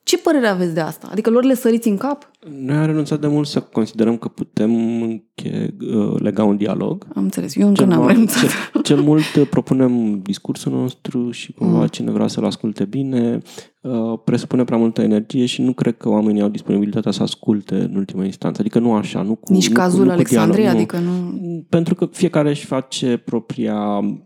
ce 0.03 0.17
părere 0.17 0.47
aveți 0.47 0.73
de 0.73 0.79
asta? 0.79 1.07
Adică 1.11 1.29
lor 1.29 1.43
le 1.43 1.53
săriți 1.53 1.87
în 1.87 1.97
cap? 1.97 2.31
Noi 2.59 2.75
am 2.75 2.85
renunțat 2.85 3.19
de 3.19 3.27
mult 3.27 3.47
să 3.47 3.59
considerăm 3.59 4.17
că 4.17 4.27
putem 4.27 5.01
înche, 5.01 5.75
uh, 5.95 6.19
lega 6.19 6.43
un 6.43 6.57
dialog. 6.57 7.07
Am 7.15 7.23
înțeles. 7.23 7.55
Eu 7.55 7.67
încă 7.67 7.85
n-am 7.85 8.07
renunțat. 8.07 8.39
Cel, 8.39 8.81
cel 8.81 9.01
mult 9.01 9.35
uh, 9.39 9.47
propunem 9.49 10.19
discursul 10.21 10.71
nostru 10.71 11.31
și 11.31 11.53
cumva 11.53 11.79
mm. 11.79 11.87
cine 11.87 12.11
vrea 12.11 12.27
să-l 12.27 12.45
asculte 12.45 12.85
bine 12.85 13.37
uh, 13.81 14.19
presupune 14.23 14.63
prea 14.63 14.77
multă 14.77 15.01
energie 15.01 15.45
și 15.45 15.61
nu 15.61 15.73
cred 15.73 15.97
că 15.97 16.09
oamenii 16.09 16.41
au 16.41 16.49
disponibilitatea 16.49 17.11
să 17.11 17.23
asculte 17.23 17.75
în 17.75 17.95
ultima 17.95 18.23
instanță. 18.23 18.61
Adică 18.61 18.79
nu 18.79 18.93
așa. 18.93 19.21
Nu 19.21 19.35
cu, 19.35 19.53
Nici 19.53 19.67
nu, 19.67 19.73
cazul 19.73 20.05
nu 20.05 20.11
Alexandrei, 20.11 20.63
dialog, 20.63 20.79
adică 20.79 20.97
nu... 20.97 21.39
Pentru 21.69 21.95
că 21.95 22.09
fiecare 22.11 22.49
își 22.49 22.65
face 22.65 23.17
propria 23.17 24.01
Uh, 24.03 24.19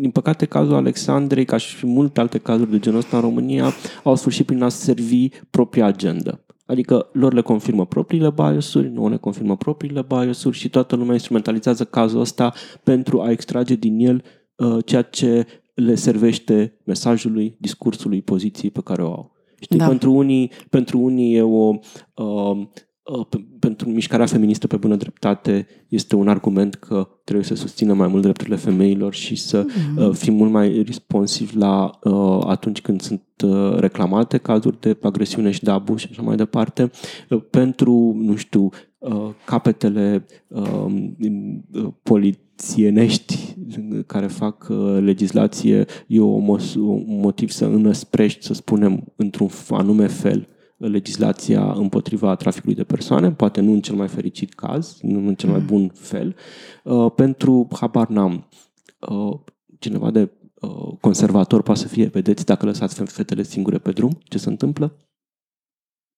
din 0.00 0.10
păcate, 0.10 0.46
cazul 0.46 0.74
Alexandrei, 0.74 1.44
ca 1.44 1.56
și 1.56 1.86
multe 1.86 2.20
alte 2.20 2.38
cazuri 2.38 2.70
de 2.70 2.78
genul 2.78 2.98
ăsta 2.98 3.16
în 3.16 3.22
România, 3.22 3.72
au 4.04 4.14
sfârșit 4.14 4.46
prin 4.46 4.62
a 4.62 4.68
servi 4.68 5.28
propria 5.50 5.86
agenda. 5.86 6.40
Adică 6.66 7.08
lor 7.12 7.32
le 7.32 7.40
confirmă 7.40 7.86
propriile 7.86 8.30
biasuri, 8.30 8.88
nu 8.88 9.08
le 9.08 9.16
confirmă 9.16 9.56
propriile 9.56 10.04
biasuri 10.08 10.56
și 10.56 10.68
toată 10.68 10.96
lumea 10.96 11.12
instrumentalizează 11.12 11.84
cazul 11.84 12.20
ăsta 12.20 12.52
pentru 12.82 13.20
a 13.20 13.30
extrage 13.30 13.74
din 13.74 13.98
el 13.98 14.22
uh, 14.56 14.84
ceea 14.84 15.02
ce 15.02 15.46
le 15.74 15.94
servește 15.94 16.78
mesajului, 16.84 17.56
discursului, 17.60 18.22
poziției 18.22 18.70
pe 18.70 18.80
care 18.80 19.02
o 19.02 19.06
au. 19.06 19.36
Știi, 19.60 19.78
da. 19.78 19.86
pentru, 19.86 20.12
unii, 20.12 20.50
pentru 20.70 20.98
unii 20.98 21.34
e 21.34 21.42
o 21.42 21.68
uh, 21.68 21.78
Uh, 22.18 22.66
pentru 23.58 23.88
mișcarea 23.88 24.26
feministă 24.26 24.66
pe 24.66 24.76
bună 24.76 24.96
dreptate 24.96 25.66
este 25.88 26.16
un 26.16 26.28
argument 26.28 26.74
că 26.74 27.08
trebuie 27.24 27.46
să 27.46 27.54
susțină 27.54 27.92
mai 27.92 28.08
mult 28.08 28.22
drepturile 28.22 28.56
femeilor 28.56 29.14
și 29.14 29.36
să 29.36 29.64
mm-hmm. 29.64 30.12
fim 30.12 30.34
mult 30.34 30.50
mai 30.50 30.82
responsivi 30.86 31.56
la 31.56 31.90
uh, 32.02 32.40
atunci 32.46 32.80
când 32.80 33.00
sunt 33.00 33.22
reclamate 33.76 34.38
cazuri 34.38 34.80
de 34.80 34.96
agresiune 35.02 35.50
și 35.50 35.62
de 35.62 35.70
abuz 35.70 35.98
și 35.98 36.08
așa 36.10 36.22
mai 36.22 36.36
departe. 36.36 36.90
Pentru, 37.50 38.16
nu 38.18 38.36
știu, 38.36 38.68
capetele 39.44 40.26
polițienești 42.02 43.56
care 44.06 44.26
fac 44.26 44.66
legislație 45.00 45.84
e 46.06 46.20
un 46.20 46.58
motiv 47.06 47.50
să 47.50 47.64
înăsprești, 47.64 48.44
să 48.44 48.54
spunem, 48.54 49.12
într-un 49.16 49.48
anume 49.70 50.06
fel 50.06 50.48
legislația 50.78 51.72
împotriva 51.72 52.34
traficului 52.34 52.74
de 52.74 52.84
persoane, 52.84 53.32
poate 53.32 53.60
nu 53.60 53.72
în 53.72 53.80
cel 53.80 53.94
mai 53.94 54.08
fericit 54.08 54.54
caz, 54.54 54.98
nu 55.02 55.26
în 55.26 55.34
cel 55.34 55.50
mai 55.50 55.58
mm. 55.58 55.66
bun 55.66 55.90
fel, 55.94 56.36
uh, 56.84 57.12
pentru, 57.14 57.68
habar 57.72 58.08
n-am, 58.08 58.48
uh, 59.08 59.38
cineva 59.78 60.10
de 60.10 60.30
uh, 60.60 60.96
conservator 61.00 61.62
poate 61.62 61.80
să 61.80 61.88
fie, 61.88 62.06
vedeți, 62.06 62.44
dacă 62.44 62.66
lăsați 62.66 63.12
fetele 63.12 63.42
singure 63.42 63.78
pe 63.78 63.90
drum, 63.90 64.18
ce 64.24 64.38
se 64.38 64.48
întâmplă? 64.48 64.96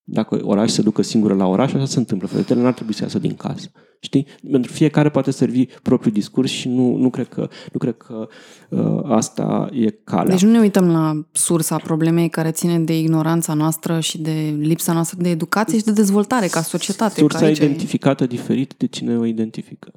Dacă 0.03 0.39
oraș 0.43 0.71
se 0.71 0.81
ducă 0.81 1.01
singură 1.01 1.33
la 1.33 1.45
oraș, 1.45 1.73
așa 1.73 1.85
se 1.85 1.99
întâmplă. 1.99 2.27
Fetele 2.27 2.61
n-ar 2.61 2.73
trebui 2.73 2.93
să 2.93 3.03
iasă 3.03 3.19
din 3.19 3.35
casă. 3.35 3.71
Știi? 4.03 4.27
Pentru 4.51 4.71
fiecare 4.71 5.09
poate 5.09 5.31
servi 5.31 5.65
propriul 5.65 6.13
discurs 6.13 6.51
și 6.51 6.69
nu, 6.69 6.95
nu 6.95 7.09
cred 7.09 7.27
că, 7.27 7.49
nu 7.71 7.79
cred 7.79 7.97
că 7.97 8.27
uh, 8.69 9.01
asta 9.03 9.69
e 9.73 9.89
calea. 10.03 10.31
Deci 10.31 10.43
nu 10.43 10.51
ne 10.51 10.59
uităm 10.59 10.91
la 10.91 11.25
sursa 11.31 11.77
problemei 11.77 12.29
care 12.29 12.51
ține 12.51 12.79
de 12.79 12.99
ignoranța 12.99 13.53
noastră 13.53 13.99
și 13.99 14.17
de 14.17 14.55
lipsa 14.59 14.93
noastră 14.93 15.17
de 15.21 15.29
educație 15.29 15.77
și 15.77 15.83
de 15.83 15.91
dezvoltare 15.91 16.47
ca 16.47 16.61
societate. 16.61 17.19
Sursa 17.19 17.49
identificată 17.49 18.23
e... 18.23 18.27
diferit 18.27 18.73
de 18.77 18.87
cine 18.87 19.17
o 19.17 19.25
identifică. 19.25 19.91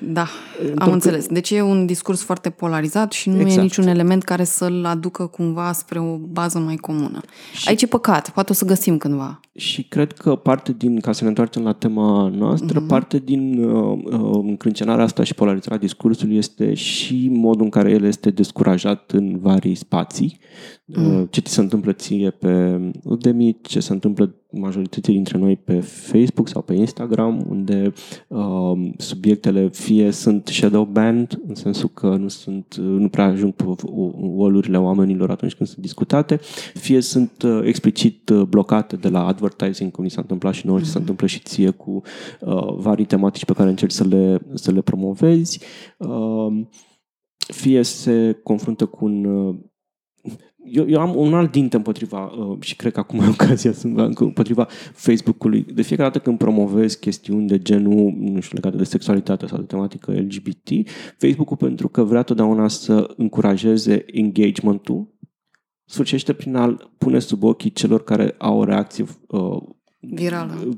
Da, 0.00 0.26
Întorc... 0.60 0.82
am 0.82 0.92
înțeles. 0.92 1.26
Deci 1.26 1.50
e 1.50 1.62
un 1.62 1.86
discurs 1.86 2.22
foarte 2.22 2.50
polarizat 2.50 3.12
și 3.12 3.28
nu 3.28 3.40
exact. 3.40 3.58
e 3.58 3.62
niciun 3.62 3.86
element 3.86 4.22
care 4.22 4.44
să-l 4.44 4.84
aducă 4.84 5.26
cumva 5.26 5.72
spre 5.72 5.98
o 5.98 6.16
bază 6.16 6.58
mai 6.58 6.76
comună. 6.76 7.20
Și... 7.52 7.68
Aici 7.68 7.82
e 7.82 7.86
păcat, 7.86 8.30
poate 8.30 8.52
o 8.52 8.54
să 8.54 8.64
găsim 8.64 8.98
cândva. 8.98 9.40
Și 9.56 9.82
cred 9.82 10.12
că 10.12 10.34
parte 10.34 10.72
din, 10.72 11.00
ca 11.00 11.12
să 11.12 11.22
ne 11.22 11.28
întoarcem 11.28 11.62
la 11.62 11.72
tema 11.72 12.28
noastră, 12.28 12.82
mm-hmm. 12.82 12.88
parte 12.88 13.18
din 13.18 13.64
uh, 13.64 13.98
uh, 14.04 14.40
încrâncenarea 14.42 15.04
asta 15.04 15.22
și 15.24 15.34
polarizarea 15.34 15.78
discursului 15.78 16.36
este 16.36 16.74
și 16.74 17.28
modul 17.32 17.64
în 17.64 17.70
care 17.70 17.90
el 17.90 18.04
este 18.04 18.30
descurajat 18.30 19.10
în 19.10 19.38
vari 19.38 19.74
spații. 19.74 20.38
Mm. 20.84 21.26
Ce 21.30 21.40
ți 21.40 21.52
se 21.52 21.60
întâmplă 21.60 21.92
ție 21.92 22.30
pe 22.30 22.80
Udemy, 23.02 23.56
ce 23.62 23.80
se 23.80 23.92
întâmplă 23.92 24.34
majoritatea 24.50 25.12
dintre 25.12 25.38
noi 25.38 25.56
pe 25.56 25.80
Facebook 25.80 26.48
sau 26.48 26.62
pe 26.62 26.74
Instagram, 26.74 27.44
unde 27.48 27.92
uh, 28.28 28.72
subiectele 28.96 29.68
fie 29.68 30.10
sunt 30.10 30.46
shadow 30.46 30.84
banned, 30.84 31.40
în 31.46 31.54
sensul 31.54 31.88
că 31.88 32.06
nu 32.06 32.28
sunt 32.28 32.74
nu 32.76 33.08
prea 33.08 33.24
ajung 33.24 33.52
pe 33.52 33.64
wall 34.16 34.64
oamenilor 34.74 35.30
atunci 35.30 35.54
când 35.54 35.68
sunt 35.68 35.80
discutate, 35.80 36.40
fie 36.74 37.00
sunt 37.00 37.42
uh, 37.42 37.60
explicit 37.64 38.28
uh, 38.28 38.42
blocate 38.42 38.96
de 38.96 39.08
la 39.08 39.26
advertising, 39.26 39.44
cum 39.92 40.04
ni 40.04 40.10
s-a 40.10 40.20
întâmplat 40.20 40.54
și 40.54 40.66
nouă, 40.66 40.78
mm. 40.78 40.84
și 40.84 40.90
se 40.90 40.98
întâmplă 40.98 41.26
și 41.26 41.38
ție 41.38 41.70
cu 41.70 42.02
uh, 42.40 42.74
varii 42.76 43.04
tematici 43.04 43.44
pe 43.44 43.52
care 43.52 43.68
încerci 43.68 43.92
să 43.92 44.04
le, 44.04 44.40
să 44.54 44.70
le 44.70 44.80
promovezi, 44.80 45.60
uh, 45.98 46.66
fie 47.36 47.82
se 47.82 48.40
confruntă 48.42 48.86
cu 48.86 49.04
un 49.04 49.24
uh, 49.24 49.56
eu, 50.68 50.88
eu 50.88 51.00
am 51.00 51.16
un 51.16 51.34
alt 51.34 51.50
dinte 51.50 51.76
împotriva, 51.76 52.24
uh, 52.24 52.56
și 52.60 52.76
cred 52.76 52.92
că 52.92 53.00
acum 53.00 53.18
e 53.20 53.28
ocazia 53.28 53.72
să 53.72 53.86
împotriva 54.14 54.66
Facebook-ului. 54.92 55.66
De 55.74 55.82
fiecare 55.82 56.08
dată 56.08 56.24
când 56.24 56.38
promovez 56.38 56.94
chestiuni 56.94 57.46
de 57.46 57.58
genul, 57.58 58.14
nu 58.18 58.40
știu, 58.40 58.54
legate 58.56 58.76
de 58.76 58.84
sexualitate 58.84 59.46
sau 59.46 59.58
de 59.58 59.64
tematică 59.64 60.12
LGBT, 60.12 60.88
Facebook-ul, 61.18 61.56
pentru 61.56 61.88
că 61.88 62.02
vrea 62.02 62.22
totdeauna 62.22 62.68
să 62.68 63.14
încurajeze 63.16 64.04
engagement-ul, 64.06 65.14
sfârșește 65.86 66.32
prin 66.32 66.56
a 66.56 66.76
pune 66.98 67.18
sub 67.18 67.42
ochii 67.42 67.72
celor 67.72 68.04
care 68.04 68.34
au 68.38 68.58
o 68.58 68.64
reacție 68.64 69.04
uh, 69.26 69.62
virală, 70.00 70.76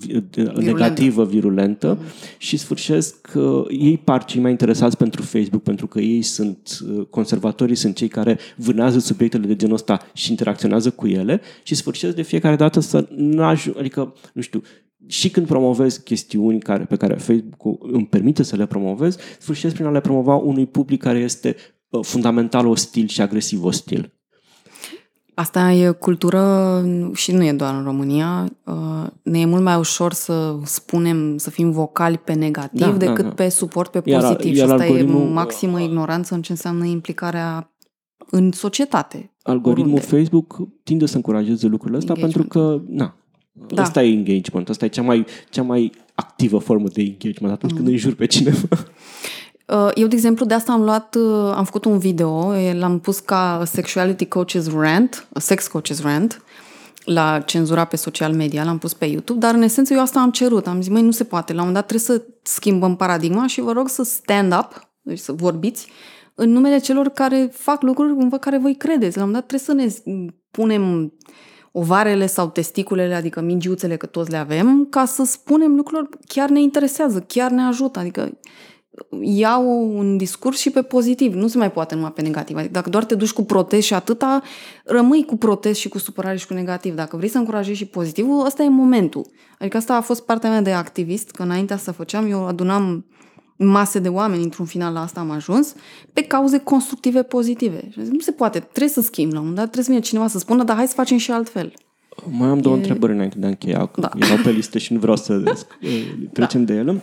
negativă, 0.56 1.24
virulentă 1.24 1.98
mm. 2.00 2.06
și 2.38 2.56
sfârșesc 2.56 3.20
că 3.20 3.64
ei 3.68 3.98
par 3.98 4.24
cei 4.24 4.40
mai 4.40 4.50
interesați 4.50 4.96
pentru 4.96 5.22
Facebook 5.22 5.62
pentru 5.62 5.86
că 5.86 6.00
ei 6.00 6.22
sunt 6.22 6.78
uh, 6.88 7.06
conservatorii, 7.06 7.74
sunt 7.74 7.96
cei 7.96 8.09
care 8.09 8.38
vânează 8.56 8.98
subiectele 8.98 9.46
de 9.46 9.56
genul 9.56 9.74
ăsta 9.74 10.00
și 10.12 10.30
interacționează 10.30 10.90
cu 10.90 11.06
ele 11.06 11.40
și 11.62 11.74
sfârșesc 11.74 12.16
de 12.16 12.22
fiecare 12.22 12.56
dată 12.56 12.80
să 12.80 13.09
nu 13.16 13.42
ajung, 13.42 13.78
adică, 13.78 14.14
nu 14.32 14.40
știu, 14.40 14.62
și 15.06 15.30
când 15.30 15.46
promovez 15.46 15.96
chestiuni 15.96 16.61
care, 16.61 16.84
pe 16.84 16.96
care 16.96 17.14
Facebook 17.14 17.82
îmi 17.92 18.06
permite 18.06 18.42
să 18.42 18.56
le 18.56 18.66
promovez, 18.66 19.16
sfârșesc 19.38 19.74
prin 19.74 19.86
a 19.86 19.90
le 19.90 20.00
promova 20.00 20.34
unui 20.34 20.66
public 20.66 21.02
care 21.02 21.18
este 21.18 21.56
uh, 21.88 22.04
fundamental 22.04 22.66
ostil 22.66 23.06
și 23.06 23.20
agresiv 23.20 23.64
ostil. 23.64 24.18
Asta 25.39 25.72
e 25.72 25.91
cultură 25.91 26.84
și 27.14 27.32
nu 27.32 27.45
e 27.45 27.53
doar 27.53 27.74
în 27.74 27.84
România. 27.84 28.53
Uh, 28.64 29.07
ne 29.22 29.41
e 29.41 29.45
mult 29.47 29.62
mai 29.62 29.76
ușor 29.78 30.12
să 30.12 30.57
spunem, 30.64 31.36
să 31.36 31.51
fim 31.51 31.70
vocali 31.70 32.18
pe 32.18 32.32
negativ 32.32 32.80
Da, 32.80 32.86
da, 32.91 32.97
decât 32.97 33.24
da. 33.24 33.30
pe 33.30 33.49
suport 33.49 33.91
pe 33.91 34.03
Iar- 34.11 34.20
pozitiv. 34.20 34.57
iar 34.57 34.66
și 34.66 34.72
asta 34.72 34.84
e 34.84 34.89
algoritmul- 34.89 35.24
maximă 35.28 35.80
ignoranță 35.80 36.34
în 36.34 36.43
ce 36.43 36.53
înseamnă 36.53 36.84
implicarea 36.84 37.72
în 38.30 38.53
societate. 38.53 39.34
Algoritmul 39.43 39.95
Oriunde. 39.97 40.16
Facebook 40.16 40.57
tinde 40.82 41.07
să 41.07 41.16
încurajeze 41.16 41.66
lucrurile 41.66 41.99
astea 41.99 42.14
pentru 42.14 42.43
Engagement. 42.43 42.82
că, 42.86 42.93
na, 42.95 43.16
Da. 43.74 43.82
asta 43.82 44.03
e 44.03 44.12
engagement, 44.12 44.68
asta 44.68 44.84
e 44.84 44.89
cea 44.89 45.03
mai, 45.03 45.26
cea 45.51 45.62
mai 45.62 45.93
activă 46.14 46.59
formă 46.59 46.89
de 46.89 47.01
engagement 47.03 47.53
atunci 47.55 47.70
Mm. 47.72 47.76
când 47.78 47.89
înjuri 47.89 48.14
pe 48.16 48.26
cineva. 48.26 48.68
Uh, 49.73 49.91
Eu, 49.95 50.07
de 50.07 50.14
exemplu, 50.14 50.45
de 50.45 50.55
asta 50.55 50.73
am 50.73 50.83
luat, 50.83 51.14
uh, 51.14 51.53
am 51.55 51.64
făcut 51.64 51.85
un 51.85 51.99
video, 51.99 52.57
e, 52.57 52.75
l-am 52.75 52.99
pus 52.99 53.19
ca 53.19 53.62
Sexuality 53.66 54.27
Coaches 54.27 54.73
Rant, 54.73 55.27
Sex 55.35 55.66
Coaches 55.66 56.03
Rant, 56.03 56.43
la 57.05 57.41
cenzura 57.41 57.85
pe 57.85 57.97
social 57.97 58.33
media, 58.33 58.64
l-am 58.64 58.79
pus 58.79 58.95
pe 58.95 59.05
YouTube, 59.05 59.39
dar 59.39 59.55
în 59.55 59.62
esență 59.62 59.95
eu 59.95 60.01
asta 60.01 60.21
am 60.21 60.31
cerut. 60.31 60.66
Am 60.66 60.81
zis, 60.81 60.91
măi, 60.91 61.03
nu 61.03 61.11
se 61.11 61.25
poate, 61.25 61.53
la 61.53 61.62
un 61.62 61.66
moment 61.66 61.87
dat 61.87 61.99
trebuie 61.99 62.19
să 62.19 62.35
schimbăm 62.43 62.97
paradigma 62.97 63.47
și 63.47 63.61
vă 63.61 63.73
rog 63.73 63.89
să 63.89 64.03
stand 64.03 64.53
up, 64.53 64.89
deci 65.03 65.19
să 65.19 65.33
vorbiți, 65.33 65.87
în 66.35 66.51
numele 66.51 66.79
celor 66.79 67.09
care 67.09 67.51
fac 67.53 67.83
lucruri 67.83 68.11
în 68.19 68.31
care 68.31 68.59
voi 68.59 68.75
credeți. 68.75 69.16
La 69.16 69.23
un 69.23 69.31
moment 69.31 69.49
dat 69.49 69.59
trebuie 69.59 69.91
să 69.91 70.03
ne 70.05 70.14
punem 70.51 71.12
ovarele 71.73 72.27
sau 72.27 72.49
testiculele, 72.49 73.14
adică 73.14 73.41
mingiuțele, 73.41 73.97
că 73.97 74.07
toți 74.07 74.31
le 74.31 74.37
avem, 74.37 74.87
ca 74.91 75.05
să 75.05 75.25
spunem 75.25 75.75
lucrurilor 75.75 76.09
chiar 76.27 76.49
ne 76.49 76.61
interesează, 76.61 77.21
chiar 77.21 77.51
ne 77.51 77.62
ajută. 77.62 77.99
Adică 77.99 78.39
iau 79.22 79.96
un 79.96 80.16
discurs 80.16 80.59
și 80.59 80.70
pe 80.70 80.82
pozitiv. 80.82 81.34
Nu 81.34 81.49
se 81.49 81.59
mai 81.59 81.72
poate 81.72 81.94
numai 81.94 82.12
pe 82.12 82.22
negativ. 82.22 82.57
Adică 82.57 82.72
dacă 82.72 82.90
doar 82.90 83.05
te 83.05 83.14
duci 83.14 83.32
cu 83.32 83.44
protest 83.44 83.86
și 83.86 83.94
atâta, 83.94 84.42
rămâi 84.84 85.24
cu 85.24 85.36
protest 85.36 85.80
și 85.80 85.88
cu 85.88 85.99
supărare 85.99 86.36
și 86.36 86.46
cu 86.46 86.55
negativ. 86.55 86.94
Dacă 86.94 87.16
vrei 87.16 87.28
să 87.28 87.38
încurajezi 87.38 87.78
și 87.78 87.86
pozitivul, 87.86 88.44
ăsta 88.46 88.62
e 88.62 88.68
momentul. 88.68 89.26
Adică 89.59 89.76
asta 89.76 89.94
a 89.96 90.01
fost 90.01 90.24
partea 90.24 90.51
mea 90.51 90.62
de 90.62 90.72
activist, 90.72 91.30
că 91.30 91.42
înainte 91.42 91.76
să 91.76 91.92
făceam, 91.92 92.30
eu 92.30 92.46
adunam 92.46 93.07
mase 93.57 93.99
de 93.99 94.09
oameni, 94.09 94.42
într-un 94.42 94.66
final 94.66 94.92
la 94.92 95.03
asta 95.03 95.20
am 95.20 95.30
ajuns, 95.30 95.74
pe 96.12 96.22
cauze 96.22 96.59
constructive 96.59 97.22
pozitive. 97.22 97.88
Și 97.90 97.99
am 97.99 98.05
zis, 98.05 98.12
nu 98.12 98.18
se 98.18 98.32
poate, 98.32 98.59
trebuie 98.59 98.88
să 98.88 99.01
schimb 99.01 99.32
la 99.32 99.38
un 99.38 99.44
moment 99.44 99.57
dat, 99.57 99.70
trebuie 99.70 99.84
să 99.84 99.90
vină 99.90 100.03
cineva 100.05 100.28
să 100.28 100.38
spună, 100.38 100.64
dar 100.64 100.76
hai 100.76 100.86
să 100.86 100.94
facem 100.94 101.16
și 101.16 101.30
altfel. 101.30 101.72
Mai 102.30 102.49
am 102.49 102.61
două 102.61 102.74
întrebări 102.76 103.12
înainte 103.12 103.38
de 103.38 103.46
a 103.46 103.49
încheia, 103.49 103.86
că 103.86 104.01
Da. 104.01 104.11
erau 104.16 104.36
pe 104.42 104.51
listă 104.51 104.78
și 104.78 104.92
nu 104.92 104.99
vreau 104.99 105.16
să 105.16 105.42
eh, 105.80 105.90
trecem 106.32 106.64
de 106.64 106.72
ele. 106.72 107.03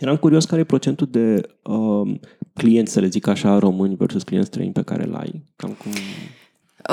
Eram 0.00 0.16
curios 0.16 0.44
care 0.44 0.60
e 0.60 0.64
procentul 0.64 1.08
de 1.10 1.40
um, 1.62 2.20
clienți, 2.54 2.92
să 2.92 3.00
le 3.00 3.06
zic 3.06 3.26
așa, 3.26 3.58
români 3.58 3.94
versus 3.94 4.22
clienți 4.22 4.48
străini 4.48 4.72
pe 4.72 4.82
care 4.82 5.04
l-ai. 5.04 5.44
Cam 5.56 5.76
cum... 5.82 5.90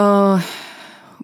Uh, 0.03 0.41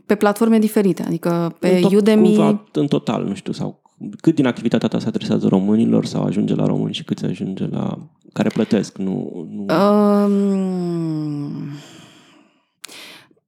pe 0.05 0.15
platforme 0.15 0.59
diferite, 0.59 1.03
adică 1.03 1.55
pe 1.59 1.69
în 1.69 1.81
tot- 1.81 1.93
Udemy... 1.95 2.35
Cumva, 2.35 2.63
în 2.71 2.87
total, 2.87 3.23
nu 3.23 3.33
știu, 3.33 3.51
sau 3.53 3.81
cât 4.21 4.35
din 4.35 4.45
activitatea 4.45 4.87
ta 4.87 4.99
se 4.99 5.07
adresează 5.07 5.47
românilor 5.47 6.05
sau 6.05 6.23
ajunge 6.23 6.55
la 6.55 6.65
români 6.65 6.93
și 6.93 7.03
cât 7.03 7.17
se 7.17 7.25
ajunge 7.25 7.67
la 7.67 7.97
care 8.33 8.49
plătesc, 8.49 8.97
nu... 8.97 9.45
nu... 9.49 9.65
Um, 9.75 10.51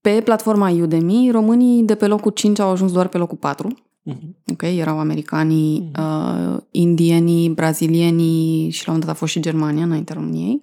pe 0.02 0.22
platforma 0.24 0.70
Udemy, 0.70 1.30
românii 1.32 1.84
de 1.84 1.96
pe 1.96 2.08
locul 2.08 2.32
5 2.32 2.60
au 2.60 2.70
ajuns 2.70 2.92
doar 2.92 3.08
pe 3.08 3.18
locul 3.18 3.38
4. 3.38 3.68
Mhm. 4.08 4.36
Ok, 4.52 4.62
erau 4.62 5.00
americanii, 5.00 5.92
uh, 6.00 6.58
indienii, 6.72 7.50
brazilienii 7.50 8.70
și 8.70 8.86
la 8.86 8.92
un 8.92 8.94
moment 8.94 9.06
dat 9.06 9.16
a 9.16 9.18
fost 9.18 9.32
și 9.32 9.40
Germania 9.40 9.84
înaintea 9.84 10.16
României. 10.16 10.62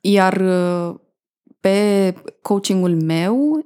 Iar 0.00 0.40
uh, 0.40 0.94
pe 1.60 2.14
coachingul 2.42 3.02
meu 3.02 3.36
m, 3.36 3.64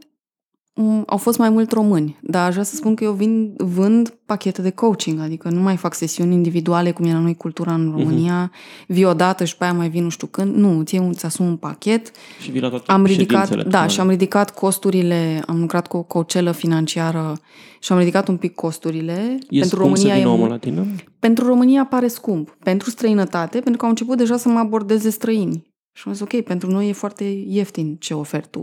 au 1.07 1.16
fost 1.16 1.39
mai 1.39 1.51
mult 1.51 1.72
români, 1.72 2.18
dar 2.22 2.47
aș 2.47 2.53
vrea 2.53 2.64
să 2.64 2.75
spun 2.75 2.95
că 2.95 3.05
eu 3.05 3.12
vin, 3.12 3.55
vând 3.57 4.18
pachete 4.27 4.62
de 4.62 4.70
coaching, 4.70 5.20
adică 5.20 5.49
nu 5.49 5.61
mai 5.61 5.77
fac 5.77 5.95
sesiuni 5.95 6.35
individuale 6.35 6.91
cum 6.91 7.05
e 7.05 7.12
la 7.12 7.18
noi 7.18 7.35
cultura 7.35 7.75
în 7.75 7.91
România, 7.91 8.51
vii 8.87 9.05
odată 9.05 9.45
și 9.45 9.57
pe 9.57 9.64
aia 9.64 9.72
mai 9.72 9.89
vin 9.89 10.03
nu 10.03 10.09
știu 10.09 10.27
când. 10.27 10.55
Nu, 10.55 10.83
ți 10.83 10.97
îți 10.97 11.25
asumi 11.25 11.49
un 11.49 11.57
pachet, 11.57 12.11
și 12.41 12.51
vii 12.51 12.61
la 12.61 12.68
toate 12.68 12.91
am 12.91 13.05
ridicat, 13.05 13.41
ședințele 13.41 13.62
da, 13.70 13.79
tale. 13.79 13.91
și 13.91 14.01
am 14.01 14.09
ridicat 14.09 14.55
costurile, 14.55 15.43
am 15.47 15.61
lucrat 15.61 15.87
cu 15.87 15.97
o 15.97 16.03
cocelă 16.03 16.53
financiară 16.53 17.39
și 17.81 17.93
am 17.93 17.99
ridicat 17.99 18.29
un 18.29 18.37
pic 18.37 18.55
costurile. 18.55 19.39
E 19.49 19.59
pentru 19.59 19.66
scump 19.68 19.83
România 19.83 20.14
să 20.14 20.18
vină 20.18 20.29
e 20.29 20.33
omul 20.33 20.39
mult. 20.39 20.51
la 20.51 20.59
tine? 20.59 20.95
Pentru 21.18 21.47
România 21.47 21.85
pare 21.85 22.09
scump. 22.09 22.57
Pentru 22.62 22.91
străinătate, 22.91 23.61
pentru 23.61 23.77
că 23.77 23.85
au 23.85 23.91
început 23.91 24.16
deja 24.16 24.37
să 24.37 24.49
mă 24.49 24.59
abordeze 24.59 25.11
străini. 25.11 25.72
Și 25.93 26.03
am 26.07 26.12
zis, 26.12 26.22
ok, 26.22 26.41
pentru 26.41 26.70
noi 26.70 26.89
e 26.89 26.93
foarte 26.93 27.25
ieftin 27.47 27.97
ce 28.01 28.14
oferi 28.14 28.47
tu. 28.51 28.62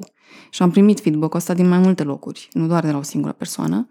Și 0.50 0.62
am 0.62 0.72
primit 0.72 1.00
feedback-ul 1.00 1.38
ăsta 1.38 1.54
din 1.54 1.68
mai 1.68 1.78
multe 1.78 2.04
locuri, 2.04 2.48
nu 2.52 2.68
doar 2.68 2.84
de 2.84 2.92
la 2.92 2.98
o 2.98 3.02
singură 3.02 3.32
persoană. 3.32 3.90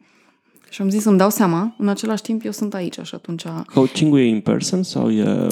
Și 0.70 0.82
am 0.82 0.88
zis 0.88 1.02
să-mi 1.02 1.18
dau 1.18 1.30
seama, 1.30 1.74
în 1.78 1.88
același 1.88 2.22
timp 2.22 2.44
eu 2.44 2.50
sunt 2.50 2.74
aici 2.74 2.98
și 3.02 3.14
atunci... 3.14 3.44
Coaching-ul 3.74 4.18
e 4.18 4.24
in 4.24 4.40
person 4.40 4.82
sau 4.82 5.10
e 5.10 5.46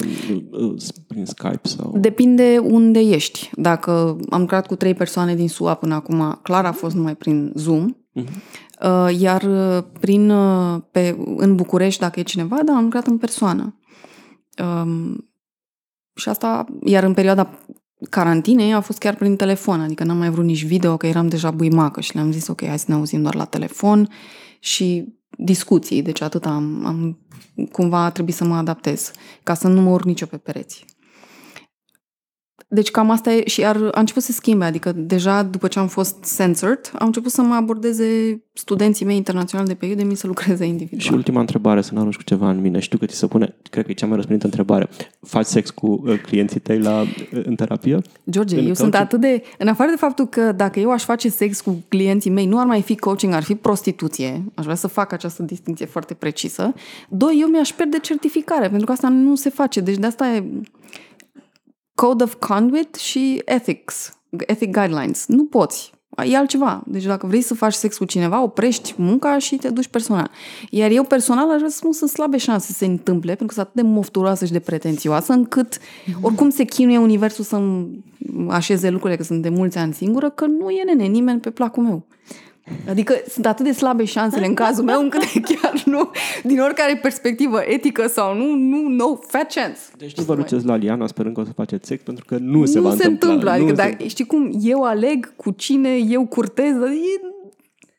uh, 0.51 0.73
prin 1.07 1.25
Skype? 1.25 1.59
Sau... 1.61 1.97
Depinde 1.97 2.57
unde 2.63 2.99
ești. 2.99 3.49
Dacă 3.53 4.17
am 4.29 4.39
lucrat 4.39 4.67
cu 4.67 4.75
trei 4.75 4.93
persoane 4.93 5.35
din 5.35 5.49
SUA 5.49 5.73
până 5.73 5.93
acum, 5.93 6.39
clar 6.41 6.65
a 6.65 6.71
fost 6.71 6.95
numai 6.95 7.15
prin 7.15 7.51
Zoom. 7.55 7.95
Uh, 8.13 9.19
Iar 9.19 9.43
uh, 9.43 9.83
prin, 9.99 10.29
uh, 10.29 10.81
pe, 10.91 11.17
în 11.35 11.55
București, 11.55 11.99
dacă 11.99 12.19
e 12.19 12.23
cineva, 12.23 12.63
da, 12.63 12.73
am 12.73 12.83
lucrat 12.83 13.07
în 13.07 13.17
persoană. 13.17 13.79
Um, 14.63 15.29
și 16.15 16.29
asta, 16.29 16.65
iar 16.83 17.03
în 17.03 17.13
perioada 17.13 17.49
carantinei 18.09 18.73
a 18.73 18.81
fost 18.81 18.97
chiar 18.97 19.15
prin 19.15 19.35
telefon, 19.35 19.79
adică 19.79 20.03
n-am 20.03 20.17
mai 20.17 20.29
vrut 20.29 20.45
nici 20.45 20.65
video, 20.65 20.97
că 20.97 21.07
eram 21.07 21.27
deja 21.27 21.51
buimacă 21.51 22.01
și 22.01 22.15
le-am 22.15 22.31
zis, 22.31 22.47
ok, 22.47 22.65
hai 22.65 22.79
să 22.79 22.85
ne 22.87 22.93
auzim 22.93 23.21
doar 23.21 23.35
la 23.35 23.45
telefon 23.45 24.09
și 24.59 25.17
discuții, 25.37 26.01
deci 26.01 26.21
atât 26.21 26.45
am, 26.45 26.85
am 26.85 27.17
cumva 27.71 28.03
a 28.03 28.09
trebuit 28.09 28.35
să 28.35 28.43
mă 28.43 28.55
adaptez, 28.55 29.11
ca 29.43 29.53
să 29.53 29.67
nu 29.67 29.81
mă 29.81 29.89
urc 29.89 30.03
nicio 30.03 30.25
pe 30.25 30.37
pereți. 30.37 30.85
Deci 32.71 32.91
cam 32.91 33.09
asta 33.09 33.31
e, 33.33 33.47
și 33.47 33.59
iar 33.59 33.75
a 33.91 33.99
început 33.99 34.23
să 34.23 34.31
se 34.31 34.37
schimbe, 34.37 34.65
adică 34.65 34.91
deja 34.95 35.43
după 35.43 35.67
ce 35.67 35.79
am 35.79 35.87
fost 35.87 36.35
censored, 36.35 36.91
au 36.99 37.05
început 37.05 37.31
să 37.31 37.41
mă 37.41 37.53
abordeze 37.53 38.41
studenții 38.53 39.05
mei 39.05 39.15
internaționali 39.15 39.67
de 39.69 39.75
pe 39.75 39.89
Udemy 39.91 40.15
să 40.15 40.27
lucreze 40.27 40.63
Și 40.63 40.69
individual. 40.69 41.15
ultima 41.15 41.39
întrebare, 41.39 41.81
să 41.81 41.93
nu 41.93 41.99
arunci 41.99 42.15
cu 42.15 42.23
ceva 42.23 42.49
în 42.49 42.61
mine. 42.61 42.79
Știu 42.79 42.97
că 42.97 43.05
ți 43.05 43.15
se 43.15 43.27
pune, 43.27 43.55
cred 43.69 43.85
că 43.85 43.91
e 43.91 43.93
cea 43.93 44.05
mai 44.05 44.15
răspândită 44.15 44.45
întrebare. 44.45 44.89
Faci 45.21 45.45
sex 45.45 45.69
cu 45.69 46.01
uh, 46.05 46.19
clienții 46.21 46.59
tăi 46.59 46.79
la, 46.79 47.01
uh, 47.01 47.41
în 47.45 47.55
terapie? 47.55 47.99
George, 48.29 48.59
În 48.59 48.65
eu 48.67 48.73
sunt 48.73 48.91
coaching? 48.91 49.03
atât 49.03 49.19
de... 49.19 49.43
În 49.57 49.67
afară 49.67 49.89
de 49.89 49.95
faptul 49.97 50.27
că 50.27 50.51
dacă 50.51 50.79
eu 50.79 50.91
aș 50.91 51.03
face 51.03 51.29
sex 51.29 51.61
cu 51.61 51.83
clienții 51.87 52.29
mei, 52.31 52.45
nu 52.45 52.59
ar 52.59 52.65
mai 52.65 52.81
fi 52.81 52.95
coaching, 52.95 53.33
ar 53.33 53.43
fi 53.43 53.55
prostituție. 53.55 54.43
Aș 54.53 54.63
vrea 54.63 54.75
să 54.75 54.87
fac 54.87 55.11
această 55.11 55.43
distinție 55.43 55.85
foarte 55.85 56.13
precisă. 56.13 56.73
Doi, 57.09 57.37
eu 57.41 57.47
mi-aș 57.47 57.71
pierde 57.71 57.99
certificare, 57.99 58.67
pentru 58.67 58.85
că 58.85 58.91
asta 58.91 59.07
nu 59.09 59.35
se 59.35 59.49
face. 59.49 59.79
Deci 59.79 59.97
de 59.97 60.05
asta 60.05 60.27
e 60.27 60.43
code 61.99 62.23
of 62.23 62.35
conduct 62.35 62.95
și 62.95 63.41
ethics, 63.45 64.17
ethic 64.29 64.71
guidelines. 64.71 65.25
Nu 65.27 65.45
poți. 65.45 65.91
E 66.25 66.37
altceva. 66.37 66.83
Deci 66.85 67.03
dacă 67.03 67.27
vrei 67.27 67.41
să 67.41 67.53
faci 67.53 67.73
sex 67.73 67.97
cu 67.97 68.05
cineva, 68.05 68.41
oprești 68.41 68.93
munca 68.97 69.37
și 69.37 69.55
te 69.55 69.69
duci 69.69 69.87
personal. 69.87 70.31
Iar 70.69 70.91
eu 70.91 71.03
personal 71.03 71.49
aș 71.49 71.57
vrea 71.57 71.69
să 71.69 71.77
spun 71.77 71.91
sunt 71.93 72.09
slabe 72.09 72.37
șanse 72.37 72.65
să 72.71 72.77
se 72.77 72.85
întâmple, 72.85 73.35
pentru 73.35 73.45
că 73.45 73.53
sunt 73.53 73.65
atât 73.65 73.81
de 73.81 73.89
mofturoasă 73.89 74.45
și 74.45 74.51
de 74.51 74.59
pretențioasă, 74.59 75.33
încât 75.33 75.77
oricum 76.21 76.49
se 76.49 76.63
chinuie 76.63 76.97
universul 76.97 77.43
să-mi 77.43 78.03
așeze 78.49 78.89
lucrurile, 78.89 79.17
că 79.17 79.23
sunt 79.23 79.41
de 79.41 79.49
mulți 79.49 79.77
ani 79.77 79.93
singură, 79.93 80.29
că 80.29 80.45
nu 80.45 80.69
e 80.69 80.83
nene 80.83 81.05
nimeni 81.05 81.39
pe 81.39 81.49
placul 81.49 81.83
meu. 81.83 82.05
Adică 82.89 83.13
sunt 83.29 83.45
atât 83.45 83.65
de 83.65 83.71
slabe 83.71 84.05
șansele 84.05 84.45
în 84.45 84.53
cazul 84.53 84.83
meu, 84.83 85.01
încât 85.01 85.21
chiar 85.49 85.83
nu, 85.85 86.11
din 86.43 86.59
oricare 86.59 86.99
perspectivă 87.01 87.61
etică 87.65 88.07
sau 88.07 88.35
nu, 88.35 88.53
nu, 88.53 88.87
no, 88.87 89.15
fat 89.15 89.53
chance. 89.53 89.79
Deci 89.97 90.17
nu 90.17 90.23
vă 90.23 90.35
duceți 90.35 90.65
la 90.65 90.75
Liana 90.75 91.07
sperând 91.07 91.35
că 91.35 91.41
o 91.41 91.43
să 91.43 91.51
faceți 91.55 91.87
sex 91.87 92.03
pentru 92.03 92.25
că 92.25 92.37
nu, 92.37 92.65
se 92.65 92.79
va 92.79 92.89
nu 92.89 92.95
se 92.95 93.07
întâmpla. 93.07 93.29
întâmplă. 93.29 93.51
Adică, 93.51 93.69
Nu 93.69 93.75
se 93.75 93.89
dacă, 93.89 94.03
știi 94.07 94.25
cum, 94.25 94.51
eu 94.61 94.83
aleg 94.83 95.35
cu 95.35 95.51
cine 95.51 95.95
eu 95.95 96.25
curtez, 96.25 96.75
e, 96.75 97.21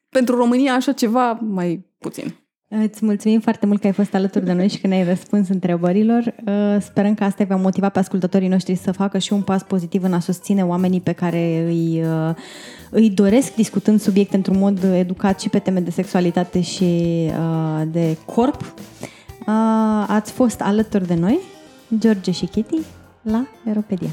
pentru 0.08 0.36
România 0.36 0.74
așa 0.74 0.92
ceva 0.92 1.38
mai 1.42 1.84
puțin. 1.98 2.34
Îți 2.72 3.04
mulțumim 3.04 3.40
foarte 3.40 3.66
mult 3.66 3.80
că 3.80 3.86
ai 3.86 3.92
fost 3.92 4.14
alături 4.14 4.44
de 4.44 4.52
noi 4.52 4.68
și 4.68 4.80
că 4.80 4.86
ne-ai 4.86 5.04
răspuns 5.04 5.48
întrebărilor. 5.48 6.34
Uh, 6.46 6.76
Sperăm 6.80 7.14
că 7.14 7.24
asta 7.24 7.44
va 7.44 7.56
motiva 7.56 7.88
pe 7.88 7.98
ascultătorii 7.98 8.48
noștri 8.48 8.74
să 8.74 8.92
facă 8.92 9.18
și 9.18 9.32
un 9.32 9.42
pas 9.42 9.62
pozitiv 9.62 10.02
în 10.02 10.12
a 10.12 10.20
susține 10.20 10.64
oamenii 10.64 11.00
pe 11.00 11.12
care 11.12 11.64
îi, 11.66 12.02
uh, 12.02 12.34
îi 12.90 13.10
doresc 13.10 13.54
discutând 13.54 14.00
subiecte 14.00 14.36
într-un 14.36 14.58
mod 14.58 14.82
educat 14.82 15.40
și 15.40 15.48
pe 15.48 15.58
teme 15.58 15.80
de 15.80 15.90
sexualitate 15.90 16.60
și 16.60 16.84
uh, 16.84 17.82
de 17.92 18.16
corp. 18.24 18.60
Uh, 18.60 20.04
Ați 20.06 20.32
fost 20.32 20.60
alături 20.60 21.06
de 21.06 21.14
noi, 21.14 21.38
George 21.98 22.30
și 22.30 22.46
Kitty, 22.46 22.78
la 23.22 23.46
Aeropedia. 23.66 24.10